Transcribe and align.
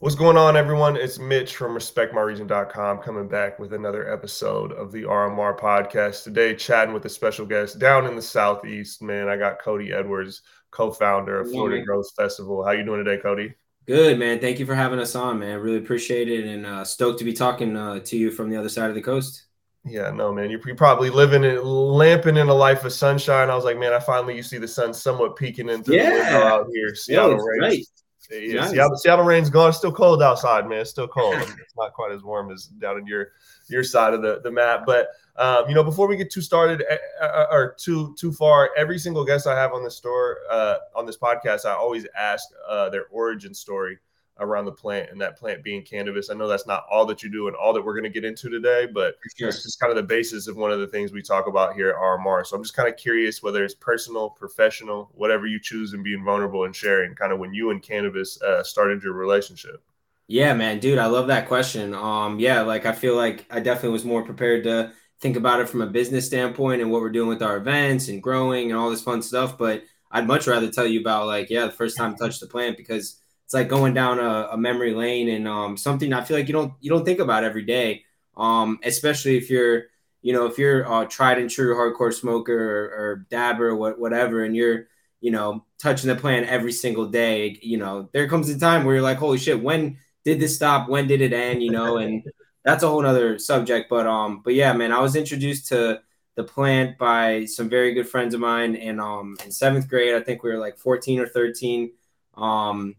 What's 0.00 0.14
going 0.14 0.38
on, 0.38 0.56
everyone? 0.56 0.96
It's 0.96 1.18
Mitch 1.18 1.54
from 1.54 1.74
RespectMyRegion.com 1.74 3.00
coming 3.00 3.28
back 3.28 3.58
with 3.58 3.74
another 3.74 4.10
episode 4.10 4.72
of 4.72 4.92
the 4.92 5.02
RMR 5.02 5.60
podcast. 5.60 6.24
Today, 6.24 6.54
chatting 6.54 6.94
with 6.94 7.04
a 7.04 7.10
special 7.10 7.44
guest 7.44 7.78
down 7.78 8.06
in 8.06 8.16
the 8.16 8.22
Southeast, 8.22 9.02
man. 9.02 9.28
I 9.28 9.36
got 9.36 9.60
Cody 9.60 9.92
Edwards, 9.92 10.40
co-founder 10.70 11.40
of 11.40 11.50
Florida 11.50 11.84
Groves 11.84 12.14
Festival. 12.16 12.64
How 12.64 12.70
you 12.70 12.82
doing 12.82 13.04
today, 13.04 13.20
Cody? 13.20 13.54
Good, 13.86 14.18
man. 14.18 14.40
Thank 14.40 14.58
you 14.58 14.64
for 14.64 14.74
having 14.74 14.98
us 14.98 15.14
on, 15.14 15.38
man. 15.38 15.58
Really 15.58 15.76
appreciate 15.76 16.30
it 16.30 16.46
and 16.46 16.64
uh, 16.64 16.82
stoked 16.82 17.18
to 17.18 17.24
be 17.26 17.34
talking 17.34 17.76
uh, 17.76 18.00
to 18.00 18.16
you 18.16 18.30
from 18.30 18.48
the 18.48 18.56
other 18.56 18.70
side 18.70 18.88
of 18.88 18.94
the 18.94 19.02
coast. 19.02 19.48
Yeah, 19.84 20.10
no, 20.12 20.32
man. 20.32 20.48
You're 20.48 20.76
probably 20.76 21.10
living 21.10 21.44
it, 21.44 21.62
lamping 21.62 22.38
in 22.38 22.48
a 22.48 22.54
life 22.54 22.86
of 22.86 22.94
sunshine. 22.94 23.50
I 23.50 23.54
was 23.54 23.66
like, 23.66 23.78
man, 23.78 23.92
I 23.92 24.00
finally 24.00 24.34
you 24.34 24.42
see 24.42 24.56
the 24.56 24.66
sun 24.66 24.94
somewhat 24.94 25.36
peeking 25.36 25.68
into 25.68 25.94
yeah. 25.94 26.08
the 26.08 26.16
window 26.16 26.46
out 26.46 26.66
here. 26.72 26.94
Seattle 26.94 27.32
yeah, 27.32 27.66
right. 27.68 27.84
Yeah, 28.30 28.60
nice. 28.60 28.70
Seattle, 28.70 28.96
Seattle 28.96 29.24
rain's 29.24 29.50
gone. 29.50 29.70
It's 29.70 29.78
still 29.78 29.92
cold 29.92 30.22
outside, 30.22 30.68
man. 30.68 30.80
It's 30.80 30.90
still 30.90 31.08
cold. 31.08 31.34
it's 31.38 31.76
not 31.76 31.92
quite 31.92 32.12
as 32.12 32.22
warm 32.22 32.50
as 32.52 32.66
down 32.66 32.98
in 32.98 33.06
your 33.06 33.32
your 33.68 33.82
side 33.82 34.14
of 34.14 34.22
the, 34.22 34.40
the 34.42 34.50
map. 34.50 34.84
But 34.86 35.08
um, 35.36 35.68
you 35.68 35.74
know, 35.74 35.82
before 35.82 36.06
we 36.06 36.16
get 36.16 36.30
too 36.30 36.40
started 36.40 36.84
uh, 37.20 37.24
uh, 37.24 37.46
or 37.50 37.74
too 37.78 38.14
too 38.18 38.32
far, 38.32 38.70
every 38.76 38.98
single 38.98 39.24
guest 39.24 39.46
I 39.46 39.58
have 39.58 39.72
on 39.72 39.82
this 39.82 39.96
store 39.96 40.38
uh, 40.50 40.76
on 40.94 41.06
this 41.06 41.16
podcast, 41.16 41.64
I 41.64 41.72
always 41.72 42.06
ask 42.16 42.44
uh, 42.68 42.88
their 42.90 43.06
origin 43.10 43.52
story 43.54 43.98
around 44.40 44.64
the 44.64 44.72
plant 44.72 45.10
and 45.10 45.20
that 45.20 45.38
plant 45.38 45.62
being 45.62 45.82
cannabis. 45.82 46.30
I 46.30 46.34
know 46.34 46.48
that's 46.48 46.66
not 46.66 46.84
all 46.90 47.06
that 47.06 47.22
you 47.22 47.30
do 47.30 47.46
and 47.46 47.56
all 47.56 47.72
that 47.72 47.84
we're 47.84 47.94
going 47.94 48.04
to 48.04 48.10
get 48.10 48.24
into 48.24 48.48
today, 48.48 48.86
but 48.92 49.14
sure. 49.36 49.48
it's 49.48 49.62
just 49.62 49.78
kind 49.78 49.90
of 49.90 49.96
the 49.96 50.02
basis 50.02 50.48
of 50.48 50.56
one 50.56 50.72
of 50.72 50.80
the 50.80 50.86
things 50.88 51.12
we 51.12 51.22
talk 51.22 51.46
about 51.46 51.74
here 51.74 51.90
at 51.90 51.96
RMR. 51.96 52.46
So 52.46 52.56
I'm 52.56 52.62
just 52.62 52.74
kind 52.74 52.88
of 52.88 52.96
curious 52.96 53.42
whether 53.42 53.62
it's 53.62 53.74
personal, 53.74 54.30
professional, 54.30 55.10
whatever 55.14 55.46
you 55.46 55.60
choose 55.60 55.92
and 55.92 56.02
being 56.02 56.24
vulnerable 56.24 56.64
and 56.64 56.74
sharing 56.74 57.14
kind 57.14 57.32
of 57.32 57.38
when 57.38 57.54
you 57.54 57.70
and 57.70 57.82
cannabis 57.82 58.40
uh, 58.42 58.64
started 58.64 59.02
your 59.02 59.12
relationship. 59.12 59.82
Yeah, 60.26 60.54
man, 60.54 60.78
dude, 60.78 60.98
I 60.98 61.06
love 61.06 61.26
that 61.26 61.48
question. 61.48 61.92
Um, 61.92 62.38
yeah, 62.38 62.62
like 62.62 62.86
I 62.86 62.92
feel 62.92 63.16
like 63.16 63.46
I 63.50 63.58
definitely 63.58 63.90
was 63.90 64.04
more 64.04 64.24
prepared 64.24 64.64
to 64.64 64.92
think 65.20 65.36
about 65.36 65.60
it 65.60 65.68
from 65.68 65.82
a 65.82 65.86
business 65.86 66.26
standpoint 66.26 66.80
and 66.80 66.90
what 66.90 67.02
we're 67.02 67.10
doing 67.10 67.28
with 67.28 67.42
our 67.42 67.56
events 67.56 68.08
and 68.08 68.22
growing 68.22 68.70
and 68.70 68.78
all 68.78 68.90
this 68.90 69.02
fun 69.02 69.22
stuff. 69.22 69.58
But 69.58 69.82
I'd 70.10 70.26
much 70.26 70.46
rather 70.46 70.70
tell 70.70 70.86
you 70.86 71.00
about 71.00 71.26
like, 71.26 71.50
yeah, 71.50 71.66
the 71.66 71.72
first 71.72 71.96
time 71.96 72.14
I 72.14 72.16
touched 72.16 72.40
the 72.40 72.46
plant 72.46 72.76
because 72.76 73.19
it's 73.50 73.54
like 73.56 73.66
going 73.66 73.94
down 73.94 74.20
a, 74.20 74.50
a 74.52 74.56
memory 74.56 74.94
lane 74.94 75.28
and 75.28 75.48
um, 75.48 75.76
something 75.76 76.12
I 76.12 76.22
feel 76.22 76.36
like 76.36 76.46
you 76.46 76.52
don't 76.52 76.72
you 76.78 76.88
don't 76.88 77.04
think 77.04 77.18
about 77.18 77.42
every 77.42 77.64
day. 77.64 78.04
Um, 78.36 78.78
especially 78.84 79.36
if 79.38 79.50
you're 79.50 79.86
you 80.22 80.32
know 80.32 80.46
if 80.46 80.56
you're 80.56 80.82
a 80.82 81.04
tried 81.04 81.38
and 81.38 81.50
true 81.50 81.74
hardcore 81.74 82.14
smoker 82.14 82.54
or, 82.54 82.84
or 82.84 83.26
dabber 83.28 83.70
or 83.70 83.74
what, 83.74 83.98
whatever, 83.98 84.44
and 84.44 84.54
you're 84.54 84.86
you 85.20 85.32
know 85.32 85.64
touching 85.80 86.06
the 86.06 86.14
plant 86.14 86.46
every 86.46 86.70
single 86.70 87.06
day. 87.06 87.58
You 87.60 87.78
know 87.78 88.08
there 88.12 88.28
comes 88.28 88.48
a 88.50 88.56
time 88.56 88.84
where 88.84 88.94
you're 88.94 89.02
like, 89.02 89.18
holy 89.18 89.38
shit, 89.38 89.60
when 89.60 89.98
did 90.24 90.38
this 90.38 90.54
stop? 90.54 90.88
When 90.88 91.08
did 91.08 91.20
it 91.20 91.32
end? 91.32 91.60
You 91.60 91.72
know, 91.72 91.96
and 91.96 92.22
that's 92.64 92.84
a 92.84 92.88
whole 92.88 93.04
other 93.04 93.40
subject. 93.40 93.90
But 93.90 94.06
um, 94.06 94.42
but 94.44 94.54
yeah, 94.54 94.72
man, 94.74 94.92
I 94.92 95.00
was 95.00 95.16
introduced 95.16 95.66
to 95.70 96.00
the 96.36 96.44
plant 96.44 96.98
by 96.98 97.46
some 97.46 97.68
very 97.68 97.94
good 97.94 98.08
friends 98.08 98.32
of 98.32 98.38
mine 98.38 98.76
and 98.76 99.00
um 99.00 99.36
in 99.44 99.50
seventh 99.50 99.88
grade. 99.88 100.14
I 100.14 100.20
think 100.20 100.44
we 100.44 100.50
were 100.50 100.58
like 100.58 100.78
14 100.78 101.18
or 101.18 101.26
13. 101.26 101.90
Um, 102.36 102.94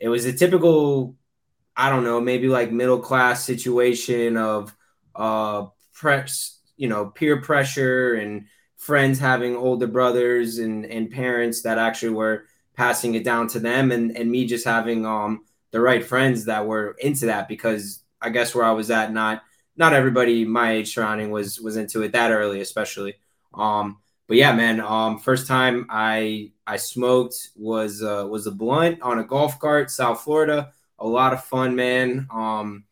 it 0.00 0.08
was 0.08 0.24
a 0.26 0.32
typical, 0.32 1.16
I 1.76 1.90
don't 1.90 2.04
know, 2.04 2.20
maybe 2.20 2.48
like 2.48 2.72
middle 2.72 3.00
class 3.00 3.44
situation 3.44 4.36
of 4.36 4.74
uh 5.14 5.66
press, 5.94 6.60
you 6.76 6.88
know, 6.88 7.06
peer 7.06 7.40
pressure 7.42 8.14
and 8.14 8.46
friends 8.78 9.18
having 9.18 9.56
older 9.56 9.86
brothers 9.86 10.58
and 10.58 10.86
and 10.86 11.10
parents 11.10 11.62
that 11.62 11.78
actually 11.78 12.10
were 12.14 12.46
passing 12.74 13.14
it 13.14 13.24
down 13.24 13.48
to 13.48 13.60
them 13.60 13.92
and 13.92 14.16
and 14.16 14.30
me 14.30 14.46
just 14.46 14.64
having 14.64 15.06
um 15.06 15.44
the 15.72 15.80
right 15.80 16.04
friends 16.04 16.46
that 16.46 16.66
were 16.66 16.96
into 17.00 17.26
that 17.26 17.48
because 17.48 18.02
I 18.20 18.30
guess 18.30 18.54
where 18.54 18.64
I 18.64 18.72
was 18.72 18.90
at 18.90 19.12
not 19.12 19.42
not 19.76 19.92
everybody 19.94 20.44
my 20.44 20.72
age 20.72 20.94
surrounding 20.94 21.30
was 21.30 21.60
was 21.60 21.76
into 21.76 22.02
it 22.02 22.12
that 22.12 22.32
early 22.32 22.60
especially. 22.60 23.16
Um 23.54 23.99
but 24.30 24.36
yeah, 24.36 24.52
man. 24.52 24.78
Um, 24.78 25.18
first 25.18 25.48
time 25.48 25.86
I 25.90 26.52
I 26.64 26.76
smoked 26.76 27.48
was 27.56 28.00
uh, 28.00 28.24
was 28.30 28.46
a 28.46 28.52
blunt 28.52 29.02
on 29.02 29.18
a 29.18 29.24
golf 29.24 29.58
cart, 29.58 29.90
South 29.90 30.20
Florida. 30.20 30.70
A 31.00 31.06
lot 31.06 31.32
of 31.32 31.42
fun, 31.42 31.74
man. 31.74 32.28
Um, 32.32 32.84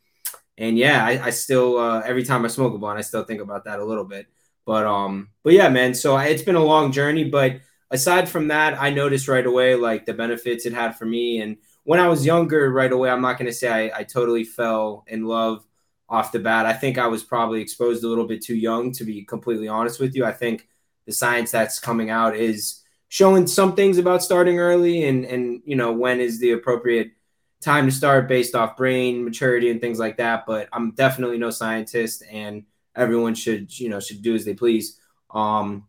and 0.57 0.77
yeah, 0.77 1.07
I, 1.07 1.27
I 1.27 1.31
still 1.31 1.79
uh, 1.79 2.01
every 2.01 2.25
time 2.25 2.45
I 2.45 2.49
smoke 2.49 2.75
a 2.75 2.79
blunt, 2.79 2.99
I 2.99 3.03
still 3.03 3.23
think 3.23 3.41
about 3.41 3.67
that 3.67 3.79
a 3.79 3.85
little 3.85 4.03
bit. 4.03 4.27
But 4.67 4.85
um, 4.85 5.29
but 5.45 5.53
yeah, 5.53 5.69
man. 5.69 5.95
So 5.95 6.17
I, 6.17 6.25
it's 6.25 6.43
been 6.43 6.57
a 6.57 6.65
long 6.65 6.91
journey, 6.91 7.23
but 7.23 7.61
aside 7.93 8.29
from 8.29 8.49
that, 8.49 8.77
I 8.77 8.91
noticed 8.91 9.29
right 9.29 9.47
away 9.47 9.77
like 9.77 10.07
the 10.07 10.15
benefits 10.15 10.67
it 10.67 10.73
had 10.73 10.99
for 10.99 11.07
me. 11.07 11.41
And 11.41 11.59
when 11.85 12.01
I 12.01 12.09
was 12.09 12.27
younger, 12.27 12.69
right 12.73 12.91
away, 12.91 13.11
I'm 13.11 13.23
not 13.23 13.39
gonna 13.39 13.53
say 13.53 13.93
I, 13.93 14.01
I 14.01 14.03
totally 14.03 14.43
fell 14.43 15.05
in 15.07 15.25
love 15.25 15.65
off 16.09 16.33
the 16.33 16.41
bat. 16.41 16.67
I 16.67 16.73
think 16.73 16.99
I 16.99 17.07
was 17.07 17.23
probably 17.23 17.61
exposed 17.61 18.03
a 18.03 18.09
little 18.09 18.27
bit 18.27 18.43
too 18.43 18.57
young 18.57 18.91
to 18.95 19.05
be 19.05 19.23
completely 19.23 19.69
honest 19.69 20.01
with 20.01 20.17
you. 20.17 20.25
I 20.25 20.33
think 20.33 20.67
the 21.09 21.15
science 21.15 21.51
that's 21.51 21.81
coming 21.81 22.11
out 22.11 22.37
is 22.37 22.85
showing 23.09 23.47
some 23.47 23.75
things 23.75 23.97
about 23.97 24.23
starting 24.23 24.59
early 24.59 25.09
and 25.09 25.25
and 25.25 25.63
you 25.65 25.75
know 25.75 25.91
when 25.91 26.21
is 26.21 26.39
the 26.39 26.53
appropriate 26.53 27.13
time 27.63 27.87
to 27.87 27.91
start 27.91 28.29
based 28.29 28.55
off 28.55 28.77
brain 28.77 29.25
maturity 29.25 29.71
and 29.71 29.81
things 29.81 29.99
like 29.99 30.19
that. 30.19 30.45
But 30.47 30.69
i'm 30.71 30.91
definitely 30.93 31.39
no 31.39 31.49
scientist 31.49 32.23
and 32.31 32.65
everyone 32.95 33.35
should 33.35 33.77
you 33.81 33.89
know 33.89 34.01
should 34.01 34.23
do 34.23 34.35
as 34.35 34.45
they 34.45 34.53
please. 34.53 35.01
Um 35.31 35.89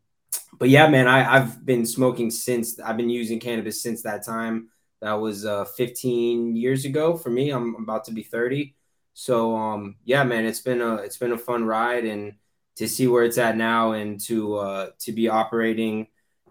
but 0.57 0.69
yeah 0.69 0.87
man 0.87 1.07
I, 1.07 1.35
i've 1.35 1.65
been 1.65 1.85
smoking 1.85 2.31
since 2.31 2.79
i've 2.79 2.97
been 2.97 3.09
using 3.09 3.41
cannabis 3.41 3.83
since 3.83 4.01
that 4.03 4.25
time. 4.25 4.69
That 5.01 5.13
was 5.13 5.45
uh 5.45 5.65
15 5.65 6.55
years 6.55 6.85
ago 6.85 7.17
for 7.17 7.29
me. 7.29 7.49
I'm 7.49 7.75
about 7.75 8.05
to 8.05 8.13
be 8.13 8.23
30 8.23 8.73
so 9.13 9.53
um 9.53 9.97
yeah 10.05 10.23
man 10.23 10.45
it's 10.45 10.61
been 10.61 10.81
a 10.81 10.95
it's 10.95 11.17
been 11.17 11.33
a 11.33 11.37
fun 11.37 11.65
ride 11.65 12.05
and 12.05 12.35
to 12.79 12.87
see 12.87 13.07
where 13.07 13.25
it's 13.25 13.37
at 13.37 13.57
now 13.57 13.91
and 13.91 14.21
to 14.21 14.55
uh, 14.55 14.89
to 14.99 15.11
be 15.11 15.27
operating 15.27 16.07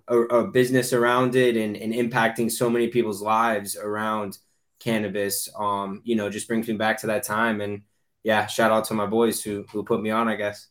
a, 0.08 0.18
a 0.18 0.46
business 0.46 0.92
around 0.92 1.34
it 1.34 1.56
and, 1.56 1.74
and 1.74 1.94
impacting 1.94 2.52
so 2.52 2.68
many 2.68 2.88
people's 2.88 3.22
lives 3.22 3.76
around 3.76 4.38
cannabis 4.78 5.48
um 5.58 6.00
you 6.04 6.14
know 6.14 6.30
just 6.30 6.46
brings 6.46 6.68
me 6.68 6.74
back 6.74 7.00
to 7.00 7.08
that 7.08 7.24
time. 7.24 7.60
And 7.60 7.82
yeah 8.24 8.46
shout 8.46 8.70
out 8.70 8.84
to 8.84 8.94
my 8.94 9.06
boys 9.06 9.42
who 9.42 9.64
who 9.72 9.82
put 9.84 10.02
me 10.02 10.10
on 10.10 10.28
i 10.28 10.36
guess 10.36 10.68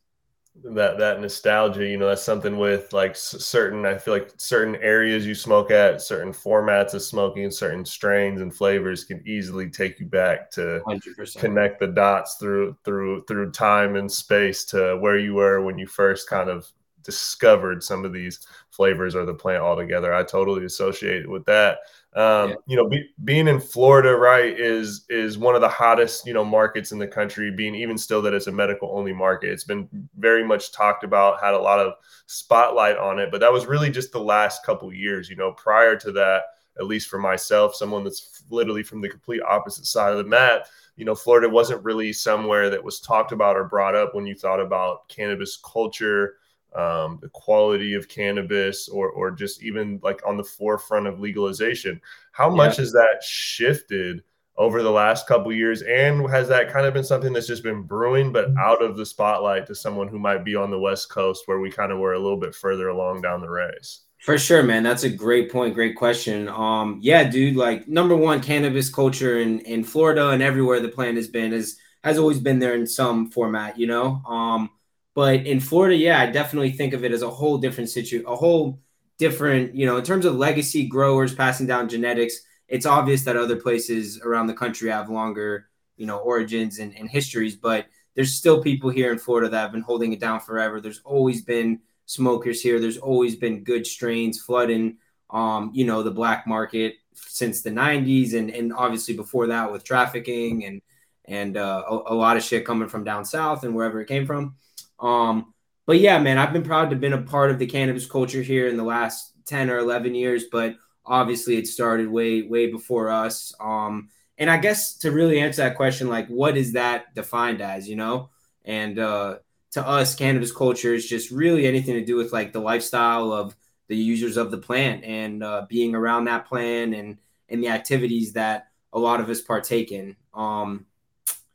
that 0.64 0.98
that 0.98 1.22
nostalgia 1.22 1.86
you 1.86 1.98
know 1.98 2.08
that's 2.08 2.24
something 2.24 2.58
with 2.58 2.92
like 2.92 3.16
certain 3.16 3.86
i 3.86 3.98
feel 3.98 4.14
like 4.14 4.32
certain 4.38 4.76
areas 4.78 5.26
you 5.26 5.36
smoke 5.36 5.72
at 5.72 6.02
certain 6.02 6.34
formats 6.34 6.94
of 6.94 7.02
smoking 7.02 7.52
certain 7.52 7.86
strains 7.86 8.42
and 8.42 8.54
flavors 8.54 9.04
can 9.04 9.22
easily 9.28 9.70
take 9.70 10.00
you 10.00 10.06
back 10.06 10.50
to 10.50 10.82
100%. 10.88 11.40
connect 11.40 11.80
the 11.80 11.88
dots 11.88 12.36
through 12.36 12.76
through 12.84 13.24
through 13.26 13.52
time 13.52 13.96
and 13.96 14.12
space 14.12 14.66
to 14.66 14.98
where 14.98 15.20
you 15.20 15.36
were 15.36 15.62
when 15.62 15.78
you 15.78 15.88
first 15.88 16.30
kind 16.30 16.50
of 16.50 16.68
discovered 17.04 17.84
some 17.84 18.04
of 18.04 18.12
these 18.12 18.46
flavors 18.72 19.16
or 19.16 19.26
the 19.26 19.34
plant 19.34 19.62
altogether 19.62 20.14
i 20.14 20.24
totally 20.24 20.66
associate 20.66 21.30
with 21.30 21.46
that 21.46 21.80
um, 22.18 22.50
yeah. 22.50 22.56
You 22.66 22.76
know, 22.78 22.90
be, 22.90 23.08
being 23.26 23.48
in 23.48 23.60
Florida, 23.60 24.16
right, 24.16 24.60
is 24.60 25.06
is 25.08 25.38
one 25.38 25.54
of 25.54 25.62
the 25.62 25.70
hottest 25.70 26.26
you 26.26 26.34
know 26.34 26.44
markets 26.44 26.92
in 26.92 26.98
the 26.98 27.08
country. 27.08 27.52
Being 27.52 27.76
even 27.76 27.96
still 27.96 28.24
that 28.24 28.34
it's 28.34 28.48
a 28.48 28.52
medical 28.52 28.90
only 28.92 29.14
market, 29.14 29.52
it's 29.52 29.64
been 29.64 29.88
very 30.18 30.44
much 30.44 30.72
talked 30.72 31.04
about, 31.04 31.40
had 31.40 31.54
a 31.54 31.60
lot 31.60 31.80
of 31.80 31.94
spotlight 32.26 32.98
on 32.98 33.20
it. 33.20 33.30
But 33.30 33.40
that 33.42 33.54
was 33.54 33.68
really 33.68 33.92
just 33.92 34.12
the 34.12 34.20
last 34.20 34.66
couple 34.66 34.92
years. 34.92 35.30
You 35.30 35.36
know, 35.36 35.52
prior 35.52 35.96
to 35.96 36.12
that, 36.14 36.46
at 36.80 36.88
least 36.88 37.08
for 37.08 37.20
myself, 37.20 37.76
someone 37.76 38.04
that's 38.04 38.44
literally 38.50 38.82
from 38.82 39.00
the 39.00 39.10
complete 39.10 39.44
opposite 39.48 39.86
side 39.86 40.12
of 40.12 40.18
the 40.18 40.24
map. 40.24 40.66
You 40.96 41.06
know, 41.06 41.14
Florida 41.14 41.48
wasn't 41.48 41.84
really 41.84 42.12
somewhere 42.14 42.72
that 42.72 42.84
was 42.84 43.00
talked 43.00 43.32
about 43.32 43.56
or 43.56 43.66
brought 43.66 43.94
up 43.94 44.16
when 44.16 44.26
you 44.26 44.34
thought 44.34 44.60
about 44.60 45.08
cannabis 45.08 45.60
culture 45.64 46.38
um, 46.76 47.20
the 47.22 47.30
quality 47.30 47.94
of 47.94 48.08
cannabis 48.08 48.88
or 48.88 49.10
or 49.10 49.32
just 49.32 49.64
even 49.64 50.00
like 50.04 50.22
on 50.26 50.38
the 50.38 50.44
forefront 50.44 51.08
of 51.08 51.20
legalization. 51.20 52.00
How 52.32 52.50
much 52.50 52.78
has 52.78 52.92
that 52.92 53.24
shifted 53.24 54.24
over 54.58 54.82
the 54.84 54.92
last 54.92 55.28
couple 55.28 55.52
years? 55.54 55.82
And 55.82 56.30
has 56.30 56.48
that 56.50 56.72
kind 56.72 56.86
of 56.86 56.94
been 56.94 57.04
something 57.04 57.34
that's 57.34 57.48
just 57.48 57.64
been 57.64 57.84
brewing 57.84 58.32
but 58.32 58.50
mm-hmm. 58.50 58.58
out 58.58 58.84
of 58.84 58.98
the 58.98 59.06
spotlight 59.06 59.66
to 59.68 59.76
someone 59.76 60.08
who 60.08 60.20
might 60.20 60.44
be 60.44 60.56
on 60.56 60.72
the 60.72 60.80
west 60.80 61.10
coast 61.10 61.44
where 61.46 61.60
we 61.60 61.72
kind 61.72 61.92
of 61.92 62.00
were 62.00 62.14
a 62.14 62.20
little 62.20 62.40
bit 62.40 62.54
further 62.54 62.90
along 62.90 63.22
down 63.22 63.42
the 63.42 63.50
race? 63.50 64.02
For 64.20 64.38
sure 64.38 64.64
man. 64.64 64.84
That's 64.84 65.04
a 65.04 65.10
great 65.10 65.52
point 65.52 65.74
great 65.74 65.96
question. 65.96 66.48
Um 66.48 67.00
yeah 67.02 67.24
dude 67.24 67.56
like 67.56 67.88
number 67.88 68.16
one 68.16 68.42
cannabis 68.42 68.90
culture 68.90 69.40
in 69.40 69.60
in 69.62 69.84
florida 69.84 70.30
and 70.30 70.44
everywhere 70.44 70.80
the 70.80 70.90
plant 70.90 71.18
has 71.18 71.28
been 71.28 71.54
is 71.54 71.78
has 72.04 72.18
always 72.18 72.40
been 72.40 72.60
there 72.60 72.76
in 72.76 72.86
some 72.88 73.32
format 73.32 73.80
you 73.80 73.88
know? 73.88 74.22
Um 74.28 74.70
but 75.18 75.48
in 75.48 75.60
Florida, 75.60 75.96
yeah, 75.96 76.20
I 76.20 76.28
definitely 76.28 76.70
think 76.74 76.94
of 76.94 77.04
it 77.04 77.12
as 77.12 77.24
a 77.24 77.30
whole 77.32 77.58
different 77.58 77.90
situation, 77.90 78.28
a 78.28 78.36
whole 78.36 78.80
different, 79.18 79.74
you 79.74 79.88
know, 79.88 79.98
in 79.98 80.04
terms 80.04 80.26
of 80.26 80.36
legacy 80.36 80.86
growers 80.86 81.34
passing 81.34 81.66
down 81.66 81.90
genetics. 81.90 82.42
It's 82.68 82.86
obvious 82.86 83.24
that 83.24 83.36
other 83.36 83.56
places 83.56 84.22
around 84.22 84.46
the 84.46 84.54
country 84.54 84.92
have 84.92 85.10
longer, 85.10 85.70
you 85.96 86.06
know, 86.06 86.20
origins 86.20 86.78
and, 86.78 86.96
and 86.96 87.10
histories, 87.10 87.56
but 87.56 87.88
there's 88.14 88.36
still 88.36 88.62
people 88.62 88.92
here 88.92 89.12
in 89.12 89.18
Florida 89.18 89.50
that 89.50 89.60
have 89.60 89.72
been 89.72 89.82
holding 89.82 90.14
it 90.14 90.20
down 90.20 90.40
forever. 90.40 90.80
There's 90.80 91.02
always 91.04 91.42
been 91.42 91.80
smokers 92.06 92.62
here. 92.62 92.80
There's 92.80 93.00
always 93.00 93.36
been 93.36 93.64
good 93.64 93.88
strains 93.88 94.40
flooding, 94.40 94.98
um, 95.32 95.72
you 95.74 95.86
know, 95.86 96.04
the 96.04 96.12
black 96.12 96.46
market 96.46 96.94
since 97.16 97.64
the 97.64 97.72
90s 97.72 98.36
and, 98.36 98.52
and 98.52 98.72
obviously 98.72 99.16
before 99.16 99.48
that 99.48 99.72
with 99.72 99.84
trafficking 99.84 100.66
and 100.66 100.80
and 101.26 101.58
uh, 101.58 101.84
a, 101.90 102.14
a, 102.14 102.16
lot 102.16 102.38
of 102.38 102.44
shit 102.44 102.66
coming 102.66 102.88
from 102.88 103.04
down 103.04 103.26
south 103.26 103.66
and 103.66 103.76
wherever 103.76 104.00
it 104.00 104.08
came 104.08 104.26
from. 104.26 104.56
Um, 105.00 105.54
but 105.86 106.00
yeah, 106.00 106.20
man, 106.20 106.38
I've 106.38 106.54
been 106.54 106.64
proud 106.64 106.86
to 106.86 106.90
have 106.92 107.02
been 107.02 107.14
a 107.14 107.22
part 107.22 107.52
of 107.52 107.60
the 107.60 107.68
cannabis 107.68 108.06
culture 108.06 108.42
here 108.42 108.68
in 108.68 108.78
the 108.78 108.84
last 108.84 109.34
10 109.46 109.70
or 109.70 109.78
11 109.78 110.16
years, 110.16 110.46
but 110.52 110.76
obviously 111.06 111.58
it 111.58 111.68
started 111.68 112.10
way, 112.10 112.42
way 112.42 112.70
before 112.70 113.10
us. 113.10 113.54
Um, 113.60 114.10
and 114.38 114.50
I 114.50 114.58
guess 114.58 114.98
to 114.98 115.12
really 115.12 115.40
answer 115.40 115.64
that 115.64 115.78
question, 115.78 116.10
like, 116.10 116.28
what 116.28 116.58
is 116.58 116.74
that 116.74 117.16
defined 117.16 117.62
as, 117.62 117.88
you 117.88 117.96
know? 117.96 118.30
And 118.66 119.00
uh, 119.00 119.38
to 119.72 119.88
us, 119.88 120.16
cannabis 120.16 120.52
culture 120.52 120.94
is 120.94 121.08
just 121.08 121.32
really 121.32 121.66
anything 121.66 121.96
to 121.96 122.06
do 122.06 122.18
with 122.18 122.34
like 122.34 122.52
the 122.52 122.60
lifestyle 122.60 123.32
of 123.32 123.56
the 123.88 123.96
users 123.96 124.38
of 124.38 124.52
the 124.52 124.58
plant 124.58 125.04
and 125.04 125.44
uh, 125.44 125.66
being 125.70 125.96
around 125.96 126.26
that 126.26 126.46
plant 126.46 126.94
and 126.94 127.18
and 127.50 127.64
the 127.64 127.70
activities 127.70 128.34
that 128.34 128.68
a 128.92 129.00
lot 129.00 129.22
of 129.22 129.30
us 129.30 129.40
partake 129.42 129.92
in. 129.94 130.18
Um, 130.34 130.86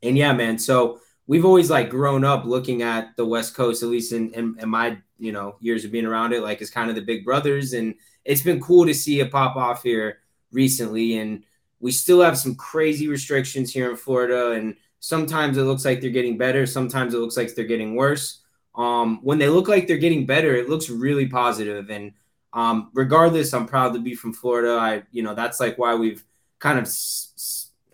and 0.03 0.17
yeah, 0.17 0.33
man. 0.33 0.59
So 0.59 1.00
we've 1.26 1.44
always 1.44 1.70
like 1.70 1.88
grown 1.90 2.24
up 2.24 2.44
looking 2.44 2.82
at 2.82 3.16
the 3.16 3.26
West 3.26 3.54
Coast, 3.54 3.82
at 3.82 3.88
least 3.88 4.12
in, 4.12 4.32
in, 4.32 4.56
in 4.58 4.69
my 4.69 4.98
you 5.19 5.32
know 5.32 5.56
years 5.60 5.84
of 5.84 5.92
being 5.92 6.06
around 6.06 6.32
it, 6.32 6.42
like 6.42 6.60
as 6.62 6.70
kind 6.70 6.90
of 6.90 6.96
the 6.96 7.02
big 7.02 7.24
brothers. 7.24 7.72
And 7.72 7.94
it's 8.24 8.42
been 8.42 8.60
cool 8.60 8.86
to 8.86 8.94
see 8.94 9.20
it 9.20 9.30
pop 9.30 9.56
off 9.56 9.82
here 9.82 10.19
recently. 10.50 11.19
And 11.19 11.44
we 11.80 11.90
still 11.90 12.20
have 12.20 12.38
some 12.38 12.54
crazy 12.54 13.08
restrictions 13.08 13.72
here 13.72 13.90
in 13.90 13.96
Florida, 13.96 14.52
and 14.52 14.76
sometimes 15.00 15.58
it 15.58 15.62
looks 15.62 15.84
like 15.84 16.00
they're 16.00 16.10
getting 16.10 16.38
better, 16.38 16.64
sometimes 16.64 17.12
it 17.12 17.19
looks 17.19 17.36
like 17.36 17.54
they're 17.54 17.64
getting 17.64 17.96
worse. 17.96 18.40
Um, 18.74 19.19
when 19.22 19.38
they 19.38 19.48
look 19.48 19.69
like 19.69 19.86
they're 19.86 19.98
getting 19.98 20.24
better, 20.24 20.54
it 20.54 20.69
looks 20.69 20.88
really 20.88 21.26
positive. 21.26 21.90
And 21.90 22.12
um, 22.52 22.90
regardless, 22.94 23.52
I'm 23.52 23.66
proud 23.66 23.94
to 23.94 24.00
be 24.00 24.14
from 24.14 24.32
Florida. 24.32 24.78
I, 24.80 25.02
you 25.10 25.22
know, 25.22 25.34
that's 25.34 25.60
like 25.60 25.76
why 25.76 25.94
we've 25.94 26.24
kind 26.58 26.78
of, 26.78 26.88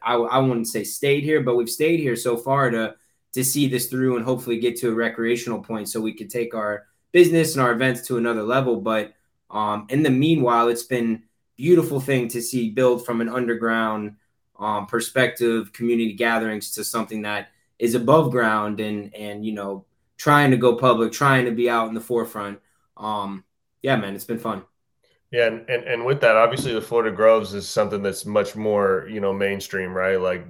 I, 0.03 0.15
I 0.15 0.39
wouldn't 0.39 0.69
say 0.69 0.85
stayed 0.85 1.25
here, 1.25 1.43
but 1.43 1.57
we've 1.57 1.69
stayed 1.69 2.01
here 2.01 2.15
so 2.15 2.37
far 2.37 2.71
to 2.71 2.95
to 3.33 3.45
see 3.45 3.69
this 3.69 3.87
through 3.87 4.17
and 4.17 4.25
hopefully 4.25 4.59
get 4.59 4.77
to 4.77 4.91
a 4.91 4.95
recreational 4.95 5.63
point 5.63 5.89
so 5.89 6.01
we 6.01 6.15
could 6.15 6.31
take 6.31 6.55
our 6.55 6.87
business 7.13 7.55
and 7.55 7.63
our 7.63 7.73
events 7.73 8.07
to 8.07 8.17
another 8.17 8.43
level. 8.43 8.81
But 8.81 9.15
um, 9.51 9.87
in 9.91 10.03
the 10.03 10.11
meanwhile, 10.11 10.69
it's 10.69 10.85
been 10.85 11.23
beautiful 11.57 12.01
thing 12.01 12.29
to 12.29 12.41
see 12.41 12.71
build 12.71 13.05
from 13.05 13.21
an 13.21 13.29
underground 13.29 14.17
um, 14.59 14.87
perspective, 14.87 15.73
community 15.73 16.15
gatherings 16.15 16.73
to 16.73 16.85
something 16.85 17.23
that 17.23 17.49
is 17.79 17.95
above 17.95 18.31
ground 18.31 18.81
and 18.81 19.15
and 19.15 19.45
you 19.45 19.53
know 19.53 19.85
trying 20.17 20.51
to 20.51 20.57
go 20.57 20.75
public, 20.75 21.13
trying 21.13 21.45
to 21.45 21.53
be 21.53 21.71
out 21.71 21.89
in 21.89 21.95
the 21.95 22.01
forefront. 22.01 22.59
Um, 22.97 23.45
yeah, 23.83 23.97
man, 23.97 24.15
it's 24.15 24.25
been 24.25 24.39
fun. 24.39 24.65
Yeah, 25.31 25.47
and, 25.47 25.69
and 25.69 25.85
and 25.85 26.05
with 26.05 26.21
that, 26.23 26.37
obviously 26.37 26.73
the 26.73 26.81
Florida 26.81 27.15
Groves 27.15 27.55
is 27.55 27.69
something 27.69 28.03
that's 28.03 28.25
much 28.25 28.57
more, 28.57 29.07
you 29.11 29.21
know, 29.21 29.33
mainstream, 29.33 29.95
right? 29.95 30.21
Like 30.21 30.47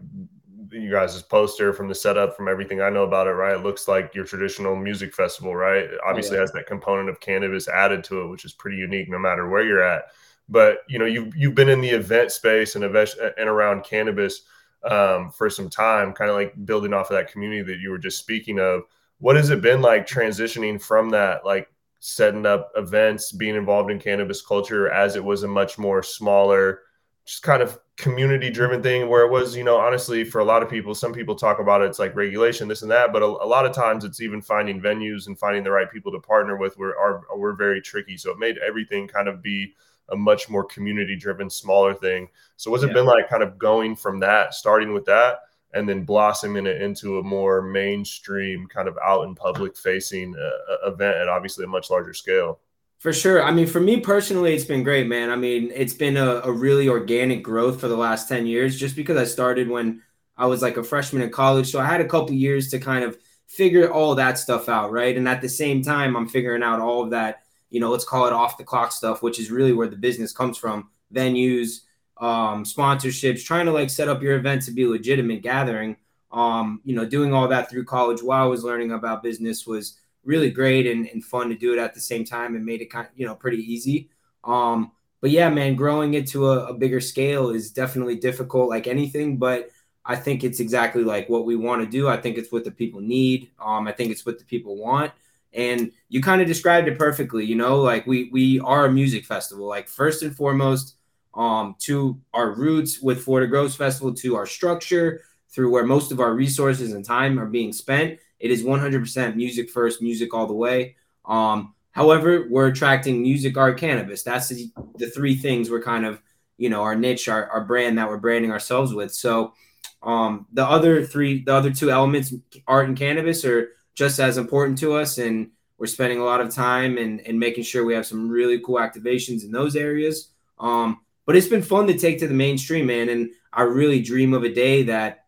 you 0.70 0.90
guys' 0.90 1.20
poster 1.22 1.72
from 1.72 1.88
the 1.88 1.94
setup, 1.94 2.36
from 2.36 2.48
everything 2.48 2.80
I 2.80 2.90
know 2.90 3.04
about 3.04 3.26
it, 3.26 3.32
right? 3.32 3.54
It 3.54 3.62
looks 3.62 3.88
like 3.88 4.14
your 4.14 4.24
traditional 4.24 4.76
music 4.76 5.14
festival, 5.14 5.54
right? 5.54 5.84
It 5.84 6.00
obviously 6.06 6.36
yeah. 6.36 6.42
has 6.42 6.52
that 6.52 6.66
component 6.66 7.08
of 7.08 7.20
cannabis 7.20 7.68
added 7.68 8.04
to 8.04 8.22
it, 8.22 8.28
which 8.28 8.44
is 8.44 8.52
pretty 8.52 8.76
unique 8.76 9.08
no 9.08 9.18
matter 9.18 9.48
where 9.48 9.62
you're 9.62 9.82
at. 9.82 10.04
But 10.48 10.78
you 10.88 10.98
know, 10.98 11.04
you've 11.04 11.36
you've 11.36 11.54
been 11.54 11.68
in 11.68 11.80
the 11.80 11.90
event 11.90 12.32
space 12.32 12.74
and 12.74 12.84
event 12.84 13.10
and 13.36 13.48
around 13.48 13.84
cannabis 13.84 14.42
um, 14.84 15.30
for 15.30 15.50
some 15.50 15.68
time, 15.68 16.12
kind 16.12 16.30
of 16.30 16.36
like 16.36 16.54
building 16.64 16.92
off 16.92 17.10
of 17.10 17.16
that 17.16 17.30
community 17.30 17.62
that 17.62 17.80
you 17.80 17.90
were 17.90 17.98
just 17.98 18.18
speaking 18.18 18.58
of. 18.58 18.82
What 19.18 19.36
has 19.36 19.50
it 19.50 19.60
been 19.60 19.82
like 19.82 20.06
transitioning 20.06 20.80
from 20.80 21.10
that, 21.10 21.44
like 21.44 21.68
setting 22.00 22.46
up 22.46 22.70
events, 22.76 23.32
being 23.32 23.56
involved 23.56 23.90
in 23.90 23.98
cannabis 23.98 24.40
culture 24.40 24.88
as 24.90 25.16
it 25.16 25.24
was 25.24 25.42
a 25.42 25.48
much 25.48 25.78
more 25.78 26.02
smaller, 26.02 26.82
just 27.28 27.42
kind 27.42 27.60
of 27.60 27.78
community 27.98 28.48
driven 28.48 28.82
thing 28.82 29.06
where 29.06 29.22
it 29.22 29.30
was, 29.30 29.54
you 29.54 29.62
know, 29.62 29.76
honestly, 29.76 30.24
for 30.24 30.38
a 30.38 30.44
lot 30.44 30.62
of 30.62 30.70
people, 30.70 30.94
some 30.94 31.12
people 31.12 31.34
talk 31.34 31.58
about 31.58 31.82
it, 31.82 31.84
it's 31.84 31.98
like 31.98 32.16
regulation, 32.16 32.66
this 32.68 32.80
and 32.80 32.90
that, 32.90 33.12
but 33.12 33.20
a, 33.20 33.26
a 33.26 33.44
lot 33.44 33.66
of 33.66 33.72
times 33.72 34.02
it's 34.02 34.22
even 34.22 34.40
finding 34.40 34.80
venues 34.80 35.26
and 35.26 35.38
finding 35.38 35.62
the 35.62 35.70
right 35.70 35.90
people 35.92 36.10
to 36.10 36.20
partner 36.20 36.56
with 36.56 36.78
were 36.78 36.96
are, 36.96 37.20
were 37.36 37.52
very 37.52 37.82
tricky. 37.82 38.16
So 38.16 38.30
it 38.30 38.38
made 38.38 38.56
everything 38.66 39.06
kind 39.06 39.28
of 39.28 39.42
be 39.42 39.74
a 40.08 40.16
much 40.16 40.48
more 40.48 40.64
community 40.64 41.16
driven, 41.16 41.50
smaller 41.50 41.92
thing. 41.92 42.28
So 42.56 42.70
what's 42.70 42.82
yeah. 42.82 42.88
it 42.88 42.94
been 42.94 43.04
like 43.04 43.28
kind 43.28 43.42
of 43.42 43.58
going 43.58 43.94
from 43.94 44.20
that, 44.20 44.54
starting 44.54 44.94
with 44.94 45.04
that 45.04 45.40
and 45.74 45.86
then 45.86 46.06
blossoming 46.06 46.66
it 46.66 46.80
into 46.80 47.18
a 47.18 47.22
more 47.22 47.60
mainstream 47.60 48.66
kind 48.68 48.88
of 48.88 48.96
out 49.04 49.24
in 49.24 49.34
public 49.34 49.76
facing 49.76 50.34
uh, 50.34 50.88
event 50.88 51.18
at 51.18 51.28
obviously 51.28 51.66
a 51.66 51.68
much 51.68 51.90
larger 51.90 52.14
scale 52.14 52.60
for 52.98 53.12
sure. 53.12 53.42
I 53.42 53.50
mean 53.50 53.66
for 53.66 53.80
me 53.80 54.00
personally 54.00 54.54
it's 54.54 54.64
been 54.64 54.82
great 54.82 55.06
man. 55.06 55.30
I 55.30 55.36
mean 55.36 55.70
it's 55.74 55.94
been 55.94 56.16
a, 56.16 56.40
a, 56.44 56.52
really 56.52 56.88
organic 56.88 57.42
growth 57.42 57.80
for 57.80 57.88
the 57.88 57.96
last 57.96 58.28
10 58.28 58.46
years 58.46 58.78
just 58.78 58.96
because 58.96 59.16
i 59.16 59.24
started 59.24 59.68
when 59.68 60.02
i 60.36 60.46
was 60.46 60.62
like 60.62 60.76
a 60.76 60.84
freshman 60.84 61.22
in 61.22 61.30
college. 61.30 61.70
So 61.70 61.80
i 61.80 61.84
had 61.84 62.00
a 62.00 62.08
couple 62.08 62.32
years 62.32 62.68
to 62.70 62.78
kind 62.78 63.04
of 63.04 63.18
figure 63.46 63.90
all 63.90 64.14
that 64.16 64.38
stuff 64.38 64.68
out 64.68 64.90
right? 64.92 65.16
And 65.16 65.28
at 65.28 65.40
the 65.40 65.48
same 65.48 65.82
time 65.82 66.16
i'm 66.16 66.28
figuring 66.28 66.62
out 66.62 66.80
all 66.80 67.04
of 67.04 67.10
that 67.10 67.42
you 67.70 67.80
know 67.80 67.90
let's 67.90 68.04
call 68.04 68.26
it 68.26 68.32
off 68.32 68.58
the 68.58 68.64
clock 68.64 68.92
stuff 68.92 69.22
which 69.22 69.38
is 69.38 69.50
really 69.50 69.72
where 69.72 69.88
the 69.88 69.96
business 69.96 70.32
comes 70.32 70.58
from. 70.58 70.88
Venues 71.14 71.82
um, 72.20 72.64
sponsorships, 72.64 73.44
trying 73.44 73.66
to 73.66 73.72
like 73.72 73.90
set 73.90 74.08
up 74.08 74.22
your 74.22 74.36
event 74.36 74.62
to 74.62 74.72
be 74.72 74.86
legitimate 74.86 75.42
gathering. 75.42 75.96
Um, 76.30 76.80
you 76.84 76.94
know, 76.94 77.06
doing 77.06 77.32
all 77.32 77.48
that 77.48 77.70
through 77.70 77.84
college 77.84 78.22
while 78.22 78.44
I 78.44 78.46
was 78.46 78.64
learning 78.64 78.92
about 78.92 79.22
business 79.22 79.66
was 79.66 79.98
really 80.28 80.50
great 80.50 80.86
and, 80.86 81.08
and 81.08 81.24
fun 81.24 81.48
to 81.48 81.56
do 81.56 81.72
it 81.72 81.78
at 81.78 81.94
the 81.94 82.00
same 82.00 82.22
time 82.22 82.54
and 82.54 82.64
made 82.64 82.82
it 82.82 82.90
kind 82.90 83.08
you 83.16 83.26
know, 83.26 83.34
pretty 83.34 83.56
easy. 83.72 84.10
Um, 84.44 84.92
but 85.22 85.30
yeah, 85.30 85.48
man, 85.48 85.74
growing 85.74 86.14
it 86.14 86.28
to 86.28 86.50
a, 86.50 86.66
a 86.66 86.74
bigger 86.74 87.00
scale 87.00 87.50
is 87.50 87.72
definitely 87.72 88.16
difficult, 88.16 88.68
like 88.68 88.86
anything. 88.86 89.38
But 89.38 89.70
I 90.04 90.16
think 90.16 90.44
it's 90.44 90.60
exactly 90.60 91.02
like 91.02 91.28
what 91.30 91.46
we 91.46 91.56
want 91.56 91.82
to 91.82 91.90
do. 91.90 92.08
I 92.08 92.18
think 92.18 92.36
it's 92.36 92.52
what 92.52 92.64
the 92.64 92.70
people 92.70 93.00
need. 93.00 93.50
Um, 93.58 93.88
I 93.88 93.92
think 93.92 94.12
it's 94.12 94.26
what 94.26 94.38
the 94.38 94.44
people 94.44 94.76
want. 94.76 95.12
And 95.54 95.92
you 96.10 96.20
kind 96.20 96.42
of 96.42 96.46
described 96.46 96.88
it 96.88 96.98
perfectly. 96.98 97.46
You 97.46 97.56
know, 97.56 97.80
like 97.80 98.06
we 98.06 98.28
we 98.30 98.60
are 98.60 98.84
a 98.84 98.92
music 98.92 99.24
festival. 99.24 99.66
Like 99.66 99.88
first 99.88 100.22
and 100.22 100.36
foremost, 100.36 100.96
um, 101.34 101.74
to 101.80 102.20
our 102.34 102.52
roots 102.54 103.00
with 103.00 103.24
Florida 103.24 103.48
Groves 103.48 103.74
Festival, 103.74 104.12
to 104.12 104.36
our 104.36 104.46
structure, 104.46 105.22
through 105.48 105.70
where 105.70 105.86
most 105.86 106.12
of 106.12 106.20
our 106.20 106.34
resources 106.34 106.92
and 106.92 107.04
time 107.04 107.40
are 107.40 107.46
being 107.46 107.72
spent. 107.72 108.18
It 108.40 108.50
is 108.50 108.62
100% 108.62 109.36
music 109.36 109.70
first, 109.70 110.00
music 110.00 110.32
all 110.34 110.46
the 110.46 110.54
way. 110.54 110.96
Um, 111.24 111.74
however, 111.92 112.46
we're 112.48 112.68
attracting 112.68 113.22
music, 113.22 113.56
art, 113.56 113.78
cannabis. 113.78 114.22
That's 114.22 114.48
the, 114.48 114.70
the, 114.96 115.10
three 115.10 115.36
things 115.36 115.70
we're 115.70 115.82
kind 115.82 116.06
of, 116.06 116.20
you 116.56 116.70
know, 116.70 116.82
our 116.82 116.94
niche, 116.94 117.28
our, 117.28 117.46
our 117.50 117.64
brand 117.64 117.98
that 117.98 118.08
we're 118.08 118.18
branding 118.18 118.52
ourselves 118.52 118.94
with. 118.94 119.12
So 119.12 119.54
um, 120.02 120.46
the 120.52 120.64
other 120.64 121.04
three, 121.04 121.42
the 121.42 121.54
other 121.54 121.72
two 121.72 121.90
elements, 121.90 122.32
art 122.66 122.88
and 122.88 122.96
cannabis, 122.96 123.44
are 123.44 123.70
just 123.94 124.20
as 124.20 124.38
important 124.38 124.78
to 124.78 124.94
us. 124.94 125.18
And 125.18 125.50
we're 125.76 125.86
spending 125.86 126.18
a 126.18 126.24
lot 126.24 126.40
of 126.40 126.54
time 126.54 126.98
and, 126.98 127.20
and 127.20 127.38
making 127.38 127.64
sure 127.64 127.84
we 127.84 127.94
have 127.94 128.06
some 128.06 128.28
really 128.28 128.60
cool 128.60 128.76
activations 128.76 129.44
in 129.44 129.52
those 129.52 129.76
areas. 129.76 130.28
Um, 130.58 131.00
but 131.26 131.36
it's 131.36 131.46
been 131.46 131.62
fun 131.62 131.86
to 131.88 131.98
take 131.98 132.18
to 132.20 132.28
the 132.28 132.34
mainstream, 132.34 132.86
man. 132.86 133.08
And 133.08 133.30
I 133.52 133.62
really 133.62 134.00
dream 134.00 134.34
of 134.34 134.44
a 134.44 134.52
day 134.52 134.84
that 134.84 135.26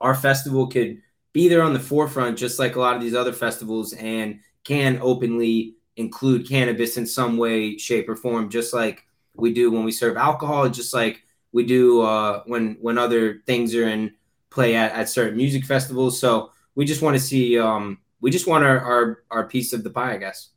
our 0.00 0.14
festival 0.14 0.66
could 0.66 1.02
be 1.32 1.48
there 1.48 1.62
on 1.62 1.72
the 1.72 1.80
forefront, 1.80 2.38
just 2.38 2.58
like 2.58 2.76
a 2.76 2.80
lot 2.80 2.96
of 2.96 3.02
these 3.02 3.14
other 3.14 3.32
festivals, 3.32 3.92
and 3.94 4.40
can 4.64 4.98
openly 5.00 5.76
include 5.96 6.48
cannabis 6.48 6.96
in 6.96 7.06
some 7.06 7.36
way, 7.36 7.76
shape, 7.78 8.08
or 8.08 8.16
form, 8.16 8.48
just 8.48 8.72
like 8.72 9.06
we 9.34 9.52
do 9.52 9.70
when 9.70 9.84
we 9.84 9.92
serve 9.92 10.16
alcohol, 10.16 10.68
just 10.68 10.92
like 10.94 11.22
we 11.52 11.64
do 11.64 12.02
uh, 12.02 12.42
when 12.46 12.76
when 12.80 12.98
other 12.98 13.42
things 13.46 13.74
are 13.74 13.88
in 13.88 14.14
play 14.50 14.74
at, 14.76 14.92
at 14.92 15.08
certain 15.08 15.36
music 15.36 15.64
festivals. 15.64 16.18
So 16.20 16.50
we 16.74 16.84
just 16.84 17.02
want 17.02 17.16
to 17.16 17.20
see, 17.22 17.58
um, 17.58 17.98
we 18.20 18.30
just 18.30 18.46
want 18.46 18.64
our, 18.64 18.80
our 18.80 19.22
our 19.30 19.48
piece 19.48 19.72
of 19.72 19.84
the 19.84 19.90
pie, 19.90 20.14
I 20.14 20.18
guess. 20.18 20.50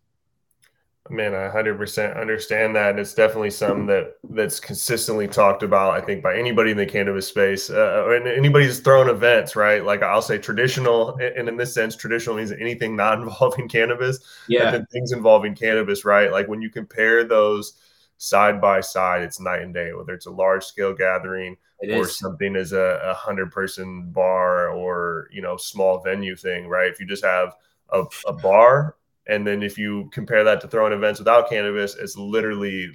Man, 1.09 1.35
I 1.35 1.49
100% 1.49 2.19
understand 2.19 2.75
that. 2.77 2.91
And 2.91 2.99
it's 2.99 3.13
definitely 3.13 3.49
something 3.49 3.87
that 3.87 4.15
that's 4.29 4.61
consistently 4.61 5.27
talked 5.27 5.61
about, 5.61 5.93
I 5.93 5.99
think, 5.99 6.23
by 6.23 6.37
anybody 6.37 6.71
in 6.71 6.77
the 6.77 6.85
cannabis 6.85 7.27
space 7.27 7.69
uh, 7.69 8.07
and 8.09 8.25
anybody 8.25 8.69
thrown 8.69 9.09
events, 9.09 9.57
right? 9.57 9.83
Like 9.83 10.01
I'll 10.01 10.21
say 10.21 10.37
traditional, 10.37 11.17
and 11.17 11.49
in 11.49 11.57
this 11.57 11.73
sense, 11.73 11.97
traditional 11.97 12.37
means 12.37 12.53
anything 12.53 12.95
not 12.95 13.19
involving 13.21 13.67
cannabis. 13.67 14.19
Yeah. 14.47 14.67
And 14.67 14.75
then 14.75 14.85
things 14.93 15.11
involving 15.11 15.55
cannabis, 15.55 16.05
right? 16.05 16.31
Like 16.31 16.47
when 16.47 16.61
you 16.61 16.69
compare 16.69 17.25
those 17.25 17.73
side 18.17 18.61
by 18.61 18.79
side, 18.79 19.23
it's 19.23 19.41
night 19.41 19.61
and 19.61 19.73
day, 19.73 19.91
whether 19.91 20.13
it's 20.13 20.27
a 20.27 20.31
large 20.31 20.63
scale 20.63 20.93
gathering 20.93 21.57
or 21.91 22.07
something 22.07 22.55
as 22.55 22.71
a, 22.71 23.01
a 23.03 23.13
hundred 23.13 23.51
person 23.51 24.09
bar 24.11 24.69
or, 24.69 25.27
you 25.33 25.41
know, 25.41 25.57
small 25.57 26.01
venue 26.01 26.33
thing, 26.33 26.69
right? 26.69 26.89
If 26.89 26.97
you 26.97 27.05
just 27.05 27.25
have 27.25 27.55
a, 27.89 28.05
a 28.25 28.31
bar 28.31 28.95
and 29.27 29.45
then 29.47 29.63
if 29.63 29.77
you 29.77 30.09
compare 30.11 30.43
that 30.43 30.61
to 30.61 30.67
throwing 30.67 30.93
events 30.93 31.19
without 31.19 31.49
cannabis, 31.49 31.95
it's 31.95 32.17
literally 32.17 32.91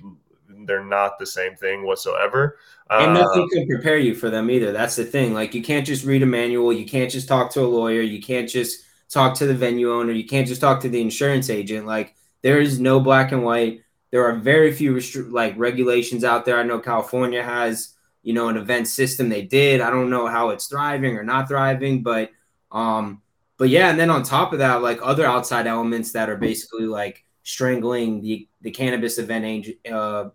they're 0.66 0.84
not 0.84 1.18
the 1.18 1.26
same 1.26 1.54
thing 1.56 1.84
whatsoever. 1.84 2.58
And 2.90 3.14
nothing 3.14 3.44
uh, 3.44 3.54
can 3.54 3.66
prepare 3.66 3.96
you 3.96 4.14
for 4.14 4.30
them 4.30 4.50
either. 4.50 4.72
That's 4.72 4.96
the 4.96 5.04
thing. 5.04 5.34
Like 5.34 5.54
you 5.54 5.62
can't 5.62 5.86
just 5.86 6.04
read 6.04 6.22
a 6.22 6.26
manual. 6.26 6.72
You 6.72 6.86
can't 6.86 7.10
just 7.10 7.28
talk 7.28 7.52
to 7.52 7.60
a 7.60 7.66
lawyer. 7.66 8.02
You 8.02 8.20
can't 8.20 8.48
just 8.48 8.84
talk 9.08 9.34
to 9.36 9.46
the 9.46 9.54
venue 9.54 9.92
owner. 9.92 10.12
You 10.12 10.26
can't 10.26 10.46
just 10.46 10.60
talk 10.60 10.80
to 10.80 10.88
the 10.88 11.00
insurance 11.00 11.50
agent. 11.50 11.86
Like 11.86 12.14
there 12.42 12.60
is 12.60 12.78
no 12.78 13.00
black 13.00 13.32
and 13.32 13.42
white. 13.42 13.82
there 14.10 14.24
are 14.24 14.36
very 14.36 14.72
few 14.72 14.94
restri- 14.94 15.30
like 15.30 15.54
regulations 15.56 16.24
out 16.24 16.44
there. 16.44 16.58
I 16.58 16.62
know 16.62 16.78
California 16.78 17.42
has, 17.42 17.94
you 18.22 18.32
know, 18.32 18.48
an 18.48 18.56
event 18.56 18.88
system 18.88 19.28
they 19.28 19.42
did. 19.42 19.80
I 19.80 19.90
don't 19.90 20.10
know 20.10 20.26
how 20.26 20.50
it's 20.50 20.66
thriving 20.66 21.16
or 21.16 21.24
not 21.24 21.48
thriving, 21.48 22.02
but 22.02 22.30
um, 22.70 23.22
but 23.58 23.68
yeah, 23.68 23.90
and 23.90 23.98
then 23.98 24.08
on 24.08 24.22
top 24.22 24.52
of 24.52 24.60
that, 24.60 24.82
like 24.82 25.00
other 25.02 25.26
outside 25.26 25.66
elements 25.66 26.12
that 26.12 26.30
are 26.30 26.36
basically 26.36 26.86
like 26.86 27.24
strangling 27.42 28.22
the 28.22 28.48
the 28.60 28.70
cannabis 28.70 29.18
event 29.18 29.66
uh, 29.90 30.30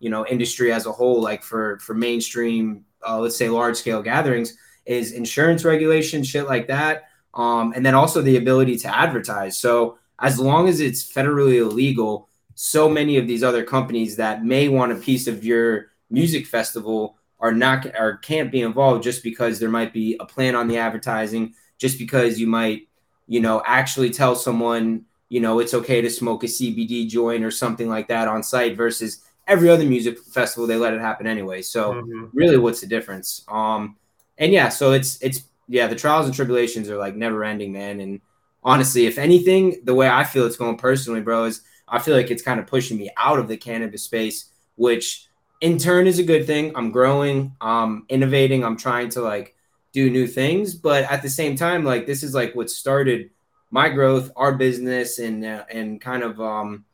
you 0.00 0.10
know 0.10 0.26
industry 0.26 0.72
as 0.72 0.86
a 0.86 0.92
whole, 0.92 1.20
like 1.20 1.42
for 1.42 1.78
for 1.78 1.94
mainstream, 1.94 2.84
uh, 3.06 3.18
let's 3.18 3.36
say 3.36 3.48
large 3.48 3.76
scale 3.76 4.02
gatherings, 4.02 4.56
is 4.86 5.12
insurance 5.12 5.64
regulation, 5.64 6.24
shit 6.24 6.46
like 6.46 6.66
that, 6.68 7.04
um, 7.34 7.74
and 7.76 7.84
then 7.84 7.94
also 7.94 8.22
the 8.22 8.38
ability 8.38 8.76
to 8.78 8.96
advertise. 8.96 9.58
So 9.58 9.98
as 10.18 10.38
long 10.38 10.68
as 10.68 10.80
it's 10.80 11.04
federally 11.04 11.58
illegal, 11.58 12.28
so 12.54 12.88
many 12.88 13.18
of 13.18 13.26
these 13.26 13.42
other 13.42 13.64
companies 13.64 14.16
that 14.16 14.44
may 14.44 14.68
want 14.68 14.92
a 14.92 14.96
piece 14.96 15.26
of 15.26 15.44
your 15.44 15.90
music 16.08 16.46
festival 16.46 17.18
are 17.40 17.52
not 17.52 17.86
or 17.98 18.18
can't 18.18 18.50
be 18.50 18.62
involved 18.62 19.02
just 19.02 19.22
because 19.22 19.58
there 19.58 19.68
might 19.68 19.92
be 19.92 20.16
a 20.20 20.24
plan 20.24 20.54
on 20.54 20.68
the 20.68 20.78
advertising, 20.78 21.54
just 21.78 21.98
because 21.98 22.40
you 22.40 22.46
might, 22.46 22.88
you 23.26 23.40
know, 23.40 23.62
actually 23.66 24.10
tell 24.10 24.36
someone, 24.36 25.04
you 25.28 25.40
know, 25.40 25.58
it's 25.58 25.74
okay 25.74 26.00
to 26.00 26.10
smoke 26.10 26.44
a 26.44 26.46
CBD 26.46 27.08
joint 27.08 27.44
or 27.44 27.50
something 27.50 27.88
like 27.88 28.08
that 28.08 28.28
on 28.28 28.42
site 28.42 28.76
versus 28.76 29.24
every 29.46 29.68
other 29.68 29.84
music 29.84 30.18
festival 30.18 30.66
they 30.66 30.76
let 30.76 30.94
it 30.94 31.00
happen 31.00 31.26
anyway. 31.26 31.62
So 31.62 31.94
mm-hmm. 31.94 32.26
really 32.32 32.58
what's 32.58 32.80
the 32.80 32.86
difference? 32.86 33.44
Um 33.48 33.96
and 34.38 34.52
yeah, 34.52 34.68
so 34.68 34.92
it's 34.92 35.20
it's 35.22 35.44
yeah, 35.68 35.86
the 35.86 35.96
trials 35.96 36.26
and 36.26 36.34
tribulations 36.34 36.90
are 36.90 36.96
like 36.96 37.14
never 37.14 37.44
ending, 37.44 37.72
man. 37.72 38.00
And 38.00 38.20
honestly, 38.62 39.06
if 39.06 39.18
anything, 39.18 39.80
the 39.84 39.94
way 39.94 40.08
I 40.08 40.24
feel 40.24 40.46
it's 40.46 40.56
going 40.56 40.76
personally, 40.76 41.20
bro, 41.20 41.44
is 41.44 41.62
I 41.88 41.98
feel 41.98 42.16
like 42.16 42.30
it's 42.30 42.42
kind 42.42 42.60
of 42.60 42.66
pushing 42.66 42.98
me 42.98 43.10
out 43.16 43.38
of 43.38 43.48
the 43.48 43.56
cannabis 43.56 44.02
space, 44.02 44.50
which 44.76 45.28
in 45.60 45.78
turn 45.78 46.06
is 46.06 46.18
a 46.18 46.24
good 46.24 46.46
thing. 46.46 46.72
I'm 46.74 46.90
growing, 46.90 47.54
I'm 47.60 48.04
innovating, 48.08 48.64
I'm 48.64 48.76
trying 48.76 49.10
to 49.10 49.20
like 49.20 49.53
do 49.94 50.10
new 50.10 50.26
things, 50.26 50.74
but 50.74 51.04
at 51.04 51.22
the 51.22 51.30
same 51.30 51.56
time, 51.56 51.84
like 51.84 52.04
this 52.06 52.22
is 52.22 52.34
like 52.34 52.54
what 52.54 52.68
started 52.68 53.30
my 53.70 53.88
growth, 53.88 54.30
our 54.36 54.54
business, 54.54 55.18
and 55.18 55.42
uh, 55.44 55.64
and 55.70 56.00
kind 56.02 56.22
of 56.22 56.38
um, 56.40 56.84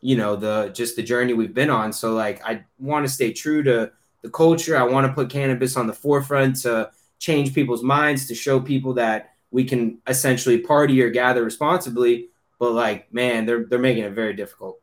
you 0.00 0.16
know 0.16 0.36
the 0.36 0.70
just 0.72 0.94
the 0.94 1.02
journey 1.02 1.32
we've 1.32 1.54
been 1.54 1.70
on. 1.70 1.92
So 1.92 2.14
like 2.14 2.40
I 2.44 2.64
want 2.78 3.04
to 3.04 3.12
stay 3.12 3.32
true 3.32 3.64
to 3.64 3.90
the 4.22 4.30
culture. 4.30 4.76
I 4.76 4.84
want 4.84 5.08
to 5.08 5.12
put 5.12 5.28
cannabis 5.28 5.76
on 5.76 5.88
the 5.88 5.92
forefront 5.92 6.62
to 6.62 6.92
change 7.18 7.52
people's 7.52 7.82
minds, 7.82 8.28
to 8.28 8.36
show 8.36 8.60
people 8.60 8.94
that 8.94 9.32
we 9.50 9.64
can 9.64 9.98
essentially 10.06 10.58
party 10.58 11.02
or 11.02 11.10
gather 11.10 11.42
responsibly 11.42 12.28
but 12.58 12.72
like 12.72 13.12
man, 13.12 13.46
they're 13.46 13.64
they're 13.64 13.78
making 13.78 14.04
it 14.04 14.12
very 14.12 14.34
difficult. 14.34 14.80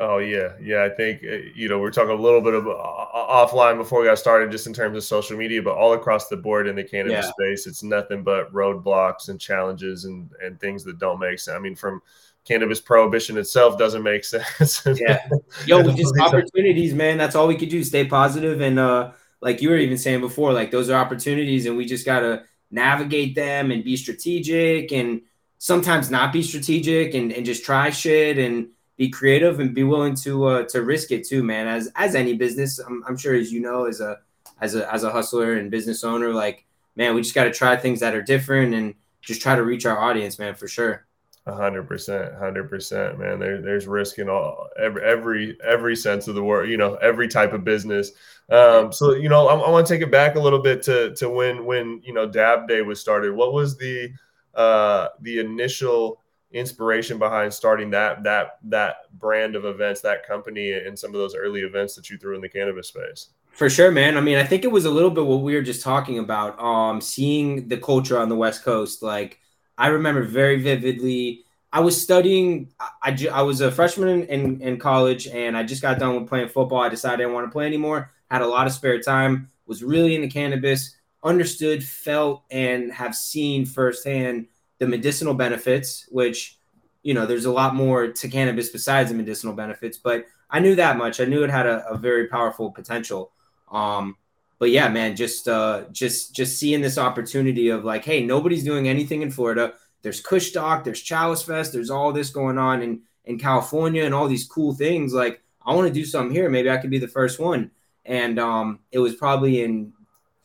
Oh 0.00 0.18
yeah, 0.18 0.52
yeah. 0.62 0.84
I 0.84 0.90
think 0.90 1.24
uh, 1.24 1.38
you 1.54 1.68
know 1.68 1.80
we're 1.80 1.90
talking 1.90 2.12
a 2.16 2.22
little 2.22 2.40
bit 2.40 2.54
of 2.54 2.68
uh, 2.68 2.72
offline 2.72 3.78
before 3.78 4.00
we 4.00 4.06
got 4.06 4.18
started, 4.18 4.50
just 4.52 4.68
in 4.68 4.72
terms 4.72 4.96
of 4.96 5.02
social 5.02 5.36
media, 5.36 5.60
but 5.60 5.74
all 5.74 5.94
across 5.94 6.28
the 6.28 6.36
board 6.36 6.68
in 6.68 6.76
the 6.76 6.84
cannabis 6.84 7.26
yeah. 7.26 7.30
space, 7.32 7.66
it's 7.66 7.82
nothing 7.82 8.22
but 8.22 8.52
roadblocks 8.52 9.28
and 9.28 9.40
challenges 9.40 10.04
and 10.04 10.30
and 10.40 10.60
things 10.60 10.84
that 10.84 11.00
don't 11.00 11.18
make 11.18 11.40
sense. 11.40 11.56
I 11.56 11.58
mean, 11.58 11.74
from 11.74 12.00
cannabis 12.44 12.80
prohibition 12.80 13.36
itself 13.36 13.76
doesn't 13.76 14.04
make 14.04 14.24
sense. 14.24 14.86
yeah, 15.00 15.28
yo, 15.66 15.82
just 15.92 16.16
opportunities, 16.20 16.94
man. 16.94 17.18
That's 17.18 17.34
all 17.34 17.48
we 17.48 17.56
could 17.56 17.68
do. 17.68 17.82
Stay 17.82 18.06
positive 18.06 18.60
and 18.60 18.78
uh, 18.78 19.10
like 19.40 19.62
you 19.62 19.68
were 19.68 19.78
even 19.78 19.98
saying 19.98 20.20
before, 20.20 20.52
like 20.52 20.70
those 20.70 20.88
are 20.90 21.00
opportunities, 21.00 21.66
and 21.66 21.76
we 21.76 21.86
just 21.86 22.06
gotta 22.06 22.44
navigate 22.70 23.34
them 23.34 23.72
and 23.72 23.82
be 23.82 23.96
strategic 23.96 24.92
and 24.92 25.22
sometimes 25.58 26.10
not 26.10 26.32
be 26.32 26.42
strategic 26.42 27.14
and, 27.14 27.32
and 27.32 27.44
just 27.44 27.64
try 27.64 27.90
shit 27.90 28.38
and 28.38 28.68
be 28.98 29.08
creative 29.08 29.60
and 29.60 29.74
be 29.74 29.84
willing 29.84 30.14
to 30.16 30.44
uh, 30.44 30.62
to 30.64 30.82
risk 30.82 31.12
it 31.12 31.26
too, 31.26 31.42
man. 31.42 31.66
As 31.66 31.90
as 31.96 32.14
any 32.14 32.34
business, 32.34 32.78
I'm, 32.78 33.02
I'm 33.08 33.16
sure 33.16 33.34
as 33.34 33.50
you 33.50 33.60
know, 33.60 33.86
as 33.86 34.00
a 34.00 34.18
as 34.60 34.74
a 34.74 34.92
as 34.92 35.04
a 35.04 35.10
hustler 35.10 35.54
and 35.54 35.70
business 35.70 36.04
owner, 36.04 36.34
like 36.34 36.66
man, 36.96 37.14
we 37.14 37.22
just 37.22 37.34
got 37.34 37.44
to 37.44 37.52
try 37.52 37.76
things 37.76 38.00
that 38.00 38.14
are 38.14 38.22
different 38.22 38.74
and 38.74 38.94
just 39.22 39.40
try 39.40 39.54
to 39.54 39.62
reach 39.62 39.86
our 39.86 39.98
audience, 39.98 40.38
man, 40.38 40.54
for 40.54 40.66
sure. 40.66 41.06
A 41.46 41.54
hundred 41.54 41.84
percent, 41.84 42.34
hundred 42.34 42.68
percent, 42.68 43.18
man. 43.18 43.38
There, 43.38 43.62
there's 43.62 43.86
risk 43.86 44.18
in 44.18 44.28
all 44.28 44.68
every 44.78 45.02
every 45.02 45.56
every 45.66 45.96
sense 45.96 46.28
of 46.28 46.34
the 46.34 46.42
word. 46.42 46.68
You 46.68 46.76
know, 46.76 46.96
every 46.96 47.28
type 47.28 47.54
of 47.54 47.64
business. 47.64 48.10
Um, 48.50 48.92
so 48.92 49.14
you 49.14 49.28
know, 49.28 49.46
I, 49.46 49.54
I 49.54 49.70
want 49.70 49.86
to 49.86 49.94
take 49.94 50.02
it 50.02 50.10
back 50.10 50.34
a 50.34 50.40
little 50.40 50.58
bit 50.58 50.82
to 50.82 51.14
to 51.14 51.30
when 51.30 51.64
when 51.64 52.02
you 52.04 52.12
know 52.12 52.28
Dab 52.28 52.68
Day 52.68 52.82
was 52.82 53.00
started. 53.00 53.34
What 53.34 53.54
was 53.54 53.78
the 53.78 54.10
uh, 54.54 55.08
the 55.20 55.38
initial 55.38 56.20
inspiration 56.52 57.18
behind 57.18 57.52
starting 57.52 57.90
that 57.90 58.22
that 58.22 58.58
that 58.64 59.18
brand 59.18 59.56
of 59.56 59.64
events, 59.64 60.00
that 60.00 60.26
company, 60.26 60.72
and 60.72 60.98
some 60.98 61.10
of 61.10 61.18
those 61.18 61.34
early 61.34 61.60
events 61.60 61.94
that 61.94 62.08
you 62.10 62.18
threw 62.18 62.34
in 62.34 62.40
the 62.40 62.48
cannabis 62.48 62.88
space? 62.88 63.28
For 63.52 63.68
sure, 63.68 63.90
man. 63.90 64.16
I 64.16 64.20
mean, 64.20 64.38
I 64.38 64.44
think 64.44 64.64
it 64.64 64.70
was 64.70 64.84
a 64.84 64.90
little 64.90 65.10
bit 65.10 65.26
what 65.26 65.42
we 65.42 65.54
were 65.54 65.62
just 65.62 65.82
talking 65.82 66.18
about. 66.18 66.58
Um, 66.60 67.00
seeing 67.00 67.68
the 67.68 67.76
culture 67.76 68.18
on 68.18 68.28
the 68.28 68.36
West 68.36 68.64
Coast, 68.64 69.02
like 69.02 69.40
I 69.76 69.88
remember 69.88 70.22
very 70.22 70.60
vividly. 70.60 71.44
I 71.72 71.80
was 71.80 72.00
studying. 72.00 72.70
I, 72.80 72.88
I, 73.02 73.28
I 73.32 73.42
was 73.42 73.60
a 73.60 73.70
freshman 73.70 74.08
in, 74.08 74.26
in, 74.26 74.62
in 74.62 74.78
college, 74.78 75.26
and 75.26 75.56
I 75.56 75.64
just 75.64 75.82
got 75.82 75.98
done 75.98 76.14
with 76.14 76.28
playing 76.28 76.48
football. 76.48 76.80
I 76.80 76.88
decided 76.88 77.14
I 77.14 77.24
didn't 77.24 77.34
want 77.34 77.46
to 77.46 77.52
play 77.52 77.66
anymore. 77.66 78.12
Had 78.30 78.42
a 78.42 78.46
lot 78.46 78.66
of 78.66 78.72
spare 78.72 79.00
time. 79.00 79.50
Was 79.66 79.82
really 79.82 80.14
into 80.14 80.28
cannabis 80.28 80.96
understood, 81.22 81.84
felt, 81.84 82.44
and 82.50 82.92
have 82.92 83.14
seen 83.14 83.66
firsthand 83.66 84.46
the 84.78 84.86
medicinal 84.86 85.34
benefits, 85.34 86.06
which, 86.10 86.58
you 87.02 87.14
know, 87.14 87.26
there's 87.26 87.44
a 87.44 87.52
lot 87.52 87.74
more 87.74 88.08
to 88.08 88.28
cannabis 88.28 88.70
besides 88.70 89.10
the 89.10 89.16
medicinal 89.16 89.54
benefits, 89.54 89.98
but 89.98 90.26
I 90.50 90.60
knew 90.60 90.74
that 90.76 90.96
much. 90.96 91.20
I 91.20 91.24
knew 91.24 91.44
it 91.44 91.50
had 91.50 91.66
a, 91.66 91.86
a 91.88 91.96
very 91.98 92.28
powerful 92.28 92.70
potential. 92.70 93.32
Um, 93.70 94.16
but 94.58 94.70
yeah, 94.70 94.88
man, 94.88 95.14
just 95.14 95.46
uh, 95.48 95.84
just 95.92 96.34
just 96.34 96.58
seeing 96.58 96.80
this 96.80 96.98
opportunity 96.98 97.68
of 97.68 97.84
like, 97.84 98.04
hey, 98.04 98.24
nobody's 98.24 98.64
doing 98.64 98.88
anything 98.88 99.22
in 99.22 99.30
Florida. 99.30 99.74
There's 100.02 100.20
Kush 100.20 100.52
Talk, 100.52 100.84
there's 100.84 101.02
Chalice 101.02 101.42
Fest, 101.42 101.72
there's 101.72 101.90
all 101.90 102.12
this 102.12 102.30
going 102.30 102.58
on 102.58 102.82
in 102.82 103.02
in 103.24 103.38
California 103.38 104.04
and 104.04 104.14
all 104.14 104.26
these 104.26 104.46
cool 104.46 104.74
things. 104.74 105.12
Like, 105.12 105.42
I 105.64 105.74
want 105.74 105.86
to 105.86 105.92
do 105.92 106.04
something 106.04 106.34
here. 106.34 106.48
Maybe 106.48 106.70
I 106.70 106.78
could 106.78 106.90
be 106.90 106.98
the 106.98 107.06
first 107.06 107.38
one. 107.38 107.70
And 108.06 108.38
um, 108.38 108.80
it 108.90 108.98
was 108.98 109.14
probably 109.14 109.62
in 109.62 109.92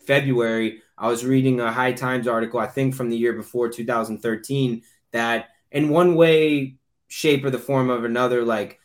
February, 0.05 0.81
I 1.03 1.07
was 1.07 1.25
reading 1.25 1.59
a 1.59 1.69
High 1.69 1.91
Times 1.91 2.29
article, 2.29 2.61
I 2.61 2.67
think 2.67 2.95
from 2.95 3.09
the 3.09 3.17
year 3.17 3.33
before 3.33 3.67
2013, 3.67 4.83
that 5.11 5.49
in 5.69 5.89
one 5.89 6.15
way, 6.15 6.75
shape, 7.09 7.43
or 7.43 7.49
the 7.49 7.59
form 7.59 7.89
of 7.89 8.05
another, 8.05 8.45
like 8.45 8.79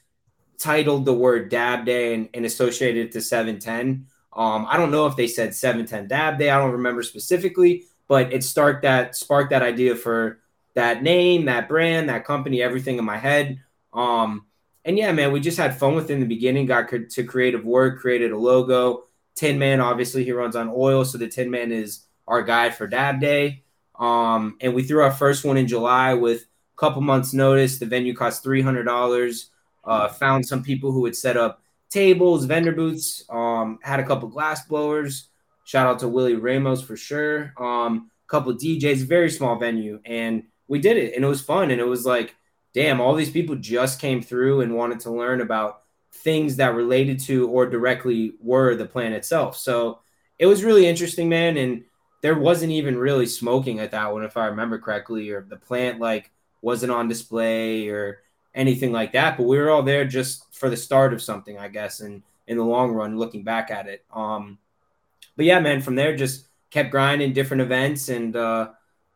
titled 0.58 1.04
the 1.04 1.14
word 1.14 1.48
Dab 1.48 1.84
Day 1.84 2.14
and, 2.14 2.28
and 2.34 2.44
associated 2.44 3.06
it 3.06 3.12
to 3.12 3.20
710. 3.20 4.08
Um, 4.32 4.66
I 4.68 4.76
don't 4.76 4.90
know 4.90 5.06
if 5.06 5.14
they 5.14 5.28
said 5.28 5.54
710 5.54 6.08
Dab 6.08 6.40
Day. 6.40 6.50
I 6.50 6.58
don't 6.58 6.72
remember 6.72 7.04
specifically, 7.04 7.84
but 8.08 8.32
it 8.32 8.42
sparked 8.42 8.82
that 8.82 9.14
sparked 9.14 9.50
that 9.50 9.62
idea 9.62 9.94
for 9.94 10.40
that 10.74 11.04
name, 11.04 11.44
that 11.44 11.68
brand, 11.68 12.08
that 12.08 12.24
company, 12.24 12.60
everything 12.60 12.98
in 12.98 13.04
my 13.04 13.18
head. 13.18 13.62
Um, 13.92 14.46
and 14.84 14.98
yeah, 14.98 15.12
man, 15.12 15.30
we 15.30 15.38
just 15.38 15.56
had 15.56 15.78
fun 15.78 15.94
with 15.94 16.10
it 16.10 16.14
in 16.14 16.20
the 16.20 16.26
beginning. 16.26 16.66
Got 16.66 16.88
to 17.10 17.22
creative 17.22 17.64
work, 17.64 18.00
created 18.00 18.32
a 18.32 18.36
logo. 18.36 19.04
Tin 19.36 19.56
Man, 19.56 19.80
obviously, 19.80 20.24
he 20.24 20.32
runs 20.32 20.56
on 20.56 20.68
oil, 20.68 21.04
so 21.04 21.16
the 21.16 21.28
Tin 21.28 21.48
Man 21.48 21.70
is 21.70 22.07
our 22.28 22.42
guide 22.42 22.76
for 22.76 22.86
Dab 22.86 23.20
Day. 23.20 23.64
Um, 23.98 24.56
and 24.60 24.74
we 24.74 24.84
threw 24.84 25.02
our 25.02 25.10
first 25.10 25.44
one 25.44 25.56
in 25.56 25.66
July 25.66 26.14
with 26.14 26.42
a 26.42 26.78
couple 26.78 27.02
months' 27.02 27.34
notice. 27.34 27.78
The 27.78 27.86
venue 27.86 28.14
cost 28.14 28.44
three 28.44 28.62
hundred 28.62 28.84
dollars. 28.84 29.50
Uh, 29.84 30.06
found 30.06 30.46
some 30.46 30.62
people 30.62 30.92
who 30.92 31.00
would 31.00 31.16
set 31.16 31.36
up 31.36 31.62
tables, 31.88 32.44
vendor 32.44 32.72
booths. 32.72 33.24
Um, 33.30 33.78
had 33.82 33.98
a 34.00 34.06
couple 34.06 34.28
glass 34.28 34.66
blowers. 34.66 35.28
Shout 35.64 35.86
out 35.86 35.98
to 36.00 36.08
Willie 36.08 36.34
Ramos 36.36 36.82
for 36.82 36.96
sure. 36.96 37.54
Um, 37.58 38.10
couple 38.26 38.54
DJs, 38.54 39.06
very 39.06 39.30
small 39.30 39.58
venue, 39.58 40.00
and 40.04 40.44
we 40.68 40.78
did 40.78 40.98
it, 40.98 41.14
and 41.14 41.24
it 41.24 41.28
was 41.28 41.40
fun. 41.40 41.70
And 41.70 41.80
it 41.80 41.86
was 41.86 42.04
like, 42.04 42.36
damn, 42.74 43.00
all 43.00 43.14
these 43.14 43.30
people 43.30 43.56
just 43.56 44.00
came 44.00 44.22
through 44.22 44.60
and 44.60 44.76
wanted 44.76 45.00
to 45.00 45.10
learn 45.10 45.40
about 45.40 45.80
things 46.12 46.56
that 46.56 46.74
related 46.74 47.20
to 47.20 47.48
or 47.48 47.66
directly 47.66 48.34
were 48.40 48.74
the 48.74 48.84
plant 48.84 49.14
itself. 49.14 49.56
So 49.56 50.00
it 50.38 50.46
was 50.46 50.64
really 50.64 50.86
interesting, 50.86 51.28
man. 51.28 51.56
And 51.56 51.84
there 52.20 52.38
wasn't 52.38 52.72
even 52.72 52.98
really 52.98 53.26
smoking 53.26 53.80
at 53.80 53.92
that 53.92 54.12
one, 54.12 54.24
if 54.24 54.36
I 54.36 54.46
remember 54.46 54.78
correctly, 54.78 55.30
or 55.30 55.42
the 55.48 55.56
plant 55.56 56.00
like 56.00 56.30
wasn't 56.62 56.92
on 56.92 57.08
display 57.08 57.88
or 57.88 58.20
anything 58.54 58.92
like 58.92 59.12
that. 59.12 59.36
But 59.36 59.44
we 59.44 59.58
were 59.58 59.70
all 59.70 59.82
there 59.82 60.04
just 60.04 60.52
for 60.54 60.68
the 60.68 60.76
start 60.76 61.12
of 61.12 61.22
something, 61.22 61.58
I 61.58 61.68
guess, 61.68 62.00
and 62.00 62.22
in 62.46 62.56
the 62.56 62.64
long 62.64 62.92
run, 62.92 63.18
looking 63.18 63.44
back 63.44 63.70
at 63.70 63.86
it. 63.86 64.04
Um, 64.12 64.58
but 65.36 65.46
yeah, 65.46 65.60
man, 65.60 65.80
from 65.80 65.94
there 65.94 66.16
just 66.16 66.46
kept 66.70 66.90
grinding 66.90 67.32
different 67.32 67.62
events 67.62 68.08
and 68.08 68.36
uh 68.36 68.70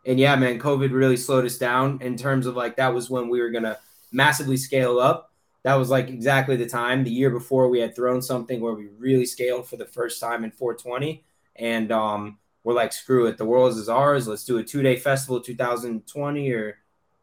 and 0.05 0.19
yeah, 0.19 0.35
man, 0.35 0.59
COVID 0.59 0.91
really 0.91 1.17
slowed 1.17 1.45
us 1.45 1.59
down 1.59 2.01
in 2.03 2.17
terms 2.17 2.47
of 2.47 2.57
like 2.57 2.77
that 2.77 2.93
was 2.93 3.09
when 3.09 3.29
we 3.29 3.41
were 3.41 3.51
gonna 3.51 3.79
massively 4.11 4.57
scale 4.57 4.99
up 4.99 5.33
that 5.63 5.75
was 5.75 5.91
like 5.91 6.09
exactly 6.09 6.57
the 6.57 6.69
time 6.69 7.05
the 7.05 7.11
year 7.11 7.31
before 7.31 7.69
we 7.69 7.81
had 7.81 7.95
thrown 7.95 8.21
something 8.21 8.61
where 8.61 8.75
we 8.75 8.89
really 8.99 9.27
scaled 9.27 9.69
for 9.69 9.77
the 9.77 9.87
first 9.87 10.21
time 10.21 10.45
in 10.45 10.51
420 10.51 11.25
and 11.57 11.93
um, 11.93 12.39
we're 12.65 12.75
like 12.75 12.93
screw 12.93 13.27
it 13.27 13.39
the 13.39 13.45
world 13.45 13.77
is 13.77 13.89
ours 13.89 14.29
let's 14.29 14.45
do 14.45 14.59
a 14.59 14.63
two-day 14.63 14.97
festival 14.97 15.41
2020 15.41 16.53
or 16.53 16.79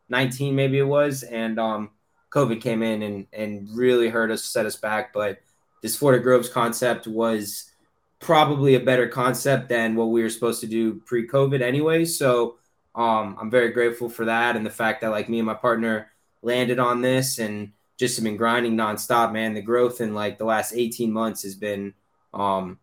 19 0.10 0.56
maybe 0.56 0.80
it 0.80 0.84
was 0.84 1.24
and 1.24 1.60
um, 1.60 1.90
COVID 2.32 2.62
came 2.62 2.84
in 2.84 3.02
and 3.02 3.28
and 3.34 3.68
really 3.76 4.10
hurt 4.10 4.32
us, 4.32 4.44
set 4.44 4.66
us 4.66 4.76
back. 4.76 5.14
But 5.14 5.40
this 5.82 5.96
Florida 5.96 6.22
Groves 6.22 6.50
concept 6.50 7.08
was 7.08 7.72
probably 8.20 8.76
a 8.76 8.80
better 8.80 9.08
concept 9.08 9.70
than 9.70 9.96
what 9.96 10.06
we 10.06 10.22
were 10.22 10.30
supposed 10.30 10.62
to 10.62 10.68
do 10.68 10.96
pre-COVID 11.06 11.62
anyway. 11.62 12.04
So 12.04 12.58
um, 12.94 13.38
I'm 13.40 13.50
very 13.50 13.72
grateful 13.72 14.10
for 14.10 14.26
that 14.26 14.58
and 14.58 14.66
the 14.66 14.72
fact 14.72 15.02
that 15.02 15.12
like 15.12 15.30
me 15.30 15.40
and 15.40 15.46
my 15.46 15.54
partner 15.54 16.12
landed 16.42 16.80
on 16.80 17.02
this 17.02 17.40
and 17.40 17.72
just 17.98 18.18
have 18.18 18.26
been 18.26 18.36
grinding 18.36 18.76
nonstop, 18.76 19.32
man. 19.32 19.54
The 19.54 19.62
growth 19.62 20.02
in 20.02 20.14
like 20.14 20.38
the 20.38 20.46
last 20.46 20.74
18 20.74 21.12
months 21.12 21.44
has 21.44 21.56
been 21.56 21.94
um, 22.34 22.78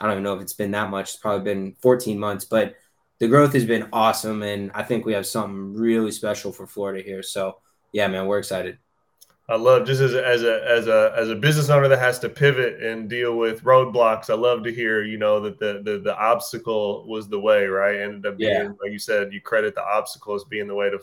I 0.00 0.06
don't 0.06 0.14
even 0.14 0.24
know 0.24 0.34
if 0.34 0.42
it's 0.42 0.52
been 0.52 0.72
that 0.72 0.90
much. 0.90 1.10
It's 1.10 1.16
probably 1.16 1.44
been 1.44 1.76
14 1.80 2.18
months, 2.18 2.44
but 2.44 2.74
the 3.18 3.28
growth 3.28 3.52
has 3.52 3.64
been 3.64 3.88
awesome, 3.92 4.42
and 4.42 4.72
I 4.74 4.82
think 4.82 5.04
we 5.04 5.12
have 5.12 5.26
something 5.26 5.74
really 5.74 6.10
special 6.10 6.50
for 6.50 6.66
Florida 6.66 7.02
here. 7.02 7.22
So 7.22 7.58
yeah, 7.92 8.08
man, 8.08 8.26
we're 8.26 8.38
excited. 8.38 8.78
I 9.48 9.56
love 9.56 9.86
just 9.86 10.00
as 10.00 10.14
a, 10.14 10.26
as 10.26 10.42
a 10.42 10.64
as 10.68 10.86
a 10.86 11.14
as 11.16 11.28
a 11.28 11.34
business 11.34 11.68
owner 11.68 11.88
that 11.88 11.98
has 11.98 12.18
to 12.20 12.28
pivot 12.28 12.82
and 12.82 13.08
deal 13.08 13.36
with 13.36 13.64
roadblocks. 13.64 14.30
I 14.30 14.34
love 14.34 14.64
to 14.64 14.72
hear 14.72 15.02
you 15.02 15.18
know 15.18 15.40
that 15.40 15.58
the 15.58 15.82
the, 15.84 15.98
the 15.98 16.16
obstacle 16.16 17.06
was 17.06 17.28
the 17.28 17.38
way, 17.38 17.66
right? 17.66 18.00
Ended 18.00 18.26
up 18.26 18.38
being 18.38 18.50
yeah. 18.50 18.68
like 18.82 18.92
you 18.92 18.98
said, 18.98 19.32
you 19.32 19.40
credit 19.40 19.74
the 19.74 19.84
obstacle 19.84 20.34
as 20.34 20.44
being 20.44 20.68
the 20.68 20.74
way 20.74 20.90
to 20.90 21.00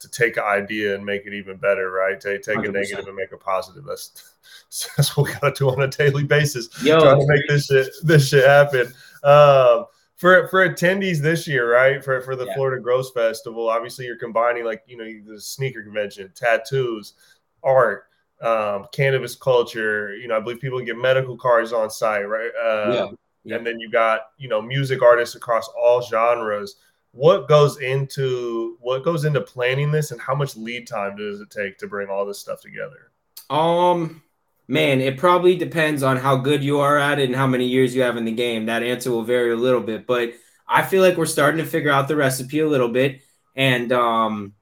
to 0.00 0.10
take 0.10 0.36
an 0.36 0.44
idea 0.44 0.94
and 0.94 1.04
make 1.04 1.26
it 1.26 1.34
even 1.34 1.56
better, 1.56 1.90
right? 1.90 2.20
Take 2.20 2.42
take 2.42 2.58
100%. 2.58 2.68
a 2.68 2.72
negative 2.72 3.06
and 3.06 3.16
make 3.16 3.32
a 3.32 3.36
positive. 3.36 3.84
That's 3.84 4.34
that's 4.96 5.16
what 5.16 5.28
we 5.28 5.32
gotta 5.34 5.54
do 5.56 5.70
on 5.70 5.82
a 5.82 5.88
daily 5.88 6.24
basis. 6.24 6.68
Yo, 6.82 7.00
trying 7.00 7.20
to 7.20 7.26
make 7.26 7.46
this 7.48 7.66
shit 7.66 7.88
this 8.02 8.28
shit 8.28 8.46
happen. 8.46 8.92
Um, 9.22 9.86
for 10.16 10.48
for 10.48 10.68
attendees 10.68 11.18
this 11.18 11.46
year, 11.46 11.72
right? 11.72 12.04
For 12.04 12.20
for 12.20 12.36
the 12.36 12.46
yeah. 12.46 12.54
Florida 12.54 12.82
Groves 12.82 13.10
Festival, 13.10 13.68
obviously 13.68 14.06
you're 14.06 14.18
combining 14.18 14.64
like 14.64 14.82
you 14.86 14.96
know 14.96 15.32
the 15.32 15.40
sneaker 15.40 15.82
convention, 15.82 16.30
tattoos, 16.34 17.14
art, 17.62 18.04
um, 18.42 18.86
cannabis 18.92 19.34
culture. 19.34 20.14
You 20.16 20.28
know, 20.28 20.36
I 20.36 20.40
believe 20.40 20.60
people 20.60 20.80
get 20.80 20.96
medical 20.96 21.36
cards 21.36 21.72
on 21.72 21.90
site, 21.90 22.28
right? 22.28 22.50
Um, 22.62 22.92
yeah. 22.92 23.10
yeah. 23.44 23.56
And 23.56 23.66
then 23.66 23.80
you 23.80 23.90
got 23.90 24.32
you 24.38 24.48
know 24.48 24.60
music 24.60 25.02
artists 25.02 25.36
across 25.36 25.68
all 25.68 26.02
genres. 26.02 26.76
What 27.12 27.48
goes 27.48 27.80
into 27.80 28.76
what 28.80 29.04
goes 29.04 29.24
into 29.24 29.40
planning 29.40 29.90
this, 29.92 30.10
and 30.12 30.20
how 30.20 30.34
much 30.34 30.56
lead 30.56 30.86
time 30.86 31.16
does 31.16 31.40
it 31.40 31.50
take 31.50 31.78
to 31.78 31.88
bring 31.88 32.08
all 32.08 32.24
this 32.26 32.38
stuff 32.38 32.60
together? 32.60 33.10
Um, 33.48 34.22
Man, 34.68 35.00
it 35.00 35.18
probably 35.18 35.56
depends 35.56 36.04
on 36.04 36.16
how 36.16 36.36
good 36.36 36.62
you 36.62 36.78
are 36.78 36.96
at 36.96 37.18
it 37.18 37.24
and 37.24 37.34
how 37.34 37.48
many 37.48 37.66
years 37.66 37.92
you 37.92 38.02
have 38.02 38.16
in 38.16 38.24
the 38.24 38.30
game. 38.30 38.66
That 38.66 38.84
answer 38.84 39.10
will 39.10 39.24
vary 39.24 39.52
a 39.52 39.56
little 39.56 39.80
bit, 39.80 40.06
but 40.06 40.32
I 40.68 40.82
feel 40.82 41.02
like 41.02 41.16
we're 41.16 41.26
starting 41.26 41.58
to 41.58 41.68
figure 41.68 41.90
out 41.90 42.06
the 42.06 42.14
recipe 42.14 42.60
a 42.60 42.68
little 42.68 42.88
bit. 42.88 43.22
And 43.56 43.90
um 43.92 44.54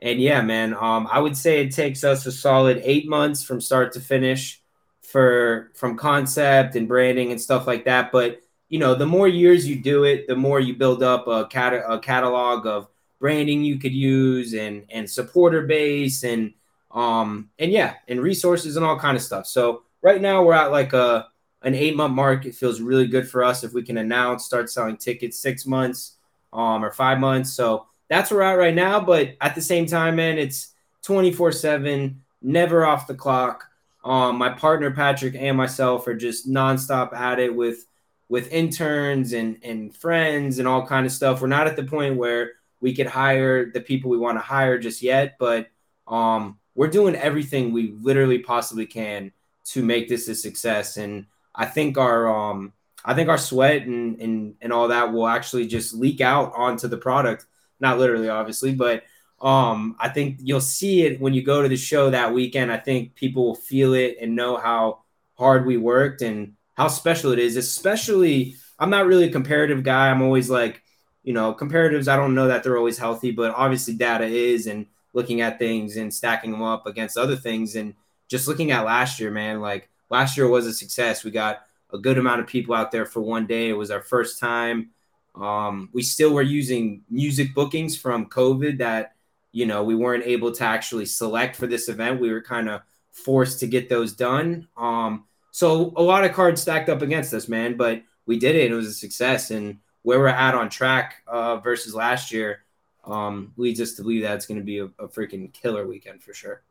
and 0.00 0.20
yeah, 0.20 0.42
man, 0.42 0.74
um 0.74 1.08
I 1.10 1.20
would 1.20 1.36
say 1.36 1.62
it 1.62 1.72
takes 1.72 2.04
us 2.04 2.26
a 2.26 2.32
solid 2.32 2.82
8 2.84 3.08
months 3.08 3.44
from 3.44 3.60
start 3.60 3.92
to 3.94 4.00
finish 4.00 4.62
for 5.02 5.72
from 5.74 5.96
concept 5.96 6.76
and 6.76 6.88
branding 6.88 7.30
and 7.32 7.40
stuff 7.40 7.66
like 7.66 7.86
that, 7.86 8.12
but 8.12 8.40
you 8.68 8.78
know, 8.78 8.94
the 8.94 9.06
more 9.06 9.28
years 9.28 9.66
you 9.66 9.76
do 9.76 10.04
it, 10.04 10.26
the 10.26 10.36
more 10.36 10.60
you 10.60 10.74
build 10.74 11.02
up 11.02 11.26
a, 11.28 11.46
cat- 11.46 11.84
a 11.88 11.98
catalog 11.98 12.66
of 12.66 12.88
branding 13.18 13.64
you 13.64 13.78
could 13.78 13.94
use 13.94 14.52
and 14.54 14.84
and 14.90 15.08
supporter 15.08 15.62
base 15.62 16.22
and 16.22 16.52
um, 16.90 17.50
and 17.58 17.70
yeah, 17.70 17.94
and 18.08 18.20
resources 18.20 18.76
and 18.76 18.84
all 18.84 18.98
kind 18.98 19.16
of 19.16 19.22
stuff. 19.22 19.46
So 19.46 19.82
right 20.02 20.20
now 20.20 20.42
we're 20.42 20.54
at 20.54 20.70
like 20.70 20.92
a 20.92 21.28
an 21.62 21.74
eight 21.74 21.96
month 21.96 22.14
mark. 22.14 22.46
It 22.46 22.54
feels 22.54 22.80
really 22.80 23.06
good 23.06 23.28
for 23.28 23.44
us 23.44 23.64
if 23.64 23.72
we 23.72 23.82
can 23.82 23.98
announce, 23.98 24.44
start 24.44 24.70
selling 24.70 24.96
tickets 24.96 25.38
six 25.38 25.66
months, 25.66 26.16
um, 26.52 26.84
or 26.84 26.92
five 26.92 27.18
months. 27.18 27.52
So 27.52 27.86
that's 28.08 28.30
where 28.30 28.40
we're 28.40 28.46
at 28.46 28.58
right 28.58 28.74
now. 28.74 29.00
But 29.00 29.36
at 29.40 29.54
the 29.54 29.60
same 29.60 29.86
time, 29.86 30.16
man, 30.16 30.38
it's 30.38 30.74
24 31.02 31.52
seven, 31.52 32.22
never 32.42 32.84
off 32.86 33.06
the 33.06 33.14
clock. 33.14 33.64
Um, 34.04 34.36
my 34.36 34.50
partner 34.50 34.92
Patrick 34.92 35.34
and 35.34 35.56
myself 35.56 36.06
are 36.06 36.14
just 36.14 36.48
nonstop 36.48 37.12
at 37.12 37.40
it 37.40 37.54
with 37.54 37.86
with 38.28 38.52
interns 38.52 39.32
and 39.32 39.58
and 39.62 39.94
friends 39.94 40.58
and 40.58 40.66
all 40.66 40.86
kind 40.86 41.06
of 41.06 41.12
stuff. 41.12 41.40
We're 41.40 41.48
not 41.48 41.66
at 41.66 41.76
the 41.76 41.84
point 41.84 42.16
where 42.16 42.52
we 42.80 42.94
could 42.94 43.06
hire 43.06 43.70
the 43.70 43.80
people 43.80 44.10
we 44.10 44.18
want 44.18 44.36
to 44.38 44.42
hire 44.42 44.78
just 44.78 45.02
yet, 45.02 45.36
but 45.38 45.68
um, 46.06 46.58
we're 46.74 46.88
doing 46.88 47.14
everything 47.14 47.72
we 47.72 47.94
literally 48.00 48.38
possibly 48.38 48.86
can 48.86 49.32
to 49.64 49.82
make 49.82 50.08
this 50.08 50.28
a 50.28 50.34
success. 50.34 50.96
And 50.96 51.26
I 51.54 51.66
think 51.66 51.98
our 51.98 52.28
um 52.28 52.72
I 53.04 53.14
think 53.14 53.28
our 53.28 53.38
sweat 53.38 53.82
and 53.82 54.20
and 54.20 54.54
and 54.60 54.72
all 54.72 54.88
that 54.88 55.12
will 55.12 55.26
actually 55.26 55.66
just 55.66 55.94
leak 55.94 56.20
out 56.20 56.52
onto 56.54 56.88
the 56.88 56.98
product. 56.98 57.46
Not 57.80 57.98
literally, 57.98 58.28
obviously, 58.28 58.74
but 58.74 59.04
um 59.40 59.96
I 59.98 60.08
think 60.08 60.38
you'll 60.42 60.60
see 60.60 61.02
it 61.02 61.20
when 61.20 61.34
you 61.34 61.42
go 61.42 61.62
to 61.62 61.68
the 61.68 61.76
show 61.76 62.10
that 62.10 62.32
weekend. 62.32 62.70
I 62.70 62.78
think 62.78 63.14
people 63.14 63.46
will 63.46 63.54
feel 63.54 63.94
it 63.94 64.18
and 64.20 64.36
know 64.36 64.56
how 64.56 65.00
hard 65.34 65.66
we 65.66 65.76
worked 65.76 66.22
and 66.22 66.55
how 66.76 66.88
special 66.88 67.32
it 67.32 67.38
is. 67.38 67.56
Especially, 67.56 68.56
I'm 68.78 68.90
not 68.90 69.06
really 69.06 69.24
a 69.24 69.32
comparative 69.32 69.82
guy. 69.82 70.10
I'm 70.10 70.22
always 70.22 70.50
like, 70.50 70.82
you 71.22 71.32
know, 71.32 71.54
comparatives. 71.54 72.08
I 72.08 72.16
don't 72.16 72.34
know 72.34 72.48
that 72.48 72.62
they're 72.62 72.76
always 72.76 72.98
healthy, 72.98 73.32
but 73.32 73.54
obviously 73.54 73.94
data 73.94 74.26
is 74.26 74.66
and 74.66 74.86
looking 75.12 75.40
at 75.40 75.58
things 75.58 75.96
and 75.96 76.12
stacking 76.12 76.52
them 76.52 76.62
up 76.62 76.86
against 76.86 77.16
other 77.16 77.36
things. 77.36 77.74
And 77.74 77.94
just 78.28 78.46
looking 78.46 78.70
at 78.70 78.84
last 78.84 79.18
year, 79.18 79.30
man, 79.30 79.60
like 79.60 79.88
last 80.10 80.36
year 80.36 80.48
was 80.48 80.66
a 80.66 80.72
success. 80.72 81.24
We 81.24 81.30
got 81.30 81.62
a 81.92 81.98
good 81.98 82.18
amount 82.18 82.40
of 82.40 82.46
people 82.46 82.74
out 82.74 82.92
there 82.92 83.06
for 83.06 83.20
one 83.20 83.46
day. 83.46 83.68
It 83.68 83.72
was 83.72 83.90
our 83.90 84.02
first 84.02 84.38
time. 84.38 84.90
Um, 85.34 85.90
we 85.92 86.02
still 86.02 86.32
were 86.32 86.42
using 86.42 87.02
music 87.10 87.54
bookings 87.54 87.96
from 87.96 88.26
COVID 88.26 88.78
that, 88.78 89.14
you 89.52 89.66
know, 89.66 89.84
we 89.84 89.94
weren't 89.94 90.24
able 90.24 90.52
to 90.52 90.64
actually 90.64 91.06
select 91.06 91.56
for 91.56 91.66
this 91.66 91.88
event. 91.88 92.20
We 92.20 92.30
were 92.30 92.42
kind 92.42 92.68
of 92.68 92.82
forced 93.10 93.60
to 93.60 93.66
get 93.66 93.88
those 93.88 94.12
done. 94.12 94.68
Um, 94.76 95.24
so 95.56 95.94
a 95.96 96.02
lot 96.02 96.22
of 96.22 96.34
cards 96.34 96.60
stacked 96.60 96.90
up 96.90 97.00
against 97.00 97.32
us, 97.32 97.48
man, 97.48 97.78
but 97.78 98.02
we 98.26 98.38
did 98.38 98.56
it. 98.56 98.70
It 98.70 98.74
was 98.74 98.88
a 98.88 98.92
success. 98.92 99.50
And 99.50 99.78
where 100.02 100.18
we're 100.18 100.26
at 100.26 100.54
on 100.54 100.68
track 100.68 101.22
uh, 101.26 101.56
versus 101.56 101.94
last 101.94 102.30
year, 102.30 102.64
um, 103.06 103.54
leads 103.56 103.80
us 103.80 103.94
to 103.94 104.02
believe 104.02 104.20
that 104.20 104.34
it's 104.34 104.44
going 104.44 104.60
to 104.60 104.64
be 104.64 104.80
a, 104.80 104.84
a 104.98 105.08
freaking 105.08 105.50
killer 105.54 105.86
weekend 105.86 106.22
for 106.22 106.34
sure. 106.34 106.62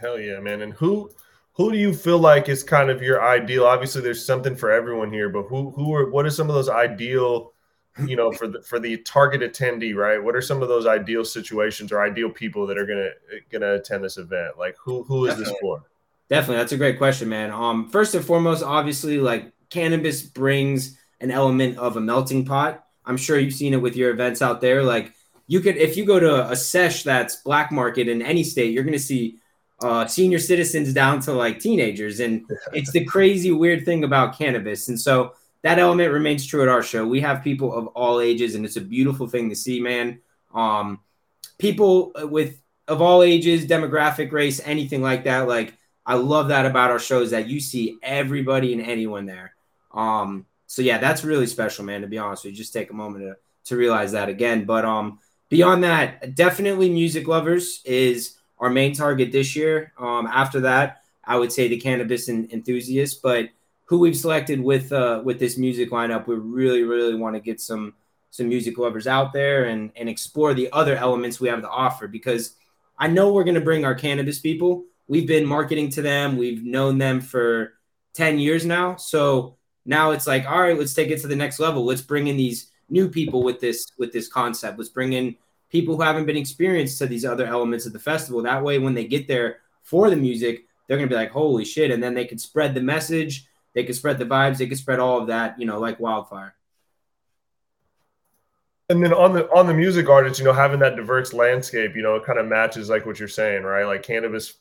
Hell 0.00 0.18
yeah, 0.18 0.40
man! 0.40 0.62
And 0.62 0.72
who 0.72 1.10
who 1.52 1.70
do 1.70 1.76
you 1.76 1.92
feel 1.92 2.18
like 2.18 2.48
is 2.48 2.62
kind 2.62 2.88
of 2.88 3.02
your 3.02 3.22
ideal? 3.22 3.66
Obviously, 3.66 4.00
there's 4.00 4.24
something 4.24 4.56
for 4.56 4.70
everyone 4.70 5.12
here, 5.12 5.28
but 5.28 5.42
who 5.42 5.68
who 5.72 5.94
are 5.94 6.10
what 6.10 6.24
are 6.24 6.30
some 6.30 6.48
of 6.48 6.54
those 6.54 6.70
ideal, 6.70 7.52
you 8.06 8.16
know, 8.16 8.32
for 8.32 8.48
the 8.48 8.62
for 8.62 8.78
the 8.78 8.96
target 9.02 9.42
attendee, 9.42 9.94
right? 9.94 10.24
What 10.24 10.34
are 10.34 10.40
some 10.40 10.62
of 10.62 10.68
those 10.68 10.86
ideal 10.86 11.22
situations 11.22 11.92
or 11.92 12.00
ideal 12.00 12.30
people 12.30 12.66
that 12.66 12.78
are 12.78 12.86
gonna 12.86 13.10
gonna 13.52 13.74
attend 13.74 14.02
this 14.02 14.16
event? 14.16 14.56
Like 14.58 14.76
who 14.82 15.02
who 15.02 15.26
is 15.26 15.32
Definitely. 15.32 15.52
this 15.52 15.60
for? 15.60 15.82
Definitely, 16.30 16.56
that's 16.58 16.72
a 16.72 16.76
great 16.76 16.96
question, 16.96 17.28
man. 17.28 17.50
Um, 17.50 17.90
first 17.90 18.14
and 18.14 18.24
foremost, 18.24 18.62
obviously, 18.62 19.18
like 19.18 19.52
cannabis 19.68 20.22
brings 20.22 20.96
an 21.20 21.30
element 21.30 21.76
of 21.76 21.96
a 21.96 22.00
melting 22.00 22.44
pot. 22.44 22.84
I'm 23.04 23.16
sure 23.16 23.38
you've 23.38 23.54
seen 23.54 23.74
it 23.74 23.82
with 23.82 23.96
your 23.96 24.10
events 24.10 24.40
out 24.40 24.60
there, 24.60 24.82
like 24.82 25.12
you 25.50 25.58
could 25.58 25.76
if 25.76 25.96
you 25.96 26.04
go 26.04 26.20
to 26.20 26.48
a 26.48 26.54
sesh 26.54 27.02
that's 27.02 27.42
black 27.42 27.72
market 27.72 28.06
in 28.06 28.22
any 28.22 28.44
state, 28.44 28.72
you're 28.72 28.84
going 28.84 28.92
to 28.92 29.00
see 29.00 29.38
uh, 29.82 30.06
senior 30.06 30.38
citizens 30.38 30.94
down 30.94 31.18
to 31.22 31.32
like 31.32 31.58
teenagers, 31.58 32.20
and 32.20 32.48
it's 32.72 32.92
the 32.92 33.04
crazy 33.04 33.50
weird 33.50 33.84
thing 33.84 34.04
about 34.04 34.38
cannabis. 34.38 34.86
And 34.86 35.00
so 35.00 35.34
that 35.62 35.80
element 35.80 36.12
remains 36.12 36.46
true 36.46 36.62
at 36.62 36.68
our 36.68 36.84
show. 36.84 37.04
We 37.04 37.20
have 37.22 37.42
people 37.42 37.74
of 37.74 37.88
all 37.88 38.20
ages, 38.20 38.54
and 38.54 38.64
it's 38.64 38.76
a 38.76 38.80
beautiful 38.80 39.26
thing 39.26 39.50
to 39.50 39.56
see, 39.56 39.80
man. 39.80 40.20
Um, 40.54 41.00
people 41.58 42.12
with 42.14 42.60
of 42.86 43.02
all 43.02 43.24
ages, 43.24 43.66
demographic, 43.66 44.30
race, 44.30 44.60
anything 44.64 45.02
like 45.02 45.24
that. 45.24 45.48
Like 45.48 45.74
I 46.06 46.14
love 46.14 46.48
that 46.48 46.66
about 46.66 46.90
our 46.90 46.98
shows 46.98 47.30
that 47.30 47.48
you 47.48 47.60
see 47.60 47.98
everybody 48.02 48.72
and 48.72 48.82
anyone 48.82 49.26
there. 49.26 49.54
Um, 49.92 50.46
so 50.66 50.82
yeah, 50.82 50.98
that's 50.98 51.24
really 51.24 51.46
special, 51.46 51.84
man. 51.84 52.00
To 52.00 52.06
be 52.06 52.18
honest, 52.18 52.44
we 52.44 52.52
just 52.52 52.72
take 52.72 52.90
a 52.90 52.94
moment 52.94 53.24
to 53.24 53.36
to 53.66 53.76
realize 53.76 54.12
that 54.12 54.28
again. 54.28 54.64
But 54.64 54.84
um, 54.84 55.18
Beyond 55.50 55.82
that, 55.82 56.36
definitely 56.36 56.88
music 56.88 57.26
lovers 57.26 57.82
is 57.84 58.36
our 58.58 58.70
main 58.70 58.94
target 58.94 59.32
this 59.32 59.56
year. 59.56 59.92
Um, 59.98 60.28
after 60.28 60.60
that, 60.60 61.02
I 61.24 61.36
would 61.36 61.52
say 61.52 61.66
the 61.66 61.80
cannabis 61.80 62.28
enthusiasts, 62.28 63.18
but 63.20 63.48
who 63.86 63.98
we've 63.98 64.16
selected 64.16 64.60
with 64.60 64.92
uh, 64.92 65.22
with 65.24 65.40
this 65.40 65.58
music 65.58 65.90
lineup, 65.90 66.28
we 66.28 66.36
really, 66.36 66.84
really 66.84 67.16
want 67.16 67.34
to 67.34 67.40
get 67.40 67.60
some 67.60 67.94
some 68.30 68.48
music 68.48 68.78
lovers 68.78 69.08
out 69.08 69.32
there 69.32 69.64
and 69.64 69.90
and 69.96 70.08
explore 70.08 70.54
the 70.54 70.70
other 70.72 70.96
elements 70.96 71.40
we 71.40 71.48
have 71.48 71.62
to 71.62 71.68
offer 71.68 72.06
because 72.06 72.54
I 72.96 73.08
know 73.08 73.32
we're 73.32 73.44
going 73.44 73.56
to 73.56 73.60
bring 73.60 73.84
our 73.84 73.96
cannabis 73.96 74.38
people. 74.38 74.84
We've 75.10 75.26
been 75.26 75.44
marketing 75.44 75.88
to 75.90 76.02
them. 76.02 76.36
We've 76.36 76.62
known 76.62 76.98
them 76.98 77.20
for 77.20 77.72
10 78.14 78.38
years 78.38 78.64
now. 78.64 78.94
So 78.94 79.56
now 79.84 80.12
it's 80.12 80.28
like, 80.28 80.46
all 80.48 80.60
right, 80.60 80.78
let's 80.78 80.94
take 80.94 81.10
it 81.10 81.20
to 81.22 81.26
the 81.26 81.34
next 81.34 81.58
level. 81.58 81.84
Let's 81.84 82.00
bring 82.00 82.28
in 82.28 82.36
these 82.36 82.70
new 82.88 83.08
people 83.08 83.42
with 83.42 83.58
this 83.58 83.86
with 83.98 84.12
this 84.12 84.28
concept. 84.28 84.78
Let's 84.78 84.88
bring 84.88 85.14
in 85.14 85.34
people 85.68 85.96
who 85.96 86.02
haven't 86.02 86.26
been 86.26 86.36
experienced 86.36 86.98
to 86.98 87.08
these 87.08 87.24
other 87.24 87.44
elements 87.44 87.86
of 87.86 87.92
the 87.92 87.98
festival. 87.98 88.40
That 88.42 88.62
way, 88.62 88.78
when 88.78 88.94
they 88.94 89.04
get 89.04 89.26
there 89.26 89.58
for 89.82 90.10
the 90.10 90.16
music, 90.16 90.66
they're 90.86 90.96
gonna 90.96 91.08
be 91.08 91.16
like, 91.16 91.32
"Holy 91.32 91.64
shit!" 91.64 91.90
And 91.90 92.00
then 92.00 92.14
they 92.14 92.24
could 92.24 92.40
spread 92.40 92.76
the 92.76 92.80
message. 92.80 93.48
They 93.74 93.82
could 93.82 93.96
spread 93.96 94.18
the 94.18 94.26
vibes. 94.26 94.58
They 94.58 94.68
could 94.68 94.78
spread 94.78 95.00
all 95.00 95.20
of 95.20 95.26
that, 95.26 95.58
you 95.58 95.66
know, 95.66 95.80
like 95.80 95.98
wildfire. 95.98 96.54
And 98.88 99.02
then 99.02 99.12
on 99.12 99.32
the 99.32 99.50
on 99.50 99.66
the 99.66 99.74
music 99.74 100.08
artists, 100.08 100.38
you 100.38 100.44
know, 100.44 100.52
having 100.52 100.78
that 100.80 100.94
diverse 100.94 101.32
landscape, 101.32 101.96
you 101.96 102.02
know, 102.02 102.14
it 102.14 102.24
kind 102.24 102.38
of 102.38 102.46
matches 102.46 102.88
like 102.88 103.06
what 103.06 103.18
you're 103.18 103.26
saying, 103.26 103.64
right? 103.64 103.86
Like 103.86 104.04
cannabis, 104.04 104.54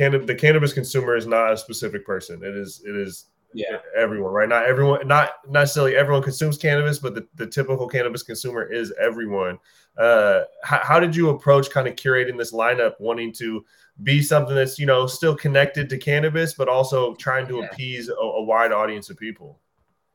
cannabis, 0.00 0.26
the 0.26 0.34
cannabis 0.34 0.72
consumer 0.72 1.14
is 1.14 1.26
not 1.26 1.52
a 1.52 1.56
specific 1.56 2.06
person. 2.06 2.42
It 2.42 2.56
is 2.56 2.82
it 2.86 2.96
is 2.96 3.26
yeah. 3.52 3.78
everyone 3.96 4.32
right? 4.32 4.48
Not 4.48 4.64
everyone 4.64 5.06
not 5.06 5.32
necessarily 5.48 5.94
everyone 5.94 6.22
consumes 6.22 6.56
cannabis 6.56 6.98
but 6.98 7.14
the, 7.14 7.26
the 7.34 7.46
typical 7.46 7.86
cannabis 7.86 8.22
consumer 8.22 8.64
is 8.64 8.94
everyone. 9.00 9.58
Uh 9.98 10.42
how, 10.64 10.80
how 10.82 11.00
did 11.00 11.14
you 11.14 11.28
approach 11.28 11.70
kind 11.70 11.86
of 11.86 11.96
curating 11.96 12.38
this 12.38 12.52
lineup 12.52 12.94
wanting 12.98 13.32
to 13.34 13.64
be 14.02 14.22
something 14.22 14.54
that's 14.54 14.78
you 14.78 14.86
know 14.86 15.06
still 15.06 15.36
connected 15.36 15.90
to 15.90 15.98
cannabis 15.98 16.54
but 16.54 16.68
also 16.68 17.14
trying 17.16 17.46
to 17.48 17.58
yeah. 17.58 17.66
appease 17.66 18.08
a, 18.08 18.14
a, 18.14 18.42
wide 18.42 18.72
audience 18.72 19.10
of 19.10 19.18
people? 19.18 19.60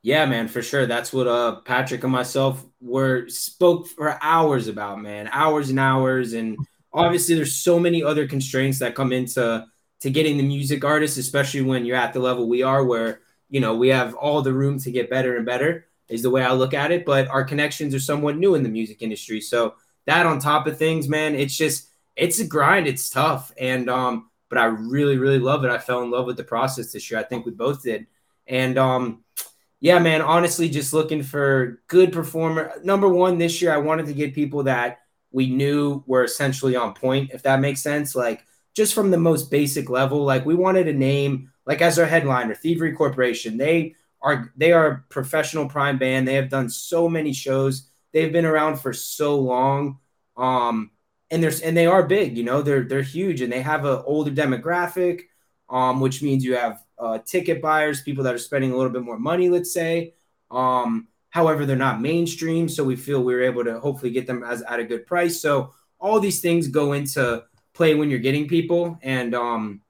Yeah 0.01 0.25
man 0.25 0.47
for 0.47 0.63
sure. 0.63 0.87
That's 0.87 1.13
what 1.13 1.27
uh 1.27 1.57
patrick 1.61 2.03
and 2.03 2.11
myself 2.11 2.65
were 2.81 3.29
spoke 3.29 3.87
for 3.87 4.17
hours 4.23 4.67
about 4.67 4.99
man. 4.99 5.29
Hours 5.31 5.69
and 5.69 5.79
hours 5.79 6.33
and 6.33 6.57
obviously 6.91 7.35
there's 7.35 7.55
so 7.55 7.79
many 7.79 8.01
other 8.01 8.27
constraints 8.27 8.79
that 8.79 8.95
come 8.95 9.11
into 9.11 9.65
to 10.01 10.09
getting 10.09 10.37
the 10.37 10.43
music 10.43 10.83
artists 10.83 11.17
especially 11.17 11.61
when 11.61 11.85
you're 11.85 11.95
at 11.95 12.13
the 12.13 12.19
level 12.19 12.47
we 12.47 12.63
are 12.63 12.83
where 12.83 13.21
you 13.49 13.59
know, 13.59 13.75
we 13.75 13.89
have 13.89 14.15
all 14.15 14.41
the 14.41 14.53
room 14.53 14.79
to 14.79 14.91
get 14.91 15.09
better 15.09 15.37
and 15.37 15.45
better 15.45 15.87
is 16.09 16.21
the 16.21 16.29
way 16.29 16.43
I 16.43 16.53
look 16.53 16.73
at 16.73 16.91
it. 16.91 17.05
But 17.05 17.27
our 17.27 17.43
connections 17.43 17.93
are 17.93 17.99
somewhat 17.99 18.37
new 18.37 18.55
in 18.55 18.63
the 18.63 18.69
music 18.69 19.01
industry. 19.01 19.41
So 19.41 19.75
that 20.05 20.25
on 20.25 20.39
top 20.39 20.67
of 20.67 20.77
things, 20.77 21.07
man, 21.07 21.35
it's 21.35 21.55
just 21.55 21.89
it's 22.15 22.39
a 22.39 22.47
grind. 22.47 22.87
It's 22.87 23.09
tough. 23.09 23.51
And 23.57 23.89
um, 23.89 24.29
but 24.49 24.57
I 24.57 24.65
really, 24.65 25.17
really 25.17 25.39
love 25.39 25.63
it. 25.63 25.71
I 25.71 25.77
fell 25.77 26.03
in 26.03 26.11
love 26.11 26.25
with 26.25 26.37
the 26.37 26.43
process 26.43 26.91
this 26.91 27.09
year. 27.09 27.19
I 27.19 27.23
think 27.23 27.45
we 27.45 27.51
both 27.51 27.83
did. 27.83 28.07
And 28.47 28.77
um, 28.77 29.23
yeah, 29.79 29.99
man, 29.99 30.21
honestly, 30.21 30.69
just 30.69 30.93
looking 30.93 31.23
for 31.23 31.81
good 31.87 32.11
performer. 32.11 32.73
Number 32.83 33.09
one, 33.09 33.37
this 33.37 33.61
year 33.61 33.73
I 33.73 33.77
wanted 33.77 34.05
to 34.07 34.13
get 34.13 34.35
people 34.35 34.63
that 34.63 34.99
we 35.31 35.49
knew 35.49 36.03
were 36.07 36.23
essentially 36.23 36.75
on 36.75 36.93
point, 36.93 37.31
if 37.33 37.43
that 37.43 37.59
makes 37.59 37.81
sense. 37.81 38.15
Like 38.15 38.45
just 38.75 38.93
from 38.93 39.09
the 39.11 39.17
most 39.17 39.49
basic 39.49 39.89
level, 39.89 40.23
like 40.23 40.45
we 40.45 40.55
wanted 40.55 40.87
a 40.87 40.93
name 40.93 41.51
like 41.65 41.81
as 41.81 41.97
our 41.97 42.05
headliner, 42.05 42.53
Thievery 42.53 42.93
Corporation. 42.93 43.57
They 43.57 43.95
are 44.21 44.51
they 44.55 44.71
are 44.71 44.87
a 44.87 45.03
professional 45.09 45.67
prime 45.67 45.97
band. 45.97 46.27
They 46.27 46.35
have 46.35 46.49
done 46.49 46.69
so 46.69 47.09
many 47.09 47.33
shows. 47.33 47.89
They've 48.11 48.31
been 48.31 48.45
around 48.45 48.77
for 48.77 48.93
so 48.93 49.39
long. 49.39 49.99
Um, 50.37 50.91
and 51.31 51.41
there's 51.41 51.61
and 51.61 51.75
they 51.75 51.87
are 51.87 52.03
big, 52.03 52.37
you 52.37 52.43
know, 52.43 52.61
they're 52.61 52.83
they're 52.83 53.01
huge 53.01 53.41
and 53.41 53.51
they 53.51 53.61
have 53.61 53.85
an 53.85 54.03
older 54.05 54.31
demographic, 54.31 55.21
um, 55.69 55.99
which 55.99 56.21
means 56.21 56.43
you 56.43 56.55
have 56.55 56.83
uh, 56.99 57.19
ticket 57.19 57.61
buyers, 57.61 58.01
people 58.01 58.23
that 58.25 58.35
are 58.35 58.39
spending 58.39 58.71
a 58.71 58.77
little 58.77 58.91
bit 58.91 59.03
more 59.03 59.19
money, 59.19 59.49
let's 59.49 59.73
say. 59.73 60.13
Um, 60.51 61.07
however, 61.29 61.65
they're 61.65 61.75
not 61.75 62.01
mainstream, 62.01 62.69
so 62.69 62.83
we 62.83 62.95
feel 62.95 63.23
we 63.23 63.33
are 63.33 63.41
able 63.41 63.63
to 63.63 63.79
hopefully 63.79 64.11
get 64.11 64.27
them 64.27 64.43
as 64.43 64.61
at 64.61 64.79
a 64.79 64.83
good 64.83 65.05
price. 65.07 65.41
So 65.41 65.73
all 65.99 66.19
these 66.19 66.41
things 66.41 66.67
go 66.67 66.93
into 66.93 67.43
play 67.75 67.93
when 67.93 68.09
you're 68.09 68.19
getting 68.19 68.47
people, 68.47 68.97
and 69.03 69.35
um, 69.35 69.81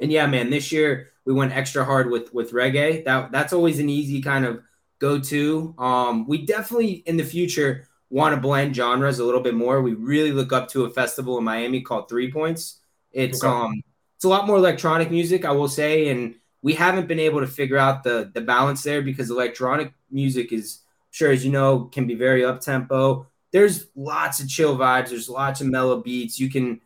and 0.00 0.10
yeah, 0.10 0.26
man, 0.26 0.50
this 0.50 0.72
year 0.72 1.10
we 1.24 1.32
went 1.32 1.52
extra 1.52 1.84
hard 1.84 2.10
with 2.10 2.34
with 2.34 2.52
reggae. 2.52 3.04
That 3.04 3.30
that's 3.30 3.52
always 3.52 3.78
an 3.78 3.88
easy 3.88 4.20
kind 4.20 4.44
of 4.44 4.62
go 4.98 5.20
to. 5.20 5.74
Um, 5.78 6.26
we 6.26 6.44
definitely 6.44 7.04
in 7.06 7.16
the 7.16 7.24
future 7.24 7.86
want 8.10 8.34
to 8.34 8.40
blend 8.40 8.74
genres 8.74 9.20
a 9.20 9.24
little 9.24 9.40
bit 9.40 9.54
more. 9.54 9.80
We 9.82 9.94
really 9.94 10.32
look 10.32 10.52
up 10.52 10.68
to 10.70 10.84
a 10.84 10.90
festival 10.90 11.38
in 11.38 11.44
Miami 11.44 11.80
called 11.82 12.08
Three 12.08 12.32
Points. 12.32 12.80
It's 13.12 13.44
okay. 13.44 13.52
um 13.52 13.82
it's 14.16 14.24
a 14.24 14.28
lot 14.28 14.46
more 14.46 14.56
electronic 14.56 15.10
music, 15.10 15.44
I 15.46 15.52
will 15.52 15.68
say, 15.68 16.08
and 16.08 16.34
we 16.62 16.74
haven't 16.74 17.08
been 17.08 17.18
able 17.18 17.40
to 17.40 17.46
figure 17.46 17.78
out 17.78 18.02
the 18.02 18.30
the 18.34 18.40
balance 18.40 18.82
there 18.82 19.02
because 19.02 19.30
electronic 19.30 19.92
music 20.10 20.52
is 20.52 20.80
sure 21.10 21.30
as 21.32 21.44
you 21.44 21.50
know 21.50 21.84
can 21.84 22.06
be 22.06 22.14
very 22.14 22.44
up 22.44 22.60
tempo. 22.60 23.26
There's 23.52 23.86
lots 23.96 24.40
of 24.40 24.48
chill 24.48 24.76
vibes. 24.76 25.08
There's 25.08 25.28
lots 25.28 25.60
of 25.60 25.68
mellow 25.68 26.02
beats. 26.02 26.38
You 26.38 26.50
can 26.50 26.80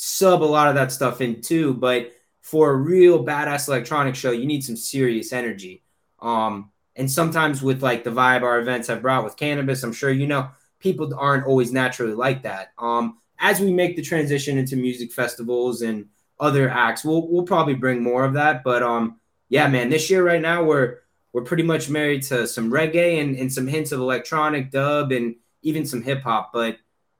sub 0.00 0.42
a 0.42 0.44
lot 0.44 0.68
of 0.68 0.76
that 0.76 0.92
stuff 0.92 1.20
in 1.20 1.42
too, 1.42 1.74
but 1.74 2.12
for 2.40 2.70
a 2.70 2.76
real 2.76 3.24
badass 3.24 3.66
electronic 3.66 4.14
show, 4.14 4.30
you 4.30 4.46
need 4.46 4.62
some 4.64 4.76
serious 4.76 5.32
energy. 5.32 5.82
Um, 6.20 6.70
and 6.94 7.10
sometimes 7.10 7.62
with 7.62 7.82
like 7.82 8.04
the 8.04 8.10
vibe 8.10 8.42
our 8.42 8.60
events 8.60 8.86
have 8.86 9.02
brought 9.02 9.24
with 9.24 9.36
cannabis, 9.36 9.82
I'm 9.82 9.92
sure 9.92 10.10
you 10.10 10.28
know 10.28 10.50
people 10.78 11.12
aren't 11.18 11.46
always 11.46 11.72
naturally 11.72 12.14
like 12.14 12.44
that. 12.44 12.72
Um, 12.78 13.18
as 13.40 13.60
we 13.60 13.72
make 13.72 13.96
the 13.96 14.02
transition 14.02 14.56
into 14.56 14.76
music 14.76 15.12
festivals 15.12 15.82
and 15.82 16.06
other 16.38 16.70
acts, 16.70 17.04
we'll 17.04 17.26
we'll 17.28 17.42
probably 17.42 17.74
bring 17.74 18.00
more 18.00 18.24
of 18.24 18.34
that. 18.34 18.62
But 18.62 18.84
um, 18.84 19.18
yeah, 19.48 19.66
man, 19.66 19.90
this 19.90 20.08
year 20.10 20.24
right 20.24 20.40
now 20.40 20.62
we're 20.62 20.98
we're 21.32 21.42
pretty 21.42 21.64
much 21.64 21.90
married 21.90 22.22
to 22.24 22.46
some 22.46 22.70
reggae 22.70 23.20
and, 23.20 23.36
and 23.36 23.52
some 23.52 23.66
hints 23.66 23.90
of 23.90 23.98
electronic 23.98 24.70
dub 24.70 25.10
and 25.10 25.34
even 25.62 25.84
some 25.84 26.02
hip 26.02 26.22
hop. 26.22 26.52
But 26.52 26.78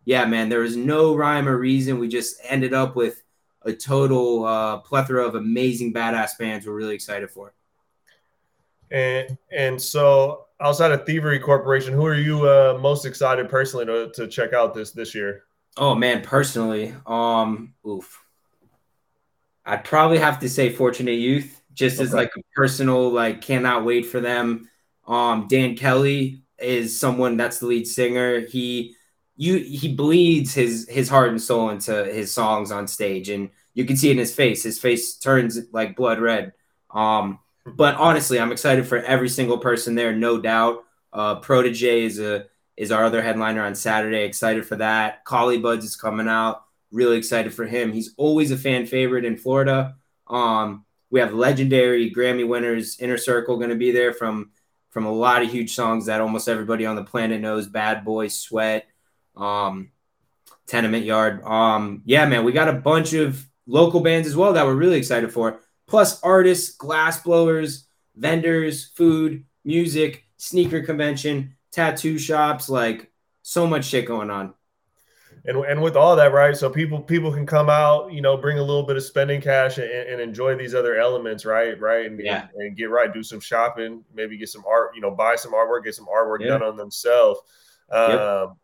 yeah, 0.09 0.25
man, 0.25 0.49
there 0.49 0.61
was 0.61 0.75
no 0.75 1.15
rhyme 1.15 1.47
or 1.47 1.59
reason. 1.59 1.99
We 1.99 2.09
just 2.09 2.41
ended 2.43 2.73
up 2.73 2.97
with 2.97 3.23
a 3.61 3.75
total 3.75 4.47
uh, 4.47 4.79
plethora 4.79 5.27
of 5.27 5.35
amazing 5.35 5.93
badass 5.93 6.39
bands 6.39 6.67
we're 6.67 6.73
really 6.73 6.95
excited 6.95 7.31
for. 7.31 7.53
And 8.91 9.37
and 9.53 9.79
so 9.81 10.47
outside 10.63 10.93
of 10.93 11.05
Thievery 11.05 11.39
Corporation, 11.39 11.93
who 11.93 12.07
are 12.07 12.15
you 12.15 12.49
uh, 12.49 12.79
most 12.81 13.05
excited 13.05 13.51
personally 13.51 13.85
to, 13.85 14.11
to 14.15 14.27
check 14.27 14.55
out 14.55 14.73
this 14.73 14.93
this 14.93 15.15
year? 15.15 15.43
Oh 15.77 15.95
man, 15.95 16.23
personally, 16.23 16.95
um, 17.05 17.75
oof, 17.87 18.25
I'd 19.67 19.85
probably 19.85 20.21
have 20.21 20.39
to 20.39 20.49
say 20.49 20.71
Fortunate 20.71 21.19
Youth, 21.19 21.61
just 21.75 21.97
okay. 21.97 22.05
as 22.05 22.15
like 22.15 22.33
a 22.35 22.41
personal 22.57 23.11
like 23.11 23.43
cannot 23.43 23.85
wait 23.85 24.07
for 24.07 24.21
them. 24.21 24.71
Um, 25.07 25.49
Dan 25.51 25.77
Kelly 25.77 26.45
is 26.59 26.99
someone 26.99 27.37
that's 27.37 27.59
the 27.59 27.67
lead 27.67 27.87
singer. 27.87 28.41
He 28.41 28.95
you 29.39 29.57
he 29.57 29.95
bleeds 29.95 30.53
his 30.53 30.87
his 30.91 31.09
heart 31.09 31.31
and 31.31 31.41
soul 31.41 31.71
into 31.71 32.05
his 32.07 32.33
songs 32.33 32.73
on 32.73 32.89
stage 32.89 33.29
and 33.29 33.51
you 33.73 33.85
can 33.85 33.97
see 33.97 34.09
it 34.09 34.13
in 34.13 34.19
his 34.19 34.35
face. 34.35 34.65
His 34.65 34.81
face 34.81 35.17
turns 35.17 35.59
like 35.73 35.97
blood 35.97 36.19
red. 36.19 36.53
Um 36.91 37.39
but 37.65 37.95
honestly 37.95 38.41
i'm 38.41 38.53
excited 38.53 38.87
for 38.87 38.99
every 38.99 39.29
single 39.29 39.59
person 39.59 39.95
there 39.95 40.15
no 40.15 40.39
doubt. 40.41 40.85
Uh 41.13 41.41
Protoje 41.41 42.05
is 42.05 42.19
a 42.19 42.47
is 42.77 42.91
our 42.91 43.05
other 43.05 43.23
headliner 43.23 43.65
on 43.65 43.77
saturday. 43.77 44.25
Excited 44.25 44.67
for 44.67 44.77
that. 44.77 45.25
Collie 45.25 45.59
buddz 45.59 45.85
is 45.85 45.95
coming 45.95 46.29
out. 46.29 46.65
Really 46.91 47.17
excited 47.17 47.55
for 47.55 47.65
him. 47.65 47.93
He's 47.93 48.15
always 48.17 48.51
a 48.51 48.57
fan 48.57 48.87
favorite 48.87 49.25
in 49.25 49.37
florida. 49.37 49.95
Um 50.27 50.85
we 51.11 51.21
have 51.21 51.33
legendary 51.33 52.11
grammy 52.11 52.47
winners 52.47 52.99
inner 52.99 53.17
circle 53.17 53.57
going 53.57 53.71
to 53.71 53.77
be 53.77 53.93
there 53.93 54.13
from 54.13 54.51
from 54.91 55.07
a 55.07 55.13
lot 55.13 55.43
of 55.43 55.51
huge 55.51 55.77
songs 55.77 56.07
that 56.07 56.21
almost 56.21 56.49
everybody 56.49 56.85
on 56.85 56.97
the 56.97 57.05
planet 57.05 57.41
knows. 57.41 57.69
Bad 57.69 58.05
boy 58.05 58.27
sweat 58.27 58.88
um, 59.39 59.91
Tenement 60.67 61.05
Yard. 61.05 61.43
Um, 61.45 62.03
yeah, 62.05 62.27
man, 62.27 62.45
we 62.45 62.53
got 62.53 62.69
a 62.69 62.75
bunch 62.75 63.13
of 63.15 63.45
local 63.67 64.01
bands 64.01 64.29
as 64.29 64.37
well 64.37 64.53
that 64.53 64.67
we're 64.67 64.75
really 64.75 64.99
excited 64.99 65.33
for. 65.33 65.61
Plus 65.87 66.23
artists, 66.23 66.77
glass 66.77 67.23
blowers, 67.23 67.87
vendors, 68.17 68.89
food, 68.89 69.45
music, 69.65 70.27
sneaker 70.37 70.83
convention, 70.83 71.57
tattoo 71.73 72.19
shops, 72.19 72.69
like 72.69 73.11
so 73.43 73.67
much 73.67 73.87
shit 73.87 74.07
going 74.07 74.31
on. 74.31 74.55
And, 75.45 75.65
and 75.65 75.81
with 75.81 75.97
all 75.97 76.17
that, 76.17 76.33
right? 76.33 76.55
So 76.55 76.69
people 76.69 77.01
people 77.01 77.33
can 77.33 77.47
come 77.47 77.71
out, 77.71 78.13
you 78.13 78.21
know, 78.21 78.37
bring 78.37 78.59
a 78.59 78.63
little 78.63 78.83
bit 78.83 78.97
of 78.97 79.03
spending 79.03 79.41
cash 79.41 79.79
and, 79.79 79.89
and 79.89 80.21
enjoy 80.21 80.57
these 80.57 80.75
other 80.75 80.99
elements, 80.99 81.47
right? 81.47 81.81
Right. 81.81 82.05
And, 82.05 82.21
yeah. 82.21 82.49
and, 82.55 82.67
and, 82.67 82.77
get 82.77 82.91
right, 82.91 83.15
do 83.15 83.23
some 83.23 83.41
shopping, 83.41 84.05
maybe 84.13 84.37
get 84.37 84.51
some 84.51 84.65
art, 84.69 84.91
you 84.95 85.01
know, 85.01 85.13
buy 85.13 85.37
some 85.37 85.53
artwork, 85.53 85.85
get 85.85 85.95
some 85.95 86.07
artwork 86.07 86.41
yeah. 86.41 86.49
done 86.49 86.63
on 86.63 86.77
themselves. 86.77 87.41
Yep 87.91 88.21
um, 88.21 88.57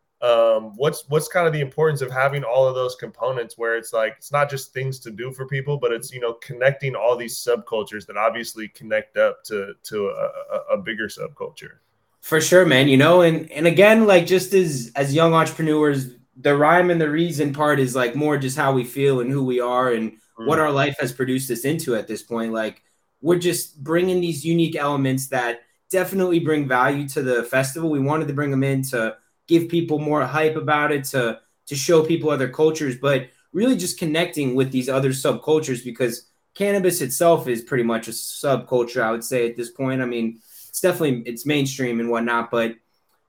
what's 0.75 1.07
what's 1.09 1.27
kind 1.27 1.47
of 1.47 1.53
the 1.53 1.61
importance 1.61 2.01
of 2.01 2.11
having 2.11 2.43
all 2.43 2.67
of 2.67 2.75
those 2.75 2.95
components 2.95 3.57
where 3.57 3.77
it's 3.77 3.93
like 3.93 4.15
it's 4.17 4.31
not 4.31 4.49
just 4.49 4.73
things 4.73 4.99
to 4.99 5.11
do 5.11 5.31
for 5.31 5.45
people 5.45 5.77
but 5.77 5.91
it's 5.91 6.11
you 6.11 6.19
know 6.19 6.33
connecting 6.33 6.95
all 6.95 7.15
these 7.15 7.37
subcultures 7.37 8.05
that 8.05 8.17
obviously 8.17 8.67
connect 8.69 9.17
up 9.17 9.43
to 9.43 9.73
to 9.83 10.07
a, 10.07 10.73
a, 10.73 10.77
bigger 10.77 11.07
subculture? 11.07 11.77
For 12.21 12.41
sure 12.41 12.65
man. 12.65 12.87
You 12.87 12.97
know 12.97 13.21
and 13.21 13.51
and 13.51 13.67
again 13.67 14.07
like 14.07 14.25
just 14.25 14.53
as 14.53 14.91
as 14.95 15.13
young 15.13 15.33
entrepreneurs 15.33 16.15
the 16.37 16.55
rhyme 16.55 16.89
and 16.89 16.99
the 16.99 17.09
reason 17.09 17.53
part 17.53 17.79
is 17.79 17.95
like 17.95 18.15
more 18.15 18.37
just 18.37 18.57
how 18.57 18.73
we 18.73 18.83
feel 18.83 19.21
and 19.21 19.31
who 19.31 19.43
we 19.43 19.59
are 19.59 19.93
and 19.93 20.11
mm. 20.11 20.47
what 20.47 20.59
our 20.59 20.71
life 20.71 20.97
has 20.99 21.13
produced 21.13 21.49
us 21.49 21.65
into 21.65 21.95
at 21.95 22.07
this 22.07 22.21
point. 22.21 22.51
Like 22.51 22.81
we're 23.21 23.39
just 23.39 23.83
bringing 23.83 24.21
these 24.21 24.43
unique 24.43 24.75
elements 24.75 25.27
that 25.27 25.61
definitely 25.89 26.39
bring 26.39 26.67
value 26.67 27.07
to 27.09 27.21
the 27.21 27.43
festival. 27.43 27.89
We 27.89 27.99
wanted 27.99 28.27
to 28.27 28.33
bring 28.33 28.51
them 28.51 28.63
in 28.63 28.81
to 28.89 29.15
give 29.47 29.69
people 29.69 29.99
more 29.99 30.25
hype 30.25 30.55
about 30.55 30.91
it, 30.91 31.03
to 31.05 31.39
to 31.67 31.75
show 31.75 32.03
people 32.03 32.29
other 32.29 32.49
cultures, 32.49 32.95
but 32.97 33.29
really 33.51 33.75
just 33.75 33.97
connecting 33.97 34.55
with 34.55 34.71
these 34.71 34.89
other 34.89 35.09
subcultures 35.09 35.83
because 35.83 36.29
cannabis 36.53 37.01
itself 37.01 37.47
is 37.47 37.61
pretty 37.61 37.83
much 37.83 38.07
a 38.07 38.11
subculture, 38.11 39.01
I 39.01 39.11
would 39.11 39.23
say 39.23 39.49
at 39.49 39.55
this 39.55 39.71
point. 39.71 40.01
I 40.01 40.05
mean, 40.05 40.41
it's 40.69 40.81
definitely 40.81 41.23
it's 41.25 41.45
mainstream 41.45 41.99
and 41.99 42.09
whatnot, 42.09 42.51
but 42.51 42.75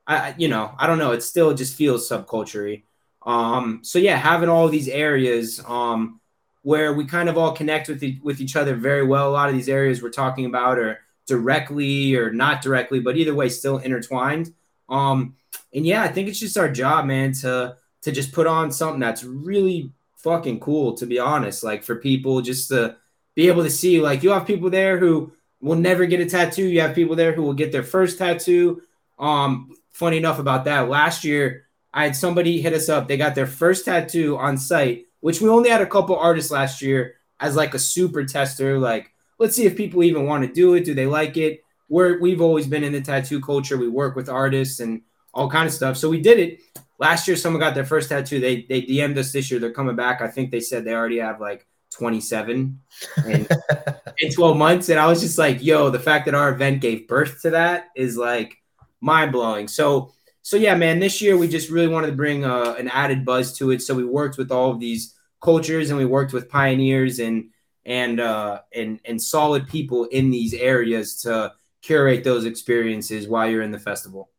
I 0.07 0.35
you 0.39 0.49
know, 0.49 0.75
I 0.79 0.87
don't 0.87 0.99
know, 0.99 1.13
it 1.13 1.23
still 1.23 1.55
just 1.55 1.77
feels 1.77 2.09
subculture 2.09 2.83
Um, 3.25 3.81
so 3.83 3.99
yeah, 3.99 4.17
having 4.17 4.49
all 4.49 4.69
these 4.69 4.89
areas 4.89 5.61
um 5.67 6.21
where 6.63 6.93
we 6.93 7.05
kind 7.05 7.29
of 7.29 7.39
all 7.39 7.53
connect 7.53 7.89
with 7.89 8.03
with 8.23 8.41
each 8.41 8.57
other 8.57 8.75
very 8.75 9.05
well. 9.07 9.29
A 9.31 9.33
lot 9.33 9.49
of 9.49 9.55
these 9.55 9.69
areas 9.69 10.03
we're 10.03 10.11
talking 10.11 10.47
about 10.47 10.79
are 10.79 11.01
directly 11.27 12.15
or 12.17 12.31
not 12.33 12.63
directly, 12.63 13.01
but 13.01 13.17
either 13.17 13.35
way, 13.35 13.49
still 13.49 13.79
intertwined. 13.79 14.53
Um, 14.89 15.37
and 15.77 15.87
yeah, 15.87 16.03
I 16.03 16.09
think 16.09 16.29
it's 16.29 16.41
just 16.41 16.57
our 16.57 16.71
job, 16.71 17.05
man, 17.05 17.33
to 17.35 17.77
to 18.03 18.13
just 18.13 18.33
put 18.33 18.47
on 18.47 18.73
something 18.73 19.01
that's 19.01 19.23
really 19.23 19.93
fucking 20.17 20.59
cool, 20.61 20.95
to 20.95 21.07
be 21.07 21.19
honest. 21.19 21.63
Like 21.63 21.83
for 21.83 21.97
people 21.97 22.41
just 22.41 22.69
to 22.71 22.97
be 23.35 23.49
able 23.49 23.63
to 23.63 23.71
see, 23.71 24.01
like 24.01 24.23
you 24.23 24.31
have 24.31 24.47
people 24.47 24.71
there 24.71 24.99
who 24.99 25.33
will 25.61 25.77
never 25.77 26.07
get 26.07 26.21
a 26.21 26.27
tattoo. 26.27 26.65
You 26.65 26.81
have 26.81 26.95
people 26.95 27.15
there 27.15 27.33
who 27.33 27.43
will 27.43 27.53
get 27.53 27.73
their 27.73 27.83
first 27.83 28.19
tattoo. 28.19 28.83
Um, 29.19 29.75
funny 29.93 30.17
enough 30.17 30.39
about 30.39 30.65
that, 30.65 30.89
last 30.89 31.25
year 31.25 31.67
I 31.93 32.05
had 32.05 32.17
somebody 32.17 32.61
hit 32.61 32.73
us 32.73 32.89
up. 32.89 33.07
They 33.07 33.19
got 33.19 33.35
their 33.35 33.47
first 33.47 33.85
tattoo 33.85 34.39
on 34.39 34.57
site, 34.57 35.07
which 35.21 35.43
we 35.43 35.49
only 35.49 35.69
had 35.69 35.83
a 35.83 35.87
couple 35.87 36.17
artists 36.17 36.51
last 36.51 36.81
year 36.81 37.17
as 37.39 37.55
like 37.55 37.75
a 37.75 37.79
super 37.79 38.25
tester. 38.25 38.79
Like, 38.79 39.13
let's 39.39 39.55
see 39.55 39.67
if 39.67 39.77
people 39.77 40.03
even 40.03 40.27
want 40.27 40.47
to 40.47 40.53
do 40.53 40.75
it. 40.75 40.85
Do 40.85 40.95
they 40.95 41.07
like 41.07 41.37
it? 41.37 41.63
We're 41.89 42.19
we've 42.19 42.41
always 42.41 42.67
been 42.67 42.83
in 42.83 42.93
the 42.93 43.03
tattoo 43.03 43.41
culture. 43.41 43.77
We 43.77 43.89
work 43.89 44.17
with 44.17 44.29
artists 44.31 44.81
and 44.81 45.03
all 45.37 45.51
kind 45.51 45.67
of 45.67 45.73
stuff. 45.73 45.97
So 45.97 46.09
we 46.09 46.21
did 46.21 46.39
it 46.39 46.61
last 46.99 47.29
year. 47.29 47.37
Someone 47.37 47.61
got 47.61 47.75
their 47.75 47.85
first 47.85 48.09
tattoo. 48.09 48.41
They 48.41 48.63
they 48.63 48.83
DM'd 48.83 49.19
us 49.19 49.31
this 49.31 49.51
year. 49.51 49.61
They're 49.61 49.73
coming 49.73 49.97
back. 49.97 50.23
I 50.23 50.29
think 50.29 50.51
they 50.51 50.61
said 50.61 50.85
they 50.85 50.95
already 50.95 51.19
have 51.19 51.41
like 51.41 51.67
27 51.97 52.81
in, 53.27 53.47
in 54.19 54.33
12 54.33 54.57
months. 54.57 54.89
And 54.89 54.99
I 54.99 55.07
was 55.07 55.21
just 55.21 55.39
like, 55.39 55.63
yo, 55.63 55.91
the 55.91 56.01
fact 56.01 56.25
that 56.25 56.35
our 56.35 56.51
event 56.51 56.81
gave 56.81 57.07
birth 57.07 57.43
to 57.43 57.51
that 57.51 57.89
is 57.95 58.17
like 58.17 58.57
mind 59.01 59.33
blowing. 59.33 59.69
So, 59.69 60.13
so 60.43 60.57
yeah, 60.57 60.75
man, 60.75 61.01
this 61.01 61.21
year 61.21 61.37
we 61.37 61.49
just 61.49 61.71
really 61.71 61.89
wanted 61.89 62.09
to 62.09 62.17
bring 62.17 62.45
uh, 62.45 62.75
an 62.79 62.89
added 62.89 63.25
buzz 63.25 63.57
to 63.59 63.71
it. 63.71 63.83
So 63.83 63.95
we 63.95 64.05
worked 64.05 64.39
with 64.39 64.51
all 64.51 64.71
of 64.71 64.81
these 64.81 65.15
cultures 65.41 65.91
and 65.91 65.99
we 65.99 66.07
worked 66.07 66.33
with 66.33 66.49
pioneers 66.49 67.19
and, 67.19 67.51
and, 67.85 68.21
uh, 68.21 68.61
and, 68.75 69.01
and 69.05 69.21
solid 69.21 69.69
people 69.69 70.05
in 70.07 70.31
these 70.31 70.55
areas 70.55 71.23
to 71.23 71.53
curate 71.83 72.25
those 72.25 72.45
experiences 72.45 73.29
while 73.29 73.49
you're 73.49 73.63
in 73.63 73.71
the 73.71 73.79
festival. 73.79 74.31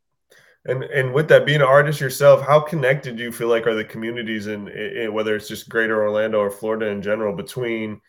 And 0.68 0.84
and 0.84 1.14
with 1.14 1.28
that, 1.28 1.46
being 1.46 1.62
an 1.62 1.66
artist 1.66 2.00
yourself, 2.00 2.46
how 2.46 2.60
connected 2.60 3.16
do 3.16 3.22
you 3.22 3.32
feel 3.32 3.48
like 3.48 3.66
are 3.66 3.74
the 3.74 3.84
communities 3.84 4.46
in, 4.48 4.68
in, 4.68 5.12
whether 5.14 5.34
it's 5.34 5.48
just 5.48 5.68
Greater 5.68 6.02
Orlando 6.02 6.38
or 6.38 6.50
Florida 6.50 6.86
in 6.88 7.00
general 7.00 7.34
between, 7.34 8.00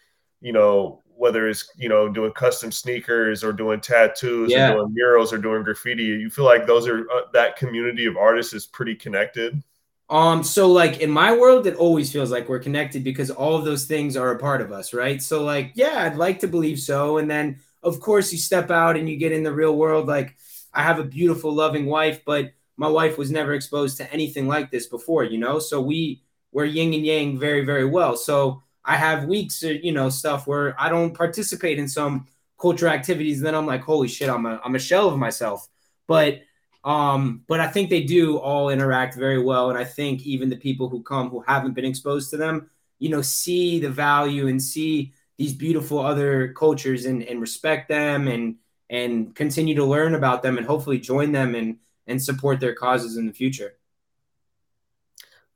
you 0.41 0.51
know, 0.51 1.01
whether 1.15 1.47
it's 1.47 1.71
you 1.77 1.87
know 1.87 2.09
doing 2.09 2.31
custom 2.33 2.71
sneakers 2.71 3.43
or 3.43 3.53
doing 3.53 3.79
tattoos 3.79 4.51
yeah. 4.51 4.71
or 4.71 4.75
doing 4.75 4.93
murals 4.93 5.31
or 5.31 5.37
doing 5.37 5.63
graffiti, 5.63 6.03
you 6.03 6.29
feel 6.29 6.45
like 6.45 6.67
those 6.67 6.85
are 6.85 7.09
uh, 7.11 7.21
that 7.31 7.55
community 7.55 8.05
of 8.05 8.17
artists 8.17 8.53
is 8.53 8.65
pretty 8.65 8.95
connected. 8.95 9.63
Um, 10.09 10.43
so 10.43 10.69
like 10.71 10.99
in 10.99 11.11
my 11.11 11.37
world, 11.37 11.67
it 11.67 11.75
always 11.75 12.11
feels 12.11 12.31
like 12.31 12.49
we're 12.49 12.59
connected 12.59 13.03
because 13.03 13.29
all 13.29 13.55
of 13.55 13.63
those 13.63 13.85
things 13.85 14.17
are 14.17 14.31
a 14.31 14.39
part 14.39 14.59
of 14.59 14.71
us, 14.71 14.93
right? 14.93 15.21
So 15.21 15.43
like, 15.43 15.71
yeah, 15.75 16.03
I'd 16.03 16.17
like 16.17 16.39
to 16.39 16.47
believe 16.47 16.79
so, 16.79 17.19
and 17.19 17.29
then 17.29 17.59
of 17.83 18.01
course 18.01 18.33
you 18.33 18.37
step 18.37 18.69
out 18.69 18.97
and 18.97 19.07
you 19.07 19.15
get 19.15 19.31
in 19.31 19.43
the 19.43 19.53
real 19.53 19.75
world, 19.77 20.07
like 20.07 20.35
I 20.73 20.83
have 20.83 20.99
a 20.99 21.03
beautiful, 21.03 21.53
loving 21.53 21.85
wife, 21.85 22.23
but 22.25 22.51
my 22.77 22.87
wife 22.87 23.17
was 23.17 23.31
never 23.31 23.53
exposed 23.53 23.97
to 23.97 24.13
anything 24.13 24.47
like 24.47 24.71
this 24.71 24.87
before, 24.87 25.23
you 25.23 25.37
know? 25.37 25.59
So 25.59 25.81
we 25.81 26.21
were 26.51 26.65
yin 26.65 26.93
and 26.93 27.05
yang 27.05 27.37
very, 27.37 27.65
very 27.65 27.85
well. 27.85 28.15
So 28.15 28.63
I 28.85 28.95
have 28.95 29.25
weeks, 29.25 29.61
of, 29.63 29.83
you 29.83 29.91
know, 29.91 30.09
stuff 30.09 30.47
where 30.47 30.79
I 30.79 30.89
don't 30.89 31.13
participate 31.13 31.77
in 31.77 31.87
some 31.87 32.27
culture 32.59 32.87
activities. 32.87 33.41
Then 33.41 33.55
I'm 33.55 33.65
like, 33.65 33.81
holy 33.81 34.07
shit, 34.07 34.29
I'm 34.29 34.45
a, 34.45 34.61
I'm 34.63 34.75
a 34.75 34.79
shell 34.79 35.09
of 35.09 35.17
myself. 35.17 35.67
But, 36.07 36.41
um, 36.83 37.43
but 37.47 37.59
I 37.59 37.67
think 37.67 37.89
they 37.89 38.03
do 38.03 38.37
all 38.37 38.69
interact 38.69 39.15
very 39.15 39.41
well. 39.41 39.69
And 39.69 39.77
I 39.77 39.83
think 39.83 40.25
even 40.25 40.49
the 40.49 40.55
people 40.55 40.87
who 40.89 41.03
come 41.03 41.29
who 41.29 41.43
haven't 41.45 41.73
been 41.73 41.85
exposed 41.85 42.29
to 42.31 42.37
them, 42.37 42.69
you 42.99 43.09
know, 43.09 43.21
see 43.21 43.79
the 43.79 43.89
value 43.89 44.47
and 44.47 44.61
see 44.61 45.13
these 45.37 45.53
beautiful 45.53 45.99
other 45.99 46.53
cultures 46.53 47.05
and, 47.05 47.23
and 47.23 47.41
respect 47.41 47.89
them 47.89 48.27
and, 48.27 48.55
and 48.89 49.35
continue 49.35 49.75
to 49.75 49.85
learn 49.85 50.15
about 50.15 50.41
them 50.41 50.57
and 50.57 50.65
hopefully 50.65 50.99
join 50.99 51.31
them 51.31 51.55
and 51.55 51.77
and 52.07 52.21
support 52.21 52.59
their 52.59 52.73
causes 52.73 53.17
in 53.17 53.27
the 53.27 53.33
future. 53.33 53.75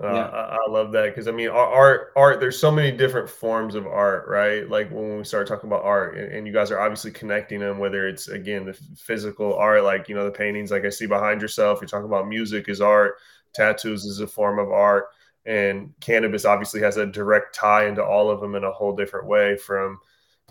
Uh, 0.03 0.13
yeah. 0.13 0.25
I, 0.25 0.55
I, 0.55 0.69
love 0.69 0.91
that 0.93 1.05
because 1.05 1.27
I 1.27 1.31
mean, 1.31 1.49
art, 1.49 2.11
art. 2.15 2.39
There's 2.39 2.59
so 2.59 2.71
many 2.71 2.95
different 2.95 3.29
forms 3.29 3.75
of 3.75 3.87
art, 3.87 4.27
right? 4.27 4.67
Like 4.67 4.91
when 4.91 5.17
we 5.17 5.23
start 5.23 5.47
talking 5.47 5.69
about 5.69 5.83
art, 5.83 6.17
and, 6.17 6.31
and, 6.31 6.47
you 6.47 6.51
guys 6.51 6.71
are 6.71 6.79
obviously 6.79 7.11
connecting 7.11 7.59
them. 7.59 7.77
Whether 7.77 8.07
it's 8.07 8.27
again 8.27 8.65
the 8.65 8.73
physical 8.97 9.53
art, 9.53 9.83
like 9.83 10.09
you 10.09 10.15
know 10.15 10.25
the 10.25 10.31
paintings, 10.31 10.71
like 10.71 10.83
I 10.83 10.89
see 10.89 11.05
behind 11.05 11.41
yourself. 11.41 11.79
You're 11.79 11.87
talking 11.87 12.07
about 12.07 12.27
music 12.27 12.69
is 12.69 12.81
art, 12.81 13.15
tattoos 13.53 14.03
is 14.03 14.19
a 14.19 14.27
form 14.27 14.59
of 14.59 14.71
art, 14.71 15.05
and 15.45 15.93
cannabis 16.01 16.43
obviously 16.43 16.81
has 16.81 16.97
a 16.97 17.05
direct 17.05 17.55
tie 17.55 17.85
into 17.87 18.03
all 18.03 18.29
of 18.29 18.41
them 18.41 18.55
in 18.55 18.63
a 18.63 18.71
whole 18.71 18.95
different 18.95 19.27
way. 19.27 19.57
From 19.57 19.99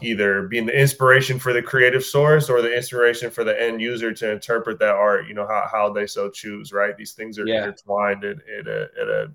either 0.01 0.49
being 0.49 0.67
the 0.67 0.79
inspiration 0.79 1.39
for 1.39 1.53
the 1.53 1.63
creative 1.63 2.05
source 2.05 2.49
or 2.49 2.63
the 2.63 2.75
inspiration 2.75 3.31
for 3.31 3.45
the 3.45 3.61
end 3.61 3.81
user 3.81 4.13
to 4.13 4.33
interpret 4.33 4.79
that 4.79 4.95
art 4.95 5.29
you 5.29 5.35
know 5.35 5.47
how, 5.47 5.69
how 5.71 5.93
they 5.93 6.07
so 6.07 6.31
choose 6.31 6.73
right? 6.73 6.97
These 6.97 7.13
things 7.13 7.39
are 7.39 7.47
yeah. 7.47 7.65
intertwined 7.65 8.25
at, 8.25 8.37
at, 8.49 8.67
a, 8.67 8.89
at 9.01 9.09
a 9.09 9.33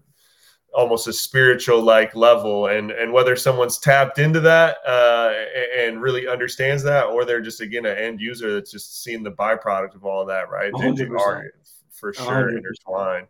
almost 0.73 1.07
a 1.07 1.13
spiritual 1.13 1.81
like 1.81 2.15
level. 2.15 2.67
And 2.67 2.91
and 2.91 3.11
whether 3.11 3.35
someone's 3.35 3.79
tapped 3.79 4.19
into 4.19 4.39
that 4.41 4.77
uh, 4.85 5.33
and 5.79 6.01
really 6.01 6.27
understands 6.27 6.83
that 6.83 7.05
or 7.05 7.25
they're 7.25 7.41
just 7.41 7.61
again 7.61 7.85
an 7.85 7.97
end 7.97 8.21
user 8.21 8.53
that's 8.53 8.71
just 8.71 9.03
seeing 9.03 9.23
the 9.23 9.31
byproduct 9.31 9.95
of 9.95 10.05
all 10.05 10.21
of 10.21 10.27
that 10.27 10.49
right? 10.49 10.71
Art 11.19 11.53
for 11.91 12.13
sure 12.13 12.51
100%. 12.51 12.57
intertwined. 12.57 13.27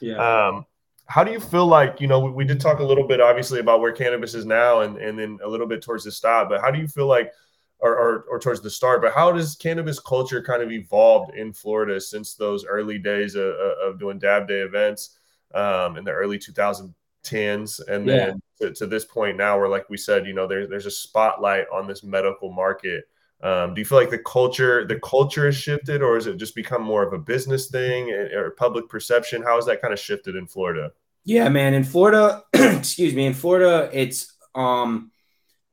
Yeah. 0.00 0.48
Um 0.48 0.66
how 1.08 1.24
do 1.24 1.32
you 1.32 1.40
feel 1.40 1.66
like 1.66 2.00
you 2.00 2.06
know 2.06 2.20
we, 2.20 2.30
we, 2.30 2.44
did 2.44 2.60
talk 2.60 2.78
a 2.78 2.84
little 2.84 3.06
bit 3.06 3.20
obviously 3.20 3.60
about 3.60 3.80
where 3.80 3.92
cannabis 3.92 4.34
is 4.34 4.44
now 4.44 4.80
and 4.80 4.98
and 4.98 5.18
then 5.18 5.38
a 5.42 5.48
little 5.48 5.66
bit 5.66 5.82
towards 5.82 6.04
the 6.04 6.12
stop 6.12 6.48
but 6.48 6.60
how 6.60 6.70
do 6.70 6.78
you 6.78 6.86
feel 6.86 7.06
like 7.06 7.32
or, 7.80 7.96
or, 7.96 8.24
or 8.30 8.38
towards 8.38 8.60
the 8.60 8.70
start 8.70 9.00
but 9.00 9.12
how 9.12 9.32
does 9.32 9.56
cannabis 9.56 9.98
culture 9.98 10.42
kind 10.42 10.62
of 10.62 10.70
evolved 10.70 11.34
in 11.34 11.52
florida 11.52 12.00
since 12.00 12.34
those 12.34 12.64
early 12.66 12.98
days 12.98 13.34
of, 13.34 13.54
of 13.84 13.98
doing 13.98 14.18
dab 14.18 14.46
day 14.46 14.60
events 14.60 15.18
um, 15.54 15.96
in 15.96 16.04
the 16.04 16.10
early 16.10 16.38
2010s 16.38 17.80
and 17.88 18.08
then 18.08 18.40
yeah. 18.60 18.68
to, 18.68 18.74
to, 18.74 18.86
this 18.86 19.04
point 19.04 19.36
now 19.36 19.58
where 19.58 19.68
like 19.68 19.88
we 19.88 19.96
said 19.96 20.26
you 20.26 20.34
know 20.34 20.46
there, 20.46 20.66
there's 20.66 20.86
a 20.86 20.90
spotlight 20.90 21.66
on 21.72 21.86
this 21.86 22.02
medical 22.02 22.52
market 22.52 23.04
um, 23.40 23.74
do 23.74 23.80
you 23.80 23.84
feel 23.84 23.98
like 23.98 24.10
the 24.10 24.18
culture 24.18 24.84
the 24.84 24.98
culture 24.98 25.46
has 25.46 25.56
shifted, 25.56 26.02
or 26.02 26.16
has 26.16 26.26
it 26.26 26.36
just 26.38 26.56
become 26.56 26.82
more 26.82 27.06
of 27.06 27.12
a 27.12 27.18
business 27.18 27.68
thing 27.68 28.10
or 28.10 28.50
public 28.50 28.88
perception? 28.88 29.42
How 29.42 29.56
has 29.56 29.66
that 29.66 29.80
kind 29.80 29.92
of 29.92 30.00
shifted 30.00 30.34
in 30.34 30.46
Florida? 30.46 30.92
Yeah, 31.24 31.48
man. 31.48 31.74
In 31.74 31.84
Florida, 31.84 32.42
excuse 32.52 33.14
me, 33.14 33.26
in 33.26 33.34
Florida, 33.34 33.90
it's 33.92 34.34
um, 34.56 35.12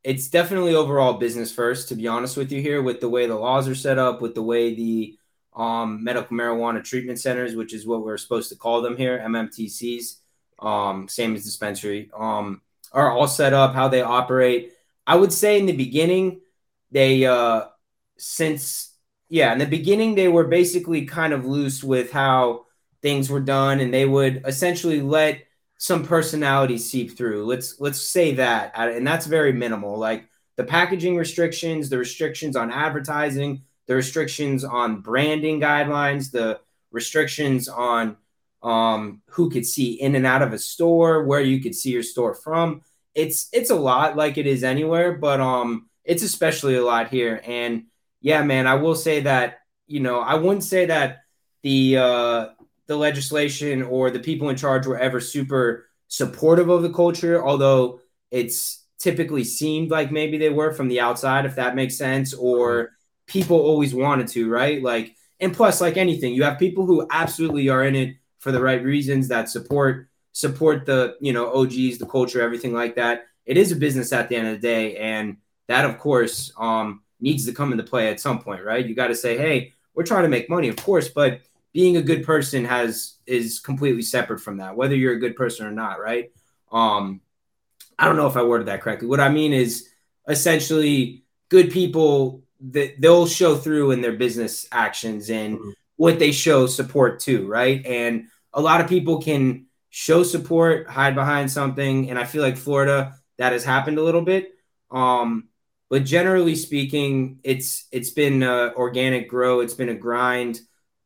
it's 0.04 0.28
definitely 0.28 0.76
overall 0.76 1.14
business 1.14 1.52
first. 1.52 1.90
To 1.90 1.96
be 1.96 2.08
honest 2.08 2.38
with 2.38 2.52
you, 2.52 2.62
here 2.62 2.84
with 2.84 3.00
the 3.00 3.10
way 3.10 3.26
the 3.26 3.36
laws 3.36 3.68
are 3.68 3.76
set 3.76 3.98
up, 3.98 4.22
with 4.22 4.36
the 4.36 4.44
way 4.44 4.76
the 4.76 5.18
um, 5.56 6.04
medical 6.04 6.38
marijuana 6.38 6.84
treatment 6.84 7.20
centers, 7.20 7.56
which 7.56 7.74
is 7.74 7.88
what 7.88 8.04
we're 8.04 8.18
supposed 8.18 8.50
to 8.50 8.56
call 8.56 8.84
them 8.84 8.96
here, 8.96 9.18
MMTCs, 9.26 10.18
um, 10.60 11.08
same 11.08 11.34
as 11.34 11.44
dispensary, 11.44 12.12
um, 12.16 12.62
are 12.92 13.10
all 13.10 13.28
set 13.28 13.54
up, 13.54 13.74
how 13.74 13.88
they 13.88 14.02
operate. 14.02 14.74
I 15.08 15.16
would 15.16 15.34
say 15.34 15.58
in 15.58 15.66
the 15.66 15.76
beginning 15.76 16.42
they 16.96 17.26
uh 17.26 17.66
since 18.18 18.96
yeah 19.28 19.52
in 19.52 19.60
the 19.60 19.66
beginning 19.66 20.16
they 20.16 20.30
were 20.30 20.46
basically 20.48 21.06
kind 21.06 21.34
of 21.34 21.46
loose 21.46 21.84
with 21.84 22.12
how 22.12 22.66
things 23.02 23.30
were 23.30 23.42
done 23.42 23.82
and 23.82 23.94
they 23.94 24.06
would 24.06 24.42
essentially 24.48 25.02
let 25.02 25.44
some 25.78 26.06
personality 26.06 26.78
seep 26.78 27.18
through. 27.18 27.46
Let's 27.46 27.80
let's 27.82 28.02
say 28.02 28.36
that 28.36 28.72
and 28.76 29.06
that's 29.06 29.26
very 29.26 29.52
minimal. 29.52 29.98
Like 29.98 30.30
the 30.56 30.64
packaging 30.64 31.18
restrictions 31.18 31.90
the 31.90 31.98
restrictions 31.98 32.56
on 32.56 32.72
advertising 32.72 33.64
the 33.88 33.96
restrictions 33.96 34.64
on 34.64 35.02
branding 35.02 35.60
guidelines 35.60 36.32
the 36.32 36.60
restrictions 36.92 37.68
on 37.68 38.16
um, 38.64 39.22
who 39.28 39.52
could 39.52 39.66
see 39.66 39.92
in 40.02 40.16
and 40.16 40.26
out 40.26 40.42
of 40.42 40.54
a 40.54 40.58
store 40.58 41.26
where 41.26 41.42
you 41.42 41.62
could 41.62 41.76
see 41.76 41.92
your 41.92 42.04
store 42.04 42.34
from. 42.34 42.82
It's 43.14 43.50
it's 43.52 43.70
a 43.70 43.76
lot 43.76 44.16
like 44.16 44.38
it 44.38 44.48
is 44.48 44.64
anywhere 44.64 45.12
but 45.18 45.42
um 45.42 45.90
it's 46.06 46.24
especially 46.24 46.76
a 46.76 46.86
lot 46.86 47.10
here. 47.10 47.42
And 47.44 47.86
yeah, 48.22 48.44
man, 48.44 48.68
I 48.68 48.76
will 48.76 48.96
say 48.96 49.22
that, 49.22 49.60
you 49.88 50.00
know, 50.00 50.20
I 50.20 50.36
wouldn't 50.36 50.64
say 50.64 50.86
that 50.88 51.20
the 51.64 51.98
uh 51.98 52.48
the 52.88 52.96
legislation 52.96 53.82
or 53.82 54.12
the 54.12 54.20
people 54.20 54.50
in 54.50 54.56
charge 54.56 54.86
were 54.86 54.98
ever 54.98 55.20
super 55.20 55.88
supportive 56.08 56.70
of 56.70 56.84
the 56.84 56.94
culture, 56.94 57.44
although 57.44 58.00
it's 58.32 58.84
typically 59.00 59.44
seemed 59.44 59.90
like 59.92 60.12
maybe 60.12 60.38
they 60.38 60.50
were 60.50 60.72
from 60.72 60.88
the 60.88 61.00
outside, 61.00 61.46
if 61.46 61.56
that 61.56 61.76
makes 61.76 61.98
sense, 61.98 62.34
or 62.34 62.92
people 63.28 63.58
always 63.60 63.94
wanted 63.94 64.28
to, 64.28 64.50
right? 64.50 64.82
Like, 64.82 65.16
and 65.40 65.54
plus, 65.54 65.82
like 65.82 65.98
anything, 65.98 66.34
you 66.34 66.44
have 66.44 66.60
people 66.60 66.86
who 66.86 67.08
absolutely 67.12 67.70
are 67.70 67.84
in 67.84 67.96
it 67.96 68.16
for 68.40 68.52
the 68.52 68.62
right 68.62 68.84
reasons 68.84 69.28
that 69.30 69.50
support 69.50 70.08
support 70.32 70.86
the 70.86 71.16
you 71.22 71.34
know 71.34 71.52
OGs, 71.54 71.98
the 71.98 72.06
culture, 72.06 72.42
everything 72.42 72.74
like 72.74 72.96
that. 72.96 73.26
It 73.46 73.58
is 73.58 73.72
a 73.72 73.76
business 73.76 74.14
at 74.14 74.30
the 74.30 74.36
end 74.36 74.48
of 74.48 74.62
the 74.62 74.68
day, 74.68 74.98
and 74.98 75.38
that 75.68 75.86
of 75.86 75.98
course 76.00 76.52
um, 76.58 77.02
needs 77.20 77.46
to 77.46 77.54
come 77.54 77.72
into 77.72 77.84
play 77.84 78.10
at 78.10 78.20
some 78.20 78.40
point, 78.40 78.64
right? 78.64 78.86
You 78.86 78.96
got 78.96 79.08
to 79.08 79.16
say, 79.16 79.38
hey, 79.38 79.74
we're 79.94 80.04
trying 80.04 80.24
to 80.24 80.30
make 80.30 80.50
money, 80.50 80.68
of 80.68 80.76
course, 80.76 81.10
but 81.10 81.42
being 81.74 81.98
a 81.98 82.02
good 82.02 82.24
person 82.24 82.66
has 82.66 83.16
is 83.26 83.60
completely 83.60 84.02
separate 84.02 84.40
from 84.40 84.58
that, 84.58 84.76
whether 84.76 84.96
you're 84.96 85.14
a 85.14 85.20
good 85.20 85.36
person 85.36 85.66
or 85.66 85.72
not, 85.72 86.00
right? 86.00 86.32
Um, 86.72 87.22
I 87.98 88.06
don't 88.06 88.18
know 88.18 88.28
if 88.28 88.38
I 88.38 88.44
worded 88.44 88.68
that 88.68 88.82
correctly. 88.82 89.08
What 89.08 89.20
I 89.20 89.30
mean 89.30 89.54
is 89.54 89.90
essentially 90.28 91.24
good 91.50 91.72
people 91.72 92.44
that 92.72 93.00
they'll 93.00 93.28
show 93.28 93.56
through 93.56 93.92
in 93.92 94.02
their 94.02 94.14
business 94.14 94.68
actions 94.72 95.30
and 95.30 95.58
mm-hmm. 95.58 95.70
what 95.98 96.20
they 96.20 96.32
show 96.32 96.68
support 96.68 97.20
to, 97.22 97.48
right? 97.48 97.86
And 97.86 98.28
a 98.54 98.62
lot 98.62 98.82
of 98.82 98.88
people 98.88 99.22
can 99.22 99.66
show 99.90 100.24
support, 100.24 100.88
hide 100.88 101.16
behind 101.16 101.52
something, 101.52 102.10
and 102.10 102.18
I 102.20 102.26
feel 102.26 102.42
like 102.42 102.58
Florida 102.58 103.16
that 103.38 103.54
has 103.54 103.64
happened 103.64 103.98
a 103.98 104.04
little 104.04 104.22
bit. 104.22 104.54
Um, 104.92 105.50
but 105.90 106.04
generally 106.04 106.56
speaking, 106.56 107.40
it's 107.44 107.88
it's 107.92 108.10
been 108.10 108.44
organic 108.44 109.30
grow. 109.30 109.60
It's 109.60 109.74
been 109.74 109.90
a 109.90 109.96
grind. 109.96 110.60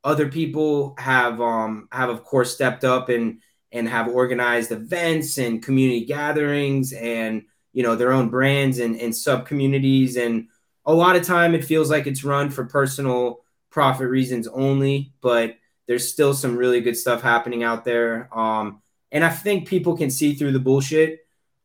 Other 0.03 0.29
people 0.29 0.95
have 0.97 1.41
um, 1.41 1.87
have 1.91 2.09
of 2.09 2.23
course 2.23 2.53
stepped 2.53 2.83
up 2.83 3.09
and 3.09 3.39
and 3.71 3.87
have 3.87 4.07
organized 4.07 4.71
events 4.71 5.37
and 5.37 5.63
community 5.63 6.05
gatherings 6.05 6.93
and 6.93 7.43
you 7.73 7.83
know 7.83 7.95
their 7.95 8.11
own 8.11 8.29
brands 8.29 8.79
and, 8.79 8.99
and 8.99 9.15
sub 9.15 9.45
communities 9.45 10.17
and 10.17 10.47
a 10.85 10.93
lot 10.93 11.15
of 11.15 11.23
time 11.23 11.53
it 11.53 11.63
feels 11.63 11.89
like 11.89 12.07
it's 12.07 12.23
run 12.23 12.49
for 12.49 12.65
personal 12.65 13.41
profit 13.69 14.09
reasons 14.09 14.47
only 14.47 15.13
but 15.21 15.55
there's 15.87 16.11
still 16.11 16.33
some 16.33 16.57
really 16.57 16.81
good 16.81 16.97
stuff 16.97 17.21
happening 17.21 17.63
out 17.63 17.85
there 17.85 18.29
um, 18.37 18.81
and 19.11 19.23
i 19.23 19.29
think 19.29 19.67
people 19.67 19.95
can 19.95 20.09
see 20.09 20.33
through 20.33 20.51
the 20.51 20.59
bullshit 20.59 21.19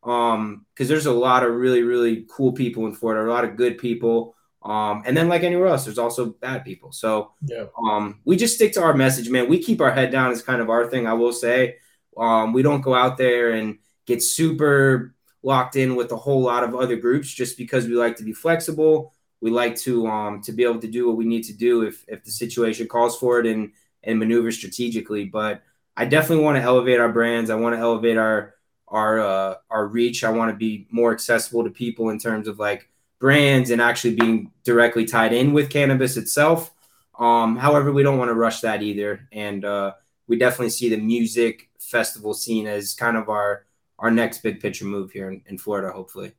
um 0.05 0.67
because 0.73 0.88
there's 0.88 1.07
a 1.07 1.12
lot 1.12 1.45
of 1.45 1.55
really 1.55 1.83
really 1.83 2.27
cool 2.29 2.53
people 2.53 2.87
in 2.87 2.95
florida 2.95 3.29
a 3.29 3.33
lot 3.33 3.45
of 3.45 3.57
good 3.57 3.79
people. 3.79 4.35
Um 4.62 5.03
and 5.05 5.17
then 5.17 5.29
like 5.29 5.43
anywhere 5.43 5.69
else 5.69 5.85
there's 5.85 5.99
also 5.99 6.27
bad 6.27 6.64
people. 6.64 6.93
So 6.93 7.33
yeah. 7.43 7.67
um 7.83 8.21
we 8.25 8.37
just 8.37 8.55
stick 8.55 8.73
to 8.75 8.83
our 8.83 8.95
message 8.95 9.31
man. 9.31 9.49
We 9.49 9.62
keep 9.62 9.81
our 9.81 9.90
head 9.90 10.11
down 10.11 10.33
is 10.33 10.43
kind 10.43 10.61
of 10.61 10.71
our 10.71 10.87
thing 10.87 11.07
i 11.07 11.14
will 11.14 11.33
say. 11.33 11.77
Um 12.17 12.53
we 12.53 12.62
don't 12.62 12.83
go 12.83 12.95
out 12.95 13.17
there 13.17 13.53
and 13.53 13.79
get 14.07 14.23
super 14.23 15.14
locked 15.43 15.77
in 15.77 15.95
with 15.95 16.11
a 16.12 16.17
whole 16.17 16.40
lot 16.40 16.64
of 16.64 16.75
other 16.75 16.97
groups 16.97 17.33
just 17.33 17.59
because 17.59 17.87
we 17.87 17.95
like 17.95 18.17
to 18.17 18.25
be 18.25 18.33
flexible. 18.33 19.14
We 19.40 19.51
like 19.51 19.77
to 19.81 20.07
um 20.07 20.40
to 20.43 20.53
be 20.53 20.64
able 20.64 20.81
to 20.81 20.90
do 20.90 21.07
what 21.07 21.17
we 21.17 21.27
need 21.27 21.45
to 21.45 21.53
do 21.53 21.83
if 21.83 22.05
if 22.09 22.25
the 22.25 22.31
situation 22.31 22.88
calls 22.88 23.19
for 23.19 23.40
it 23.40 23.47
and 23.47 23.73
and 24.03 24.19
maneuver 24.19 24.53
strategically. 24.53 25.25
But 25.25 25.62
i 25.97 26.05
definitely 26.05 26.45
want 26.45 26.57
to 26.57 26.62
elevate 26.62 27.01
our 27.01 27.12
brands. 27.12 27.51
I 27.51 27.55
want 27.57 27.75
to 27.75 27.81
elevate 27.81 28.17
our 28.17 28.54
our 28.95 29.21
uh, 29.21 29.55
our 29.71 29.89
reach. 29.89 30.23
I 30.25 30.31
want 30.31 30.51
to 30.53 30.57
be 30.57 30.87
more 30.91 31.13
accessible 31.13 31.65
to 31.65 31.71
people 31.71 32.11
in 32.11 32.19
terms 32.19 32.47
of 32.47 32.59
like 32.61 32.89
brands 33.19 33.71
and 33.71 33.83
actually 33.83 34.15
being 34.15 34.53
directly 34.63 35.05
tied 35.05 35.33
in 35.33 35.53
with 35.53 35.69
cannabis 35.69 36.17
itself. 36.17 36.73
Um, 37.19 37.57
however, 37.57 37.93
we 37.93 38.05
don't 38.05 38.19
want 38.19 38.29
to 38.29 38.35
rush 38.35 38.61
that 38.61 38.83
either, 38.83 39.29
and 39.33 39.65
uh, 39.65 39.93
we 40.29 40.39
definitely 40.39 40.71
see 40.71 40.89
the 40.89 40.97
music 40.97 41.69
festival 41.81 42.35
scene 42.35 42.67
as 42.67 42.95
kind 42.95 43.17
of 43.17 43.29
our 43.29 43.67
our 43.99 44.11
next 44.11 44.43
big 44.43 44.61
picture 44.61 44.85
move 44.85 45.11
here 45.11 45.31
in, 45.31 45.43
in 45.47 45.59
Florida, 45.59 45.93
hopefully. 45.93 46.33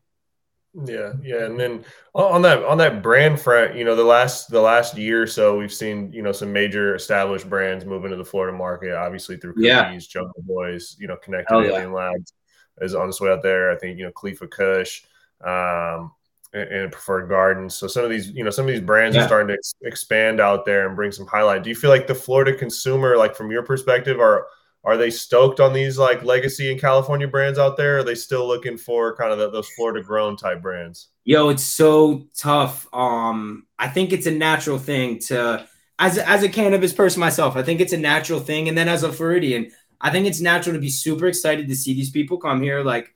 Yeah, 0.85 1.13
yeah, 1.23 1.45
and 1.45 1.59
then 1.59 1.85
on 2.13 2.41
that 2.43 2.63
on 2.63 2.77
that 2.77 3.01
brand 3.01 3.39
front, 3.39 3.75
you 3.75 3.83
know, 3.83 3.95
the 3.95 4.03
last 4.03 4.49
the 4.49 4.61
last 4.61 4.97
year 4.97 5.23
or 5.23 5.27
so, 5.27 5.57
we've 5.57 5.73
seen 5.73 6.11
you 6.13 6.21
know 6.21 6.31
some 6.31 6.53
major 6.53 6.95
established 6.95 7.49
brands 7.49 7.83
move 7.83 8.05
into 8.05 8.17
the 8.17 8.25
Florida 8.25 8.57
market, 8.57 8.93
obviously 8.93 9.35
through 9.35 9.55
Cookies, 9.55 9.65
yeah. 9.65 9.99
Jungle 9.99 10.41
Boys, 10.43 10.95
you 10.99 11.07
know, 11.07 11.17
Connected 11.17 11.53
Alien 11.53 11.89
yeah. 11.89 11.95
Labs 11.95 12.33
is 12.81 12.95
on 12.95 13.09
its 13.09 13.21
way 13.21 13.31
out 13.31 13.43
there. 13.43 13.71
I 13.71 13.77
think 13.77 13.97
you 13.97 14.05
know 14.05 14.11
Khalifa 14.11 14.47
Kush, 14.47 15.03
um, 15.43 16.11
and, 16.53 16.69
and, 16.69 16.91
Preferred 16.91 17.27
Gardens. 17.27 17.75
So 17.75 17.87
some 17.87 18.03
of 18.03 18.09
these, 18.09 18.29
you 18.29 18.43
know, 18.43 18.49
some 18.49 18.65
of 18.65 18.71
these 18.71 18.81
brands 18.81 19.15
yeah. 19.15 19.23
are 19.23 19.27
starting 19.27 19.49
to 19.49 19.53
ex- 19.53 19.73
expand 19.83 20.39
out 20.39 20.65
there 20.65 20.87
and 20.87 20.95
bring 20.95 21.11
some 21.11 21.27
highlight. 21.27 21.63
Do 21.63 21.69
you 21.69 21.75
feel 21.75 21.89
like 21.89 22.07
the 22.07 22.15
Florida 22.15 22.57
consumer, 22.57 23.17
like 23.17 23.35
from 23.35 23.51
your 23.51 23.63
perspective, 23.63 24.19
are 24.19 24.47
are 24.85 24.97
they 24.97 25.09
stoked 25.09 25.59
on 25.59 25.73
these 25.73 25.97
like 25.97 26.23
legacy 26.23 26.71
and 26.71 26.79
California 26.79 27.27
brands 27.27 27.57
out 27.57 27.75
there? 27.75 27.97
are 27.97 28.03
they 28.03 28.13
still 28.15 28.47
looking 28.47 28.77
for 28.77 29.15
kind 29.15 29.31
of 29.31 29.39
the, 29.39 29.49
those 29.49 29.67
Florida 29.69 30.05
grown 30.05 30.37
type 30.37 30.61
brands? 30.61 31.07
Yo, 31.23 31.49
it's 31.49 31.63
so 31.63 32.27
tough. 32.37 32.87
Um, 32.93 33.65
I 33.79 33.87
think 33.87 34.13
it's 34.13 34.27
a 34.27 34.31
natural 34.31 34.77
thing 34.77 35.19
to 35.21 35.67
as 35.97 36.17
as 36.19 36.43
a 36.43 36.49
cannabis 36.49 36.93
person 36.93 37.19
myself. 37.19 37.55
I 37.55 37.63
think 37.63 37.81
it's 37.81 37.93
a 37.93 37.97
natural 37.97 38.39
thing, 38.39 38.69
and 38.69 38.77
then 38.77 38.87
as 38.87 39.03
a 39.03 39.11
Floridian, 39.11 39.71
I 40.05 40.11
think 40.11 40.27
it's 40.27 40.39
natural 40.39 40.75
to 40.75 40.79
be 40.79 40.91
super 40.91 41.25
excited 41.25 41.67
to 41.67 41.75
see 41.75 41.95
these 41.95 42.11
people 42.11 42.37
come 42.37 42.61
here. 42.61 42.83
Like, 42.83 43.11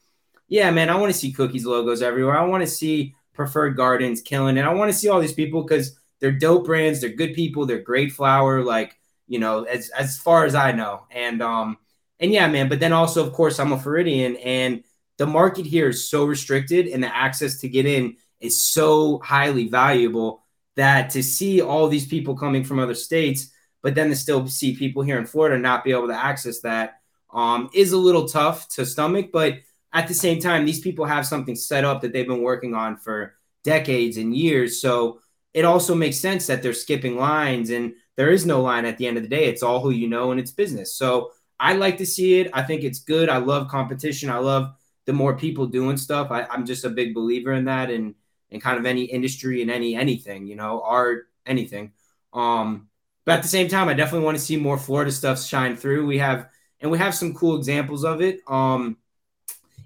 yeah, 0.48 0.72
man, 0.72 0.90
I 0.90 0.96
want 0.96 1.14
to 1.14 1.18
see 1.18 1.32
cookies 1.32 1.64
logos 1.64 2.02
everywhere. 2.02 2.36
I 2.36 2.46
want 2.46 2.64
to 2.64 2.68
see 2.68 3.14
preferred 3.36 3.78
gardens 3.78 4.24
killing 4.24 4.58
it. 4.58 4.66
I 4.66 4.74
want 4.74 4.92
to 4.92 4.98
see 4.98 5.08
all 5.08 5.20
these 5.20 5.32
people 5.32 5.62
because 5.62 6.00
they're 6.20 6.32
dope 6.32 6.66
brands. 6.66 7.00
They're 7.00 7.12
good 7.12 7.36
people. 7.36 7.68
They're 7.68 7.84
great 7.84 8.12
flower. 8.12 8.64
Like, 8.64 8.98
you 9.28 9.38
know, 9.38 9.66
as 9.66 9.90
as 9.90 10.18
far 10.18 10.46
as 10.46 10.56
I 10.56 10.72
know. 10.72 11.04
And 11.12 11.44
um, 11.44 11.78
and 12.20 12.32
yeah, 12.32 12.48
man. 12.48 12.70
But 12.70 12.80
then 12.80 12.92
also, 12.92 13.24
of 13.24 13.34
course, 13.34 13.60
I'm 13.60 13.72
a 13.72 13.80
Floridian, 13.80 14.38
and 14.38 14.84
the 15.20 15.28
market 15.28 15.68
here 15.68 15.90
is 15.90 16.10
so 16.10 16.26
restricted, 16.26 16.88
and 16.88 17.04
the 17.04 17.16
access 17.16 17.60
to 17.60 17.70
get 17.70 17.86
in 17.86 18.16
is 18.40 18.66
so 18.66 19.20
highly 19.20 19.68
valuable 19.68 20.44
that 20.76 21.12
to 21.12 21.22
see 21.22 21.62
all 21.62 21.88
these 21.88 22.08
people 22.08 22.36
coming 22.36 22.64
from 22.64 22.80
other 22.80 22.96
states 22.96 23.52
but 23.82 23.96
then 23.96 24.10
to 24.10 24.16
still 24.16 24.48
see 24.48 24.76
people 24.76 25.02
here 25.02 25.18
in 25.18 25.26
Florida 25.26 25.58
not 25.58 25.84
be 25.84 25.92
able 25.92 26.08
to 26.08 26.24
access 26.24 26.60
that 26.62 27.00
um, 27.34 27.70
is 27.74 27.92
a 27.92 27.98
little 27.98 28.28
tough 28.28 28.68
to 28.70 28.86
stomach. 28.86 29.30
But 29.32 29.60
at 29.94 30.08
the 30.08 30.14
same 30.14 30.40
time, 30.40 30.66
these 30.66 30.82
people 30.82 31.06
have 31.06 31.26
something 31.26 31.56
set 31.56 31.86
up 31.86 32.02
that 32.02 32.14
they've 32.14 32.28
been 32.28 32.42
working 32.42 32.76
on 32.76 32.98
for 32.98 33.36
decades 33.64 34.18
and 34.18 34.36
years. 34.36 34.82
So 34.82 35.22
it 35.54 35.66
also 35.66 35.96
makes 35.96 36.18
sense 36.18 36.48
that 36.48 36.62
they're 36.62 36.74
skipping 36.74 37.18
lines 37.18 37.70
and 37.70 37.94
there 38.16 38.30
is 38.30 38.46
no 38.46 38.62
line 38.62 38.86
at 38.86 38.98
the 38.98 39.08
end 39.08 39.18
of 39.18 39.24
the 39.24 39.30
day. 39.30 39.46
It's 39.46 39.64
all 39.64 39.80
who 39.80 39.92
you 39.92 40.08
know 40.08 40.32
and 40.32 40.40
it's 40.40 40.52
business. 40.52 40.96
So 40.96 41.32
I 41.60 41.74
like 41.74 41.98
to 41.98 42.06
see 42.06 42.40
it. 42.40 42.50
I 42.54 42.64
think 42.64 42.84
it's 42.84 43.00
good. 43.00 43.30
I 43.30 43.38
love 43.38 43.68
competition. 43.70 44.30
I 44.30 44.38
love 44.38 44.74
the 45.06 45.14
more 45.14 45.36
people 45.36 45.66
doing 45.66 45.98
stuff. 45.98 46.30
I, 46.30 46.46
am 46.54 46.66
just 46.66 46.86
a 46.86 46.90
big 46.90 47.14
believer 47.14 47.54
in 47.54 47.66
that 47.66 47.90
and 47.90 48.16
in 48.52 48.60
kind 48.60 48.78
of 48.78 48.86
any 48.86 49.04
industry 49.04 49.62
and 49.62 49.72
any 49.72 49.96
anything, 49.96 50.48
you 50.48 50.56
know, 50.56 50.82
art, 50.84 51.28
anything. 51.46 51.94
Um, 52.34 52.89
but 53.30 53.36
at 53.36 53.44
the 53.44 53.48
same 53.48 53.68
time, 53.68 53.88
I 53.88 53.94
definitely 53.94 54.26
want 54.26 54.40
to 54.40 54.44
see 54.44 54.58
more 54.58 54.76
Florida 54.76 55.12
stuff 55.12 55.40
shine 55.40 55.76
through. 55.76 56.08
We 56.08 56.18
have 56.18 56.50
and 56.80 56.90
we 56.90 56.98
have 56.98 57.14
some 57.14 57.36
cool 57.36 57.58
examples 57.58 58.04
of 58.04 58.22
it. 58.22 58.40
Um, 58.48 58.98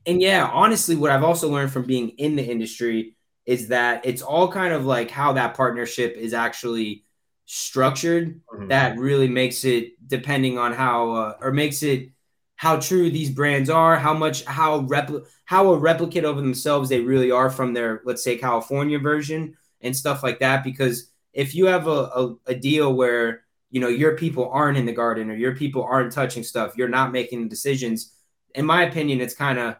and 0.05 0.21
yeah, 0.21 0.49
honestly, 0.53 0.95
what 0.95 1.11
I've 1.11 1.25
also 1.25 1.49
learned 1.49 1.73
from 1.73 1.83
being 1.83 2.11
in 2.11 2.37
the 2.37 2.45
industry 2.45 3.17
is 3.45 3.67
that 3.67 4.05
it's 4.05 4.21
all 4.21 4.49
kind 4.49 4.73
of 4.73 4.85
like 4.85 5.11
how 5.11 5.33
that 5.33 5.55
partnership 5.55 6.15
is 6.15 6.33
actually 6.33 7.03
structured 7.43 8.39
mm-hmm. 8.47 8.69
that 8.69 8.97
really 8.97 9.27
makes 9.27 9.65
it 9.65 9.91
depending 10.07 10.57
on 10.57 10.71
how 10.71 11.11
uh, 11.11 11.37
or 11.41 11.51
makes 11.51 11.83
it 11.83 12.11
how 12.55 12.79
true 12.79 13.11
these 13.11 13.29
brands 13.29 13.69
are, 13.69 13.97
how 13.97 14.13
much 14.13 14.45
how 14.45 14.83
repl- 14.83 15.25
how 15.43 15.73
a 15.73 15.77
replicate 15.77 16.23
of 16.23 16.37
themselves 16.37 16.87
they 16.87 17.01
really 17.01 17.29
are 17.29 17.49
from 17.49 17.73
their 17.73 18.01
let's 18.05 18.23
say 18.23 18.37
California 18.37 18.99
version 18.99 19.57
and 19.81 19.93
stuff 19.93 20.23
like 20.23 20.39
that 20.39 20.63
because 20.63 21.09
if 21.33 21.55
you 21.55 21.65
have 21.65 21.87
a, 21.87 21.89
a, 21.89 22.35
a 22.47 22.55
deal 22.55 22.93
where 22.93 23.43
you 23.71 23.81
know 23.81 23.87
your 23.87 24.15
people 24.15 24.49
aren't 24.49 24.77
in 24.77 24.85
the 24.85 24.93
garden 24.93 25.29
or 25.29 25.35
your 25.35 25.55
people 25.55 25.83
aren't 25.83 26.13
touching 26.13 26.43
stuff 26.43 26.77
you're 26.77 26.87
not 26.87 27.11
making 27.11 27.49
decisions 27.49 28.13
in 28.53 28.65
my 28.65 28.83
opinion 28.83 29.19
it's 29.19 29.33
kind 29.33 29.57
of 29.57 29.75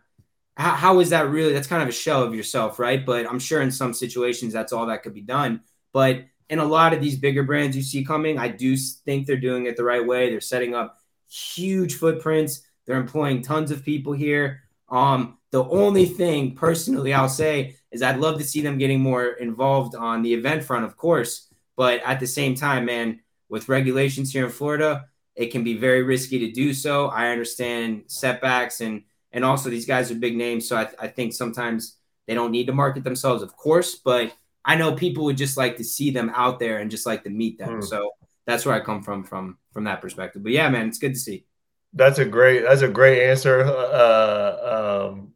how, 0.56 0.72
how 0.72 1.00
is 1.00 1.10
that 1.10 1.30
really 1.30 1.54
that's 1.54 1.68
kind 1.68 1.82
of 1.82 1.89
a 1.89 1.94
shell 1.94 2.24
of 2.24 2.36
yourself 2.36 2.80
right? 2.80 3.06
But 3.06 3.28
i'm 3.28 3.39
sure 3.39 3.62
in 3.62 3.72
some 3.72 3.94
situations 3.94 4.54
that's 4.54 4.74
all 4.74 4.88
that 4.88 5.04
could 5.04 5.13
be 5.13 5.22
done. 5.22 5.62
But 5.92 6.26
in 6.50 6.60
a 6.60 6.66
lot 6.66 6.94
of 6.94 7.02
these 7.02 7.18
bigger 7.18 7.44
brands 7.44 7.76
you 7.76 7.82
see 7.82 8.04
coming 8.04 8.38
i 8.38 8.50
do 8.50 8.76
think 8.76 9.26
they're 9.26 9.38
doing 9.38 9.66
it 9.66 9.78
the 9.78 9.84
right 9.84 10.06
way. 10.06 10.30
They're 10.30 10.42
setting 10.42 10.76
up 10.76 10.98
huge 11.30 11.96
footprints. 11.96 12.62
They're 12.86 12.98
employing 12.98 13.42
tons 13.42 13.72
of 13.72 13.86
people 13.86 14.13
here. 14.13 14.62
Um 14.89 15.38
the 15.54 15.63
only 15.66 16.08
thing 16.08 16.56
personally 16.56 17.13
I'll 17.13 17.30
say 17.30 17.76
is 17.92 18.02
I'd 18.02 18.18
love 18.18 18.39
to 18.39 18.44
see 18.44 18.62
them 18.62 18.80
getting 18.80 19.00
more 19.00 19.26
involved 19.34 19.94
on 19.94 20.24
the 20.24 20.34
event 20.34 20.63
front, 20.63 20.84
of 20.84 20.98
course. 20.98 21.48
But 21.78 22.02
at 22.04 22.20
the 22.20 22.26
same 22.26 22.56
time, 22.56 22.86
man, 22.86 23.20
with 23.50 23.70
regulations 23.70 24.34
here 24.34 24.46
in 24.46 24.52
Florida, 24.52 25.06
it 25.36 25.52
can 25.52 25.63
be 25.63 25.78
very 25.78 26.02
risky 26.02 26.39
to 26.39 26.52
do 26.52 26.74
so. 26.74 27.06
I 27.10 27.30
understand 27.30 28.06
setbacks 28.08 28.82
and 28.82 29.04
and 29.32 29.46
also 29.46 29.70
these 29.70 29.86
guys 29.86 30.10
are 30.10 30.16
big 30.16 30.36
names, 30.36 30.68
so 30.68 30.76
I, 30.76 30.89
I 31.00 31.08
think 31.08 31.34
sometimes 31.34 31.98
they 32.28 32.34
don't 32.34 32.52
need 32.52 32.66
to 32.68 32.74
market 32.74 33.04
themselves, 33.04 33.44
of 33.44 33.56
course. 33.56 33.96
But 33.96 34.34
I 34.66 34.76
know 34.76 34.94
people 34.94 35.26
would 35.26 35.38
just 35.38 35.56
like 35.56 35.78
to 35.78 35.84
see 35.84 36.10
them 36.10 36.32
out 36.36 36.58
there 36.58 36.80
and 36.80 36.89
just 36.89 37.06
like 37.06 37.24
to 37.26 37.30
meet 37.30 37.60
them. 37.60 37.82
Mm. 37.82 37.84
So 37.84 38.10
that's 38.48 38.66
where 38.66 38.74
I 38.74 38.80
come 38.80 39.04
from 39.04 39.24
from 39.24 39.60
from 39.72 39.84
that 39.84 40.02
perspective. 40.02 40.42
But 40.42 40.52
yeah, 40.52 40.68
man, 40.70 40.88
it's 40.88 40.98
good 40.98 41.13
to 41.13 41.20
see. 41.20 41.46
That's 41.94 42.18
a 42.18 42.26
great 42.26 42.63
that's 42.63 42.82
a 42.82 42.88
great 42.88 43.30
answer. 43.30 43.63
Uh, 43.66 45.10
um, 45.12 45.33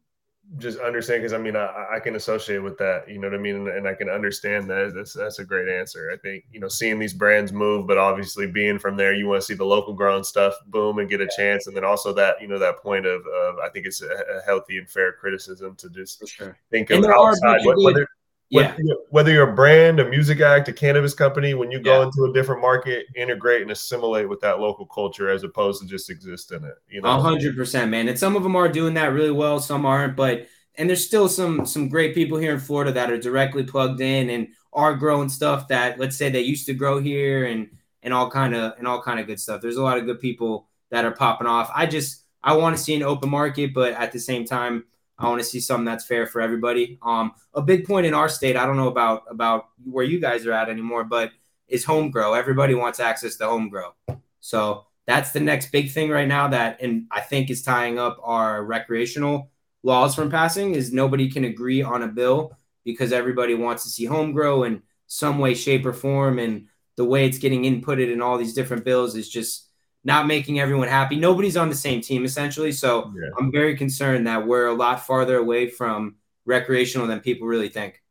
just 0.56 0.78
understand 0.78 1.20
because 1.20 1.34
I 1.34 1.38
mean 1.38 1.56
I, 1.56 1.96
I, 1.96 2.00
can 2.00 2.16
associate 2.16 2.58
with 2.58 2.78
that, 2.78 3.06
you 3.06 3.18
know 3.18 3.28
what 3.28 3.38
I 3.38 3.40
mean, 3.40 3.56
and, 3.56 3.68
and, 3.68 3.86
I 3.86 3.92
can 3.92 4.08
understand 4.08 4.68
that. 4.70 4.94
That's 4.94 5.12
that's 5.12 5.38
a 5.40 5.44
great 5.44 5.68
answer. 5.68 6.10
I 6.12 6.16
think 6.16 6.44
you 6.50 6.58
know 6.58 6.68
seeing 6.68 6.98
these 6.98 7.12
brands 7.12 7.52
move, 7.52 7.86
but 7.86 7.98
obviously 7.98 8.46
being 8.46 8.78
from 8.78 8.96
there, 8.96 9.12
you 9.12 9.28
want 9.28 9.42
to 9.42 9.46
see 9.46 9.54
the 9.54 9.64
local 9.64 9.92
grown 9.92 10.24
stuff 10.24 10.54
boom 10.68 10.98
and 11.00 11.08
get 11.08 11.20
a 11.20 11.28
chance, 11.36 11.66
and 11.66 11.76
then 11.76 11.84
also 11.84 12.14
that 12.14 12.40
you 12.40 12.48
know 12.48 12.58
that 12.58 12.78
point 12.78 13.04
of, 13.04 13.20
of 13.26 13.58
I 13.58 13.68
think 13.68 13.84
it's 13.84 14.00
a, 14.00 14.06
a 14.08 14.40
healthy 14.46 14.78
and 14.78 14.88
fair 14.88 15.12
criticism 15.12 15.76
to 15.76 15.90
just 15.90 16.26
sure. 16.26 16.56
think 16.70 16.88
of 16.90 17.04
outside 17.04 17.60
whether 17.64 18.08
yeah. 18.50 18.76
Whether 19.10 19.32
you're 19.32 19.50
a 19.50 19.54
brand, 19.54 20.00
a 20.00 20.08
music 20.08 20.40
act, 20.40 20.68
a 20.68 20.72
cannabis 20.72 21.14
company, 21.14 21.54
when 21.54 21.70
you 21.70 21.80
go 21.80 22.00
yeah. 22.00 22.06
into 22.06 22.24
a 22.24 22.32
different 22.32 22.62
market, 22.62 23.06
integrate 23.14 23.62
and 23.62 23.70
assimilate 23.70 24.28
with 24.28 24.40
that 24.40 24.58
local 24.58 24.86
culture 24.86 25.28
as 25.28 25.42
opposed 25.42 25.82
to 25.82 25.88
just 25.88 26.08
exist 26.08 26.52
in 26.52 26.64
it. 26.64 26.74
You 26.88 27.02
know, 27.02 27.20
hundred 27.20 27.56
percent, 27.56 27.90
man. 27.90 28.08
And 28.08 28.18
some 28.18 28.36
of 28.36 28.42
them 28.42 28.56
are 28.56 28.68
doing 28.68 28.94
that 28.94 29.12
really 29.12 29.30
well, 29.30 29.60
some 29.60 29.84
aren't, 29.84 30.16
but 30.16 30.46
and 30.76 30.88
there's 30.88 31.04
still 31.04 31.28
some 31.28 31.66
some 31.66 31.88
great 31.88 32.14
people 32.14 32.38
here 32.38 32.54
in 32.54 32.60
Florida 32.60 32.92
that 32.92 33.10
are 33.10 33.18
directly 33.18 33.64
plugged 33.64 34.00
in 34.00 34.30
and 34.30 34.48
are 34.72 34.94
growing 34.94 35.28
stuff 35.28 35.68
that 35.68 35.98
let's 35.98 36.16
say 36.16 36.30
they 36.30 36.40
used 36.40 36.66
to 36.66 36.74
grow 36.74 37.00
here 37.00 37.44
and 37.46 37.68
and 38.02 38.14
all 38.14 38.30
kind 38.30 38.54
of 38.54 38.78
and 38.78 38.86
all 38.86 39.02
kind 39.02 39.20
of 39.20 39.26
good 39.26 39.40
stuff. 39.40 39.60
There's 39.60 39.76
a 39.76 39.82
lot 39.82 39.98
of 39.98 40.06
good 40.06 40.20
people 40.20 40.68
that 40.90 41.04
are 41.04 41.12
popping 41.12 41.46
off. 41.46 41.70
I 41.74 41.86
just 41.86 42.24
I 42.42 42.56
want 42.56 42.76
to 42.76 42.82
see 42.82 42.94
an 42.94 43.02
open 43.02 43.28
market, 43.28 43.74
but 43.74 43.92
at 43.92 44.12
the 44.12 44.20
same 44.20 44.44
time, 44.44 44.84
I 45.18 45.28
want 45.28 45.40
to 45.40 45.46
see 45.46 45.60
something 45.60 45.84
that's 45.84 46.04
fair 46.04 46.26
for 46.26 46.40
everybody. 46.40 46.98
Um, 47.02 47.32
a 47.54 47.62
big 47.62 47.86
point 47.86 48.06
in 48.06 48.14
our 48.14 48.28
state, 48.28 48.56
I 48.56 48.66
don't 48.66 48.76
know 48.76 48.88
about 48.88 49.24
about 49.28 49.68
where 49.84 50.04
you 50.04 50.20
guys 50.20 50.46
are 50.46 50.52
at 50.52 50.68
anymore, 50.68 51.04
but 51.04 51.32
is 51.66 51.84
home 51.84 52.10
grow. 52.10 52.34
Everybody 52.34 52.74
wants 52.74 53.00
access 53.00 53.36
to 53.36 53.46
home 53.46 53.68
grow. 53.68 53.92
So 54.40 54.86
that's 55.06 55.32
the 55.32 55.40
next 55.40 55.72
big 55.72 55.90
thing 55.90 56.10
right 56.10 56.28
now 56.28 56.48
that 56.48 56.80
and 56.80 57.06
I 57.10 57.20
think 57.20 57.50
is 57.50 57.62
tying 57.62 57.98
up 57.98 58.18
our 58.22 58.64
recreational 58.64 59.50
laws 59.82 60.14
from 60.14 60.30
passing 60.30 60.74
is 60.74 60.92
nobody 60.92 61.30
can 61.30 61.44
agree 61.44 61.82
on 61.82 62.02
a 62.02 62.08
bill 62.08 62.56
because 62.84 63.12
everybody 63.12 63.54
wants 63.54 63.82
to 63.84 63.88
see 63.88 64.04
home 64.04 64.32
grow 64.32 64.64
in 64.64 64.82
some 65.06 65.38
way, 65.38 65.54
shape, 65.54 65.84
or 65.86 65.92
form. 65.92 66.38
And 66.38 66.66
the 66.96 67.04
way 67.04 67.26
it's 67.26 67.38
getting 67.38 67.62
inputted 67.62 68.12
in 68.12 68.22
all 68.22 68.38
these 68.38 68.54
different 68.54 68.84
bills 68.84 69.16
is 69.16 69.28
just 69.28 69.67
not 70.08 70.26
making 70.26 70.58
everyone 70.58 70.88
happy. 70.88 71.16
Nobody's 71.16 71.58
on 71.58 71.68
the 71.68 71.74
same 71.74 72.00
team 72.00 72.24
essentially. 72.24 72.72
So 72.72 73.12
yeah. 73.14 73.28
I'm 73.38 73.52
very 73.52 73.76
concerned 73.76 74.26
that 74.26 74.46
we're 74.46 74.66
a 74.66 74.72
lot 74.72 75.06
farther 75.06 75.36
away 75.36 75.68
from 75.68 76.16
recreational 76.46 77.06
than 77.06 77.20
people 77.20 77.46
really 77.46 77.68
think. 77.68 78.02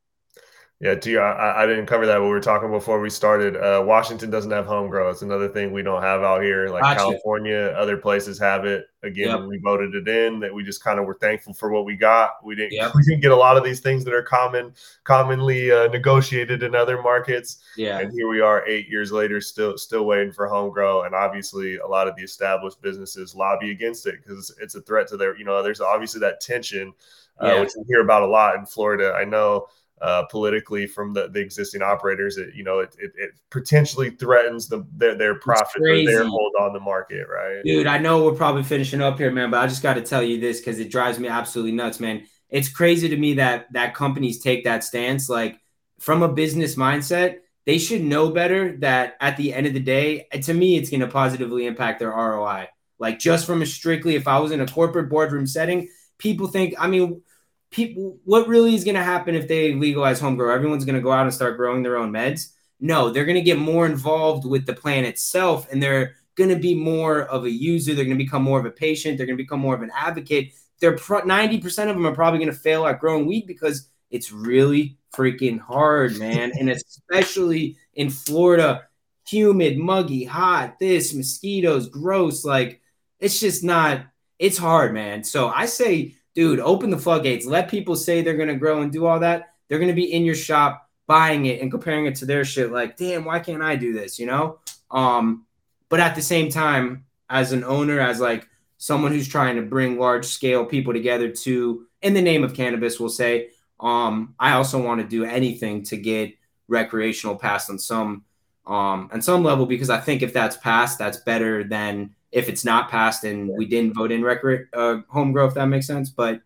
Yeah, 0.80 0.94
to 0.94 1.18
I, 1.18 1.64
I 1.64 1.66
didn't 1.66 1.88
cover 1.88 2.06
that, 2.06 2.20
but 2.20 2.26
we 2.26 2.30
were 2.30 2.40
talking 2.40 2.70
before 2.70 3.00
we 3.00 3.10
started. 3.10 3.56
Uh, 3.56 3.84
Washington 3.84 4.30
doesn't 4.30 4.52
have 4.52 4.68
home 4.68 4.92
grow. 4.92 5.10
It's 5.10 5.24
another 5.24 5.50
thing 5.50 5.72
we 5.72 5.82
don't 5.82 6.04
have 6.04 6.22
out 6.22 6.44
here. 6.44 6.70
Like 6.70 6.84
gotcha. 6.84 7.00
California, 7.00 7.74
other 7.76 7.98
places 7.98 8.38
have 8.38 8.64
it. 8.64 8.86
Again, 9.02 9.30
yep. 9.30 9.48
we 9.48 9.58
voted 9.58 9.96
it 9.96 10.08
in. 10.08 10.40
That 10.40 10.54
we 10.54 10.64
just 10.64 10.84
kind 10.84 11.00
of 11.00 11.08
were 11.08 11.18
thankful 11.20 11.56
for 11.56 11.72
what 11.72 11.84
we 11.84 11.96
got. 11.96 12.34
We 12.44 12.54
didn't. 12.54 12.74
Yep. 12.74 12.92
We 12.96 13.02
didn't 13.02 13.22
get 13.22 13.32
a 13.32 13.36
lot 13.36 13.58
of 13.58 13.64
these 13.64 13.80
things 13.80 14.06
that 14.06 14.14
are 14.14 14.22
common, 14.22 14.72
commonly 15.04 15.72
uh, 15.72 15.88
negotiated 15.88 16.62
in 16.62 16.76
other 16.76 17.02
markets. 17.02 17.58
Yeah. 17.76 17.98
And 17.98 18.12
here 18.14 18.28
we 18.28 18.42
are, 18.42 18.64
eight 18.68 18.88
years 18.88 19.12
later, 19.12 19.42
still 19.42 19.80
still 19.80 20.06
waiting 20.06 20.32
for 20.32 20.46
home 20.46 20.72
grow. 20.72 21.06
And 21.06 21.16
obviously, 21.16 21.78
a 21.78 21.88
lot 21.88 22.08
of 22.08 22.16
the 22.16 22.22
established 22.22 22.84
businesses 22.84 23.34
lobby 23.34 23.72
against 23.72 24.06
it 24.06 24.18
because 24.22 24.56
it's 24.62 24.76
a 24.76 24.82
threat 24.82 25.08
to 25.08 25.18
their. 25.18 25.36
You 25.36 25.46
know, 25.46 25.64
there's 25.64 25.82
obviously 25.82 26.20
that 26.20 26.40
tension, 26.40 26.94
uh, 27.42 27.48
yeah. 27.48 27.62
which 27.62 27.72
we 27.76 27.84
hear 27.88 28.02
about 28.02 28.22
a 28.22 28.28
lot 28.28 28.54
in 28.58 28.68
Florida. 28.68 29.16
I 29.20 29.26
know 29.26 29.70
uh, 30.02 30.24
politically 30.30 30.86
from 30.86 31.14
the, 31.14 31.28
the 31.28 31.40
existing 31.40 31.82
operators. 31.82 32.38
It, 32.38 32.54
you 32.54 32.64
know, 32.64 32.80
it, 32.80 32.96
it, 33.00 33.12
it 33.16 33.32
potentially 33.50 34.12
threatens 34.12 34.68
the 34.68 34.86
their, 34.96 35.16
their 35.16 35.36
profit 35.36 35.82
or 35.82 36.04
their 36.06 36.26
hold 36.26 36.54
on 36.60 36.74
the 36.74 36.80
market, 36.80 37.28
right? 37.28 37.64
Dude, 37.64 37.88
I 37.88 37.98
know 37.98 38.24
we're 38.24 38.36
probably 38.36 38.64
finishing 38.64 39.02
up 39.02 39.18
here, 39.18 39.32
man, 39.32 39.52
but 39.52 39.60
I 39.60 39.68
just 39.68 39.84
got 39.84 39.96
to 39.96 40.02
tell 40.02 40.24
you 40.24 40.40
this 40.40 40.60
because 40.60 40.80
it 40.80 40.92
drives 40.92 41.20
me 41.20 41.28
absolutely 41.28 41.74
nuts, 41.74 42.00
man. 42.00 42.26
It's 42.50 42.70
crazy 42.70 43.10
to 43.10 43.18
me 43.18 43.36
that 43.36 43.72
that 43.74 43.94
companies 43.94 44.40
take 44.40 44.64
that 44.64 44.84
stance. 44.84 45.30
Like 45.30 45.60
from 46.00 46.24
a 46.24 46.32
business 46.32 46.76
mindset, 46.76 47.40
they 47.66 47.78
should 47.78 48.02
know 48.02 48.30
better 48.30 48.78
that 48.78 49.18
at 49.20 49.36
the 49.36 49.54
end 49.54 49.68
of 49.68 49.74
the 49.74 49.80
day, 49.80 50.28
to 50.44 50.54
me, 50.54 50.78
it's 50.78 50.90
going 50.90 51.02
to 51.02 51.08
positively 51.08 51.66
impact 51.66 52.00
their 52.00 52.12
ROI. 52.12 52.68
Like 53.00 53.20
just 53.20 53.46
from 53.46 53.62
a 53.62 53.66
strictly, 53.66 54.16
if 54.16 54.28
I 54.28 54.40
was 54.40 54.52
in 54.52 54.62
a 54.62 54.68
corporate 54.68 55.10
boardroom 55.10 55.46
setting, 55.46 55.90
people 56.18 56.48
think, 56.48 56.76
I 56.80 56.88
mean, 56.88 57.22
people 57.70 58.18
what 58.24 58.48
really 58.48 58.74
is 58.74 58.84
going 58.84 58.96
to 58.96 59.04
happen 59.04 59.36
if 59.36 59.48
they 59.48 59.74
legalize 59.74 60.20
home 60.20 60.36
grow? 60.36 60.54
Everyone's 60.54 60.86
going 60.86 60.96
to 60.96 61.02
go 61.02 61.12
out 61.12 61.26
and 61.26 61.34
start 61.34 61.58
growing 61.58 61.84
their 61.84 61.98
own 61.98 62.12
meds? 62.12 62.54
No 62.80 63.10
they're 63.10 63.26
going 63.26 63.36
to 63.36 63.42
get 63.42 63.60
more 63.60 63.86
involved 63.86 64.46
with 64.46 64.66
the 64.66 64.74
plan 64.74 65.06
itself 65.06 65.68
and 65.72 65.82
they're 65.82 66.16
going 66.36 66.50
to 66.50 66.56
be 66.56 66.76
more 66.76 67.24
of 67.24 67.46
a 67.46 67.50
user 67.50 67.94
they're 67.94 68.06
going 68.06 68.18
to 68.18 68.24
become 68.24 68.44
more 68.44 68.60
of 68.60 68.66
a 68.66 68.72
patient 68.72 69.18
they're 69.18 69.26
going 69.26 69.38
to 69.38 69.44
become 69.44 69.60
more 69.60 69.76
of 69.76 69.82
an 69.82 69.92
advocate. 69.96 70.54
They're 70.80 70.96
90% 70.96 71.66
of 71.66 71.96
them 71.96 72.06
are 72.06 72.14
probably 72.14 72.40
going 72.40 72.52
to 72.52 72.60
fail 72.60 72.86
at 72.86 73.00
growing 73.00 73.26
weed 73.26 73.48
because 73.48 73.90
it's 74.12 74.32
really 74.32 74.98
freaking 75.16 75.60
hard 75.60 76.18
man. 76.18 76.52
And 76.60 76.70
especially 76.70 77.78
in 77.96 78.10
florida 78.10 78.84
humid 79.28 79.78
muggy 79.78 80.24
hot 80.24 80.80
this 80.80 81.14
mosquitoes 81.14 81.90
gross 81.90 82.46
like 82.46 82.80
it's 83.20 83.40
just 83.40 83.64
not 83.64 84.06
it's 84.40 84.58
hard 84.58 84.94
man. 84.94 85.24
So 85.24 85.48
i 85.50 85.66
say 85.66 86.17
dude, 86.38 86.60
open 86.60 86.92
the 86.92 86.98
floodgates. 87.00 87.48
Let 87.48 87.68
people 87.68 87.96
say 87.96 88.22
they're 88.22 88.38
going 88.38 88.48
to 88.48 88.54
grow 88.54 88.84
and 88.84 88.92
do 88.92 89.08
all 89.08 89.20
that. 89.22 89.56
They're 89.68 89.80
going 89.80 89.90
to 89.90 89.96
be 89.96 90.14
in 90.14 90.24
your 90.24 90.36
shop 90.36 90.88
buying 91.08 91.48
it 91.48 91.62
and 91.62 91.72
comparing 91.72 92.06
it 92.06 92.14
to 92.18 92.28
their 92.28 92.46
shit. 92.46 92.72
Like, 92.72 92.96
damn, 92.96 93.26
why 93.26 93.40
can't 93.40 93.64
I 93.64 93.76
do 93.76 93.92
this? 93.92 94.20
You 94.20 94.28
know? 94.28 94.60
Um, 94.92 95.48
but 95.90 96.00
at 96.00 96.14
the 96.14 96.22
same 96.22 96.52
time, 96.52 97.06
as 97.28 97.54
an 97.54 97.64
owner, 97.64 98.00
as 98.00 98.20
like 98.20 98.48
someone 98.78 99.14
who's 99.14 99.28
trying 99.28 99.56
to 99.56 99.64
bring 99.64 99.98
large 99.98 100.26
scale 100.26 100.64
people 100.64 100.94
together 100.94 101.32
to, 101.32 101.88
in 102.04 102.14
the 102.14 102.22
name 102.22 102.44
of 102.44 102.54
cannabis, 102.54 103.00
we'll 103.00 103.10
say, 103.10 103.50
um, 103.80 104.36
I 104.40 104.52
also 104.52 104.80
want 104.80 105.02
to 105.02 105.08
do 105.08 105.24
anything 105.24 105.82
to 105.86 105.98
get 105.98 106.36
recreational 106.68 107.36
passed 107.36 107.72
on 107.72 107.80
some, 107.80 108.26
um, 108.68 109.10
on 109.12 109.24
some 109.24 109.44
level 109.44 109.66
because 109.66 109.90
I 109.90 110.00
think 110.00 110.22
if 110.22 110.34
that's 110.34 110.58
passed, 110.58 111.00
that's 111.00 111.18
better 111.18 111.64
than 111.64 112.12
if 112.32 112.50
it's 112.50 112.66
not 112.66 112.90
passed 112.90 113.24
and 113.24 113.50
we 113.50 113.66
didn't 113.66 113.94
vote 113.94 114.12
in 114.12 114.24
record 114.24 114.70
uh, 114.74 114.98
home 115.08 115.32
growth, 115.32 115.54
that 115.56 115.68
makes 115.68 115.88
sense. 115.88 116.10
But 116.10 116.42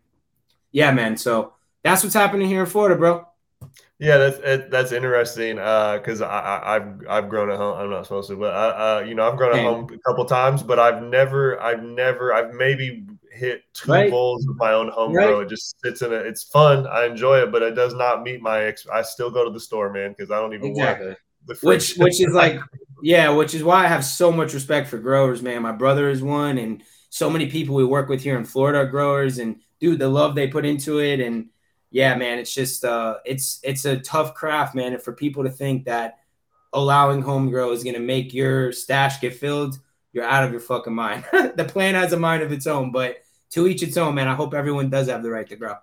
yeah, 0.70 0.90
man. 0.92 1.16
So 1.16 1.54
that's 1.82 2.02
what's 2.02 2.14
happening 2.14 2.48
here 2.48 2.60
in 2.60 2.66
Florida, 2.66 2.96
bro. 2.96 3.26
Yeah, 3.98 4.16
that's 4.16 4.68
that's 4.68 4.90
interesting 4.90 5.56
because 5.56 6.20
uh, 6.20 6.28
I, 6.28 6.74
have 6.74 7.02
I've 7.08 7.28
grown 7.28 7.50
at 7.50 7.56
home. 7.56 7.78
I'm 7.78 7.90
not 7.90 8.04
supposed 8.04 8.28
to, 8.30 8.36
but 8.36 8.52
I, 8.52 8.68
uh, 8.68 9.00
you 9.00 9.14
know 9.14 9.30
I've 9.30 9.36
grown 9.36 9.56
at 9.56 9.64
home 9.64 9.88
a 9.92 9.98
couple 9.98 10.24
times, 10.24 10.62
but 10.62 10.80
I've 10.80 11.02
never 11.02 11.60
I've 11.62 11.82
never 11.84 12.34
I've 12.34 12.52
maybe 12.52 13.06
hit 13.30 13.62
two 13.74 13.92
right. 13.92 14.10
bowls 14.10 14.44
of 14.48 14.56
my 14.56 14.72
own 14.72 14.88
home 14.88 15.12
right. 15.12 15.28
grow. 15.28 15.40
It 15.40 15.48
just 15.48 15.80
sits 15.80 16.02
in 16.02 16.12
it. 16.12 16.26
It's 16.26 16.42
fun. 16.42 16.86
I 16.88 17.06
enjoy 17.06 17.42
it, 17.42 17.52
but 17.52 17.62
it 17.62 17.76
does 17.76 17.94
not 17.94 18.24
meet 18.24 18.42
my. 18.42 18.64
Ex- 18.64 18.88
I 18.92 19.02
still 19.02 19.30
go 19.30 19.44
to 19.44 19.50
the 19.52 19.60
store, 19.60 19.92
man, 19.92 20.10
because 20.10 20.32
I 20.32 20.40
don't 20.40 20.52
even 20.52 20.70
exactly. 20.70 21.06
want 21.06 21.18
the 21.46 21.54
which 21.62 21.94
which 21.96 22.20
is 22.20 22.34
like 22.34 22.58
yeah, 23.02 23.30
which 23.30 23.52
is 23.52 23.64
why 23.64 23.84
I 23.84 23.88
have 23.88 24.04
so 24.04 24.30
much 24.30 24.54
respect 24.54 24.88
for 24.88 24.96
growers, 24.96 25.42
man. 25.42 25.62
My 25.62 25.72
brother 25.72 26.08
is 26.08 26.22
one, 26.22 26.56
and 26.58 26.82
so 27.10 27.28
many 27.28 27.50
people 27.50 27.74
we 27.74 27.84
work 27.84 28.08
with 28.08 28.22
here 28.22 28.38
in 28.38 28.44
Florida 28.44 28.78
are 28.78 28.86
growers, 28.86 29.38
and 29.38 29.56
dude, 29.80 29.98
the 29.98 30.08
love 30.08 30.34
they 30.34 30.46
put 30.46 30.64
into 30.64 31.00
it, 31.00 31.20
and 31.20 31.48
yeah, 31.90 32.14
man, 32.14 32.38
it's 32.38 32.54
just 32.54 32.84
uh, 32.84 33.16
it's 33.24 33.60
it's 33.64 33.84
a 33.84 33.98
tough 33.98 34.34
craft, 34.34 34.74
man. 34.76 34.92
And 34.94 35.02
for 35.02 35.12
people 35.12 35.42
to 35.42 35.50
think 35.50 35.84
that 35.84 36.20
allowing 36.72 37.22
home 37.22 37.50
grow 37.50 37.72
is 37.72 37.84
gonna 37.84 38.00
make 38.00 38.32
your 38.32 38.72
stash 38.72 39.20
get 39.20 39.34
filled, 39.34 39.78
you're 40.12 40.24
out 40.24 40.44
of 40.44 40.52
your 40.52 40.60
fucking 40.60 40.94
mind. 40.94 41.24
the 41.32 41.68
plant 41.68 41.96
has 41.96 42.12
a 42.12 42.18
mind 42.18 42.42
of 42.42 42.52
its 42.52 42.68
own, 42.68 42.92
but 42.92 43.16
to 43.50 43.66
each 43.66 43.82
its 43.82 43.96
own, 43.96 44.14
man. 44.14 44.28
I 44.28 44.34
hope 44.34 44.54
everyone 44.54 44.90
does 44.90 45.08
have 45.08 45.24
the 45.24 45.30
right 45.30 45.48
to 45.48 45.56
grow. 45.56 45.74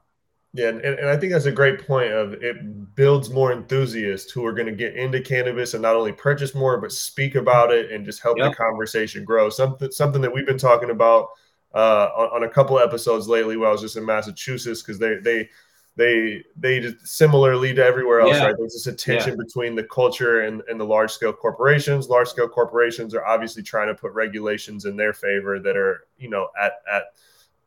Yeah, 0.53 0.69
and, 0.69 0.81
and 0.81 1.07
I 1.07 1.15
think 1.15 1.31
that's 1.31 1.45
a 1.45 1.51
great 1.51 1.85
point 1.85 2.11
of 2.11 2.33
it 2.33 2.95
builds 2.95 3.29
more 3.29 3.53
enthusiasts 3.53 4.31
who 4.31 4.43
are 4.45 4.53
going 4.53 4.65
to 4.65 4.73
get 4.73 4.95
into 4.95 5.21
cannabis 5.21 5.75
and 5.75 5.83
not 5.83 5.95
only 5.95 6.11
purchase 6.11 6.55
more, 6.55 6.81
but 6.81 6.91
speak 6.91 7.35
about 7.35 7.71
it 7.71 7.91
and 7.91 8.03
just 8.03 8.21
help 8.21 8.39
yep. 8.39 8.51
the 8.51 8.55
conversation 8.55 9.23
grow. 9.23 9.49
Something 9.49 9.91
something 9.91 10.21
that 10.21 10.33
we've 10.33 10.47
been 10.47 10.57
talking 10.57 10.89
about 10.89 11.27
uh, 11.75 12.09
on, 12.17 12.41
on, 12.41 12.43
a 12.43 12.49
couple 12.49 12.79
episodes 12.79 13.27
lately 13.27 13.57
while 13.57 13.69
I 13.69 13.73
was 13.73 13.81
just 13.81 13.95
in 13.95 14.03
Massachusetts 14.03 14.81
because 14.81 14.97
they 14.97 15.17
they 15.17 15.49
they 15.95 16.43
they 16.55 16.79
just 16.79 17.05
similarly 17.05 17.75
to 17.75 17.85
everywhere 17.85 18.21
else, 18.21 18.37
yeah. 18.37 18.45
right? 18.45 18.55
There's 18.57 18.73
this 18.73 18.87
a 18.87 18.93
tension 18.93 19.37
yeah. 19.37 19.43
between 19.45 19.75
the 19.75 19.83
culture 19.83 20.41
and, 20.41 20.63
and 20.67 20.79
the 20.79 20.85
large 20.85 21.11
scale 21.11 21.33
corporations. 21.33 22.09
Large 22.09 22.29
scale 22.29 22.49
corporations 22.49 23.13
are 23.13 23.25
obviously 23.25 23.61
trying 23.61 23.87
to 23.87 23.93
put 23.93 24.13
regulations 24.13 24.85
in 24.85 24.95
their 24.95 25.13
favor 25.13 25.59
that 25.59 25.77
are, 25.77 26.07
you 26.17 26.29
know, 26.29 26.47
at 26.59 26.73
at 26.91 27.03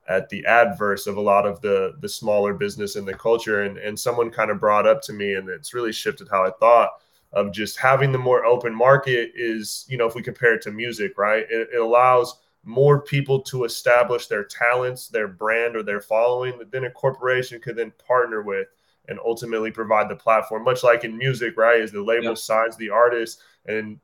at 0.08 0.28
the 0.28 0.44
adverse 0.46 1.06
of 1.06 1.16
a 1.16 1.20
lot 1.20 1.46
of 1.46 1.60
the 1.60 1.94
the 2.00 2.08
smaller 2.08 2.54
business 2.54 2.96
and 2.96 3.06
the 3.06 3.14
culture. 3.14 3.62
And 3.62 3.78
and 3.78 3.98
someone 3.98 4.30
kind 4.30 4.50
of 4.50 4.60
brought 4.60 4.86
up 4.86 5.02
to 5.02 5.12
me 5.12 5.34
and 5.34 5.48
it's 5.48 5.74
really 5.74 5.92
shifted 5.92 6.28
how 6.30 6.44
i 6.44 6.50
thought 6.58 6.90
of 7.32 7.52
just 7.52 7.78
having 7.78 8.12
the 8.12 8.18
more 8.18 8.44
open 8.44 8.74
market 8.74 9.32
is 9.34 9.86
you 9.88 9.96
know 9.96 10.06
if 10.06 10.14
we 10.14 10.22
compare 10.22 10.54
it 10.54 10.62
to 10.62 10.70
music 10.70 11.16
right? 11.16 11.46
It, 11.50 11.68
it 11.72 11.80
allows 11.80 12.40
more 12.64 13.02
people 13.02 13.40
to 13.42 13.64
establish 13.64 14.26
their 14.26 14.44
talents 14.44 15.08
their 15.08 15.28
brand 15.28 15.76
or 15.76 15.82
their 15.82 16.00
following 16.00 16.58
that 16.58 16.70
then 16.70 16.84
a 16.84 16.90
corporation 16.90 17.60
could 17.60 17.76
then 17.76 17.92
partner 18.06 18.42
with 18.42 18.68
and 19.08 19.18
ultimately 19.24 19.70
provide 19.70 20.08
the 20.08 20.16
platform 20.16 20.64
much 20.64 20.82
like 20.82 21.04
in 21.04 21.16
music 21.16 21.56
right? 21.56 21.80
As 21.80 21.92
the 21.92 22.02
label 22.02 22.28
yep. 22.28 22.38
signs 22.38 22.76
the 22.76 22.90
artist 22.90 23.40
and 23.66 23.98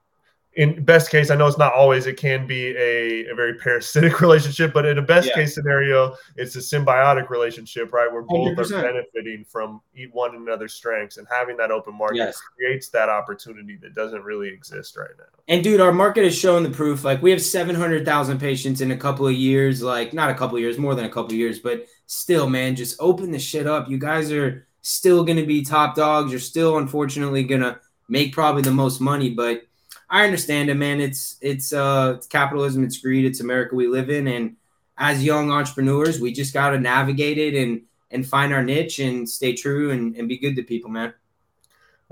in 0.59 0.85
best 0.85 1.13
case, 1.13 1.31
I 1.31 1.37
know 1.37 1.47
it's 1.47 1.57
not 1.57 1.73
always, 1.73 2.09
it 2.09 2.17
can 2.17 2.45
be 2.45 2.77
a, 2.77 3.31
a 3.31 3.35
very 3.37 3.55
parasitic 3.55 4.21
relationship, 4.21 4.73
but 4.73 4.87
in 4.87 4.99
a 4.99 5.03
best 5.03 5.29
yeah. 5.29 5.35
case 5.35 5.55
scenario, 5.55 6.17
it's 6.35 6.57
a 6.57 6.59
symbiotic 6.59 7.31
relationship, 7.31 7.93
right? 7.93 8.13
Where 8.13 8.23
both 8.23 8.57
100%. 8.57 8.77
are 8.77 8.83
benefiting 8.83 9.45
from 9.45 9.81
one 10.11 10.35
another's 10.35 10.75
strengths 10.75 11.17
and 11.17 11.29
having 11.31 11.57
that 11.59 11.71
open 11.71 11.95
market 11.95 12.17
yes. 12.17 12.41
creates 12.57 12.89
that 12.89 13.09
opportunity 13.09 13.79
that 13.83 13.95
doesn't 13.95 14.25
really 14.25 14.49
exist 14.49 14.97
right 14.97 15.13
now. 15.17 15.27
And 15.47 15.63
dude, 15.63 15.81
our 15.81 15.93
market 15.93 16.25
is 16.25 16.37
showing 16.37 16.65
the 16.65 16.71
proof. 16.71 17.05
Like 17.05 17.23
we 17.23 17.31
have 17.31 17.41
700,000 17.41 18.41
patients 18.41 18.81
in 18.81 18.91
a 18.91 18.97
couple 18.97 19.29
of 19.29 19.35
years, 19.35 19.81
like 19.81 20.13
not 20.13 20.29
a 20.29 20.35
couple 20.35 20.57
of 20.57 20.61
years, 20.61 20.77
more 20.77 20.97
than 20.97 21.05
a 21.05 21.09
couple 21.09 21.27
of 21.27 21.39
years, 21.39 21.61
but 21.61 21.87
still, 22.07 22.51
man, 22.51 22.75
just 22.75 22.97
open 22.99 23.31
the 23.31 23.39
shit 23.39 23.69
up. 23.69 23.89
You 23.89 23.99
guys 23.99 24.33
are 24.33 24.67
still 24.83 25.23
going 25.23 25.39
to 25.39 25.47
be 25.47 25.65
top 25.65 25.95
dogs. 25.95 26.33
You're 26.33 26.41
still, 26.41 26.79
unfortunately, 26.79 27.45
going 27.45 27.61
to 27.61 27.79
make 28.09 28.33
probably 28.33 28.63
the 28.63 28.73
most 28.73 29.01
money, 29.01 29.31
but 29.31 29.68
I 30.11 30.25
understand 30.25 30.71
it, 30.71 30.75
man. 30.75 31.01
It's 31.01 31.37
it's 31.41 31.73
uh 31.73 32.21
capitalism, 32.31 32.85
it's 32.85 32.99
greed, 32.99 33.27
it's 33.27 33.41
America 33.41 33.75
we 33.75 33.89
live 33.89 34.11
in, 34.11 34.27
and 34.27 34.57
as 34.97 35.23
young 35.23 35.51
entrepreneurs, 35.51 36.21
we 36.21 36.33
just 36.33 36.55
got 36.55 36.71
to 36.71 36.81
navigate 36.81 37.39
it 37.39 37.55
and 37.55 37.83
and 38.11 38.27
find 38.27 38.53
our 38.53 38.63
niche 38.63 38.99
and 39.01 39.29
stay 39.29 39.55
true 39.55 39.91
and, 39.91 40.17
and 40.17 40.29
be 40.29 40.39
good 40.39 40.57
to 40.57 40.63
people, 40.63 40.91
man. 40.91 41.13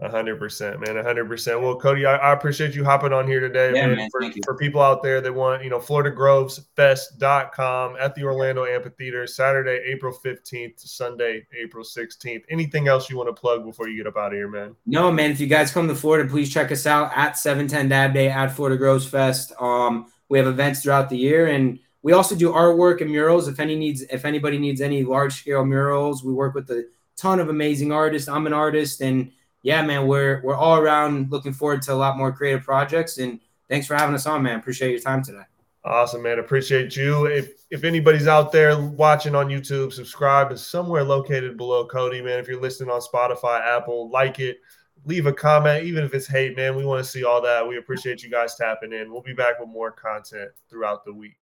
Hundred 0.03 0.39
percent, 0.39 0.79
man. 0.81 1.03
hundred 1.03 1.27
percent. 1.27 1.63
Well, 1.63 1.77
Cody, 1.77 2.05
I, 2.05 2.17
I, 2.17 2.35
appreciate 2.35 2.75
you 2.75 2.85
hopping 2.85 3.15
on 3.15 3.27
here 3.27 3.41
today, 3.41 3.73
yeah, 3.75 3.87
man. 3.87 3.97
man 3.97 4.11
for, 4.11 4.31
for, 4.45 4.55
people 4.55 4.83
out 4.83 5.03
there 5.03 5.23
that 5.23 5.33
want, 5.33 5.65
you 5.65 5.71
know, 5.71 5.79
FloridaGrovesFest.com 5.79 7.97
at 7.99 8.15
the 8.15 8.25
Orlando 8.25 8.67
Amphitheater, 8.67 9.27
Saturday, 9.27 9.81
April 9.87 10.13
15th 10.13 10.83
to 10.83 10.89
Sunday, 10.89 11.47
April 11.59 11.83
16th. 11.83 12.43
Anything 12.51 12.89
else 12.89 13.09
you 13.09 13.17
want 13.17 13.35
to 13.35 13.41
plug 13.41 13.65
before 13.65 13.89
you 13.89 13.97
get 13.97 14.07
up 14.07 14.19
out 14.19 14.33
of 14.33 14.35
here, 14.35 14.49
man? 14.49 14.77
No, 14.85 15.11
man. 15.11 15.31
If 15.31 15.41
you 15.41 15.47
guys 15.47 15.71
come 15.71 15.89
to 15.89 15.95
Florida, 15.95 16.29
please 16.29 16.53
check 16.53 16.71
us 16.71 16.87
out 16.87 17.11
at 17.17 17.39
710 17.39 17.89
Dab 17.89 18.13
Day 18.13 18.29
at 18.29 18.49
Florida 18.49 18.77
Groves 18.77 19.07
Fest. 19.07 19.55
Um, 19.59 20.13
we 20.29 20.39
have 20.39 20.47
events 20.47 20.83
throughout 20.83 21.09
the 21.09 21.17
year 21.17 21.47
and 21.47 21.79
we 22.03 22.13
also 22.13 22.37
do 22.37 22.53
artwork 22.53 23.01
and 23.01 23.11
murals. 23.11 23.49
If 23.49 23.59
any 23.59 23.77
needs, 23.77 24.03
if 24.03 24.25
anybody 24.25 24.59
needs 24.59 24.81
any 24.81 25.03
large 25.03 25.41
scale 25.41 25.65
murals, 25.65 26.23
we 26.23 26.33
work 26.33 26.55
with 26.55 26.71
a 26.71 26.87
ton 27.17 27.41
of 27.41 27.49
amazing 27.49 27.91
artists. 27.93 28.29
I'm 28.29 28.47
an 28.47 28.53
artist 28.53 29.01
and 29.01 29.33
yeah, 29.67 29.83
man, 29.83 30.07
we're 30.07 30.41
we're 30.45 30.55
all 30.55 30.79
around 30.79 31.33
looking 31.33 31.53
forward 31.53 31.83
to 31.83 31.93
a 31.93 31.95
lot 31.95 32.17
more 32.17 32.31
creative 32.31 32.63
projects. 32.63 33.19
And 33.19 33.41
thanks 33.69 33.89
for 33.89 33.97
having 33.97 34.15
us 34.15 34.25
on, 34.25 34.41
man. 34.41 34.61
Appreciate 34.61 34.93
your 34.93 35.01
time 35.01 35.25
today. 35.25 35.43
Awesome, 35.83 36.23
man. 36.23 36.39
Appreciate 36.39 36.95
you. 36.95 37.27
If 37.27 37.65
if 37.73 37.83
anybody's 37.83 38.29
out 38.29 38.53
there 38.53 38.79
watching 38.79 39.35
on 39.35 39.49
YouTube, 39.49 39.93
subscribe 39.93 40.53
is 40.53 40.65
somewhere 40.65 41.03
located 41.03 41.57
below 41.57 41.85
Cody, 41.85 42.23
man. 42.23 42.39
If 42.39 42.47
you're 42.47 42.61
listening 42.61 42.91
on 42.91 43.01
Spotify, 43.01 43.61
Apple, 43.61 44.09
like 44.09 44.39
it, 44.39 44.59
leave 45.05 45.27
a 45.27 45.33
comment, 45.33 45.83
even 45.83 46.05
if 46.05 46.15
it's 46.15 46.29
hate, 46.29 46.57
man. 46.57 46.77
We 46.77 46.85
want 46.85 47.05
to 47.05 47.11
see 47.11 47.25
all 47.25 47.43
that. 47.43 47.67
We 47.67 47.79
appreciate 47.79 48.23
you 48.23 48.31
guys 48.31 48.55
tapping 48.55 48.93
in. 48.93 49.13
We'll 49.13 49.23
be 49.23 49.35
back 49.35 49.59
with 49.59 49.69
more 49.69 49.91
content 49.91 50.53
throughout 50.71 51.05
the 51.05 51.13
week. 51.13 51.35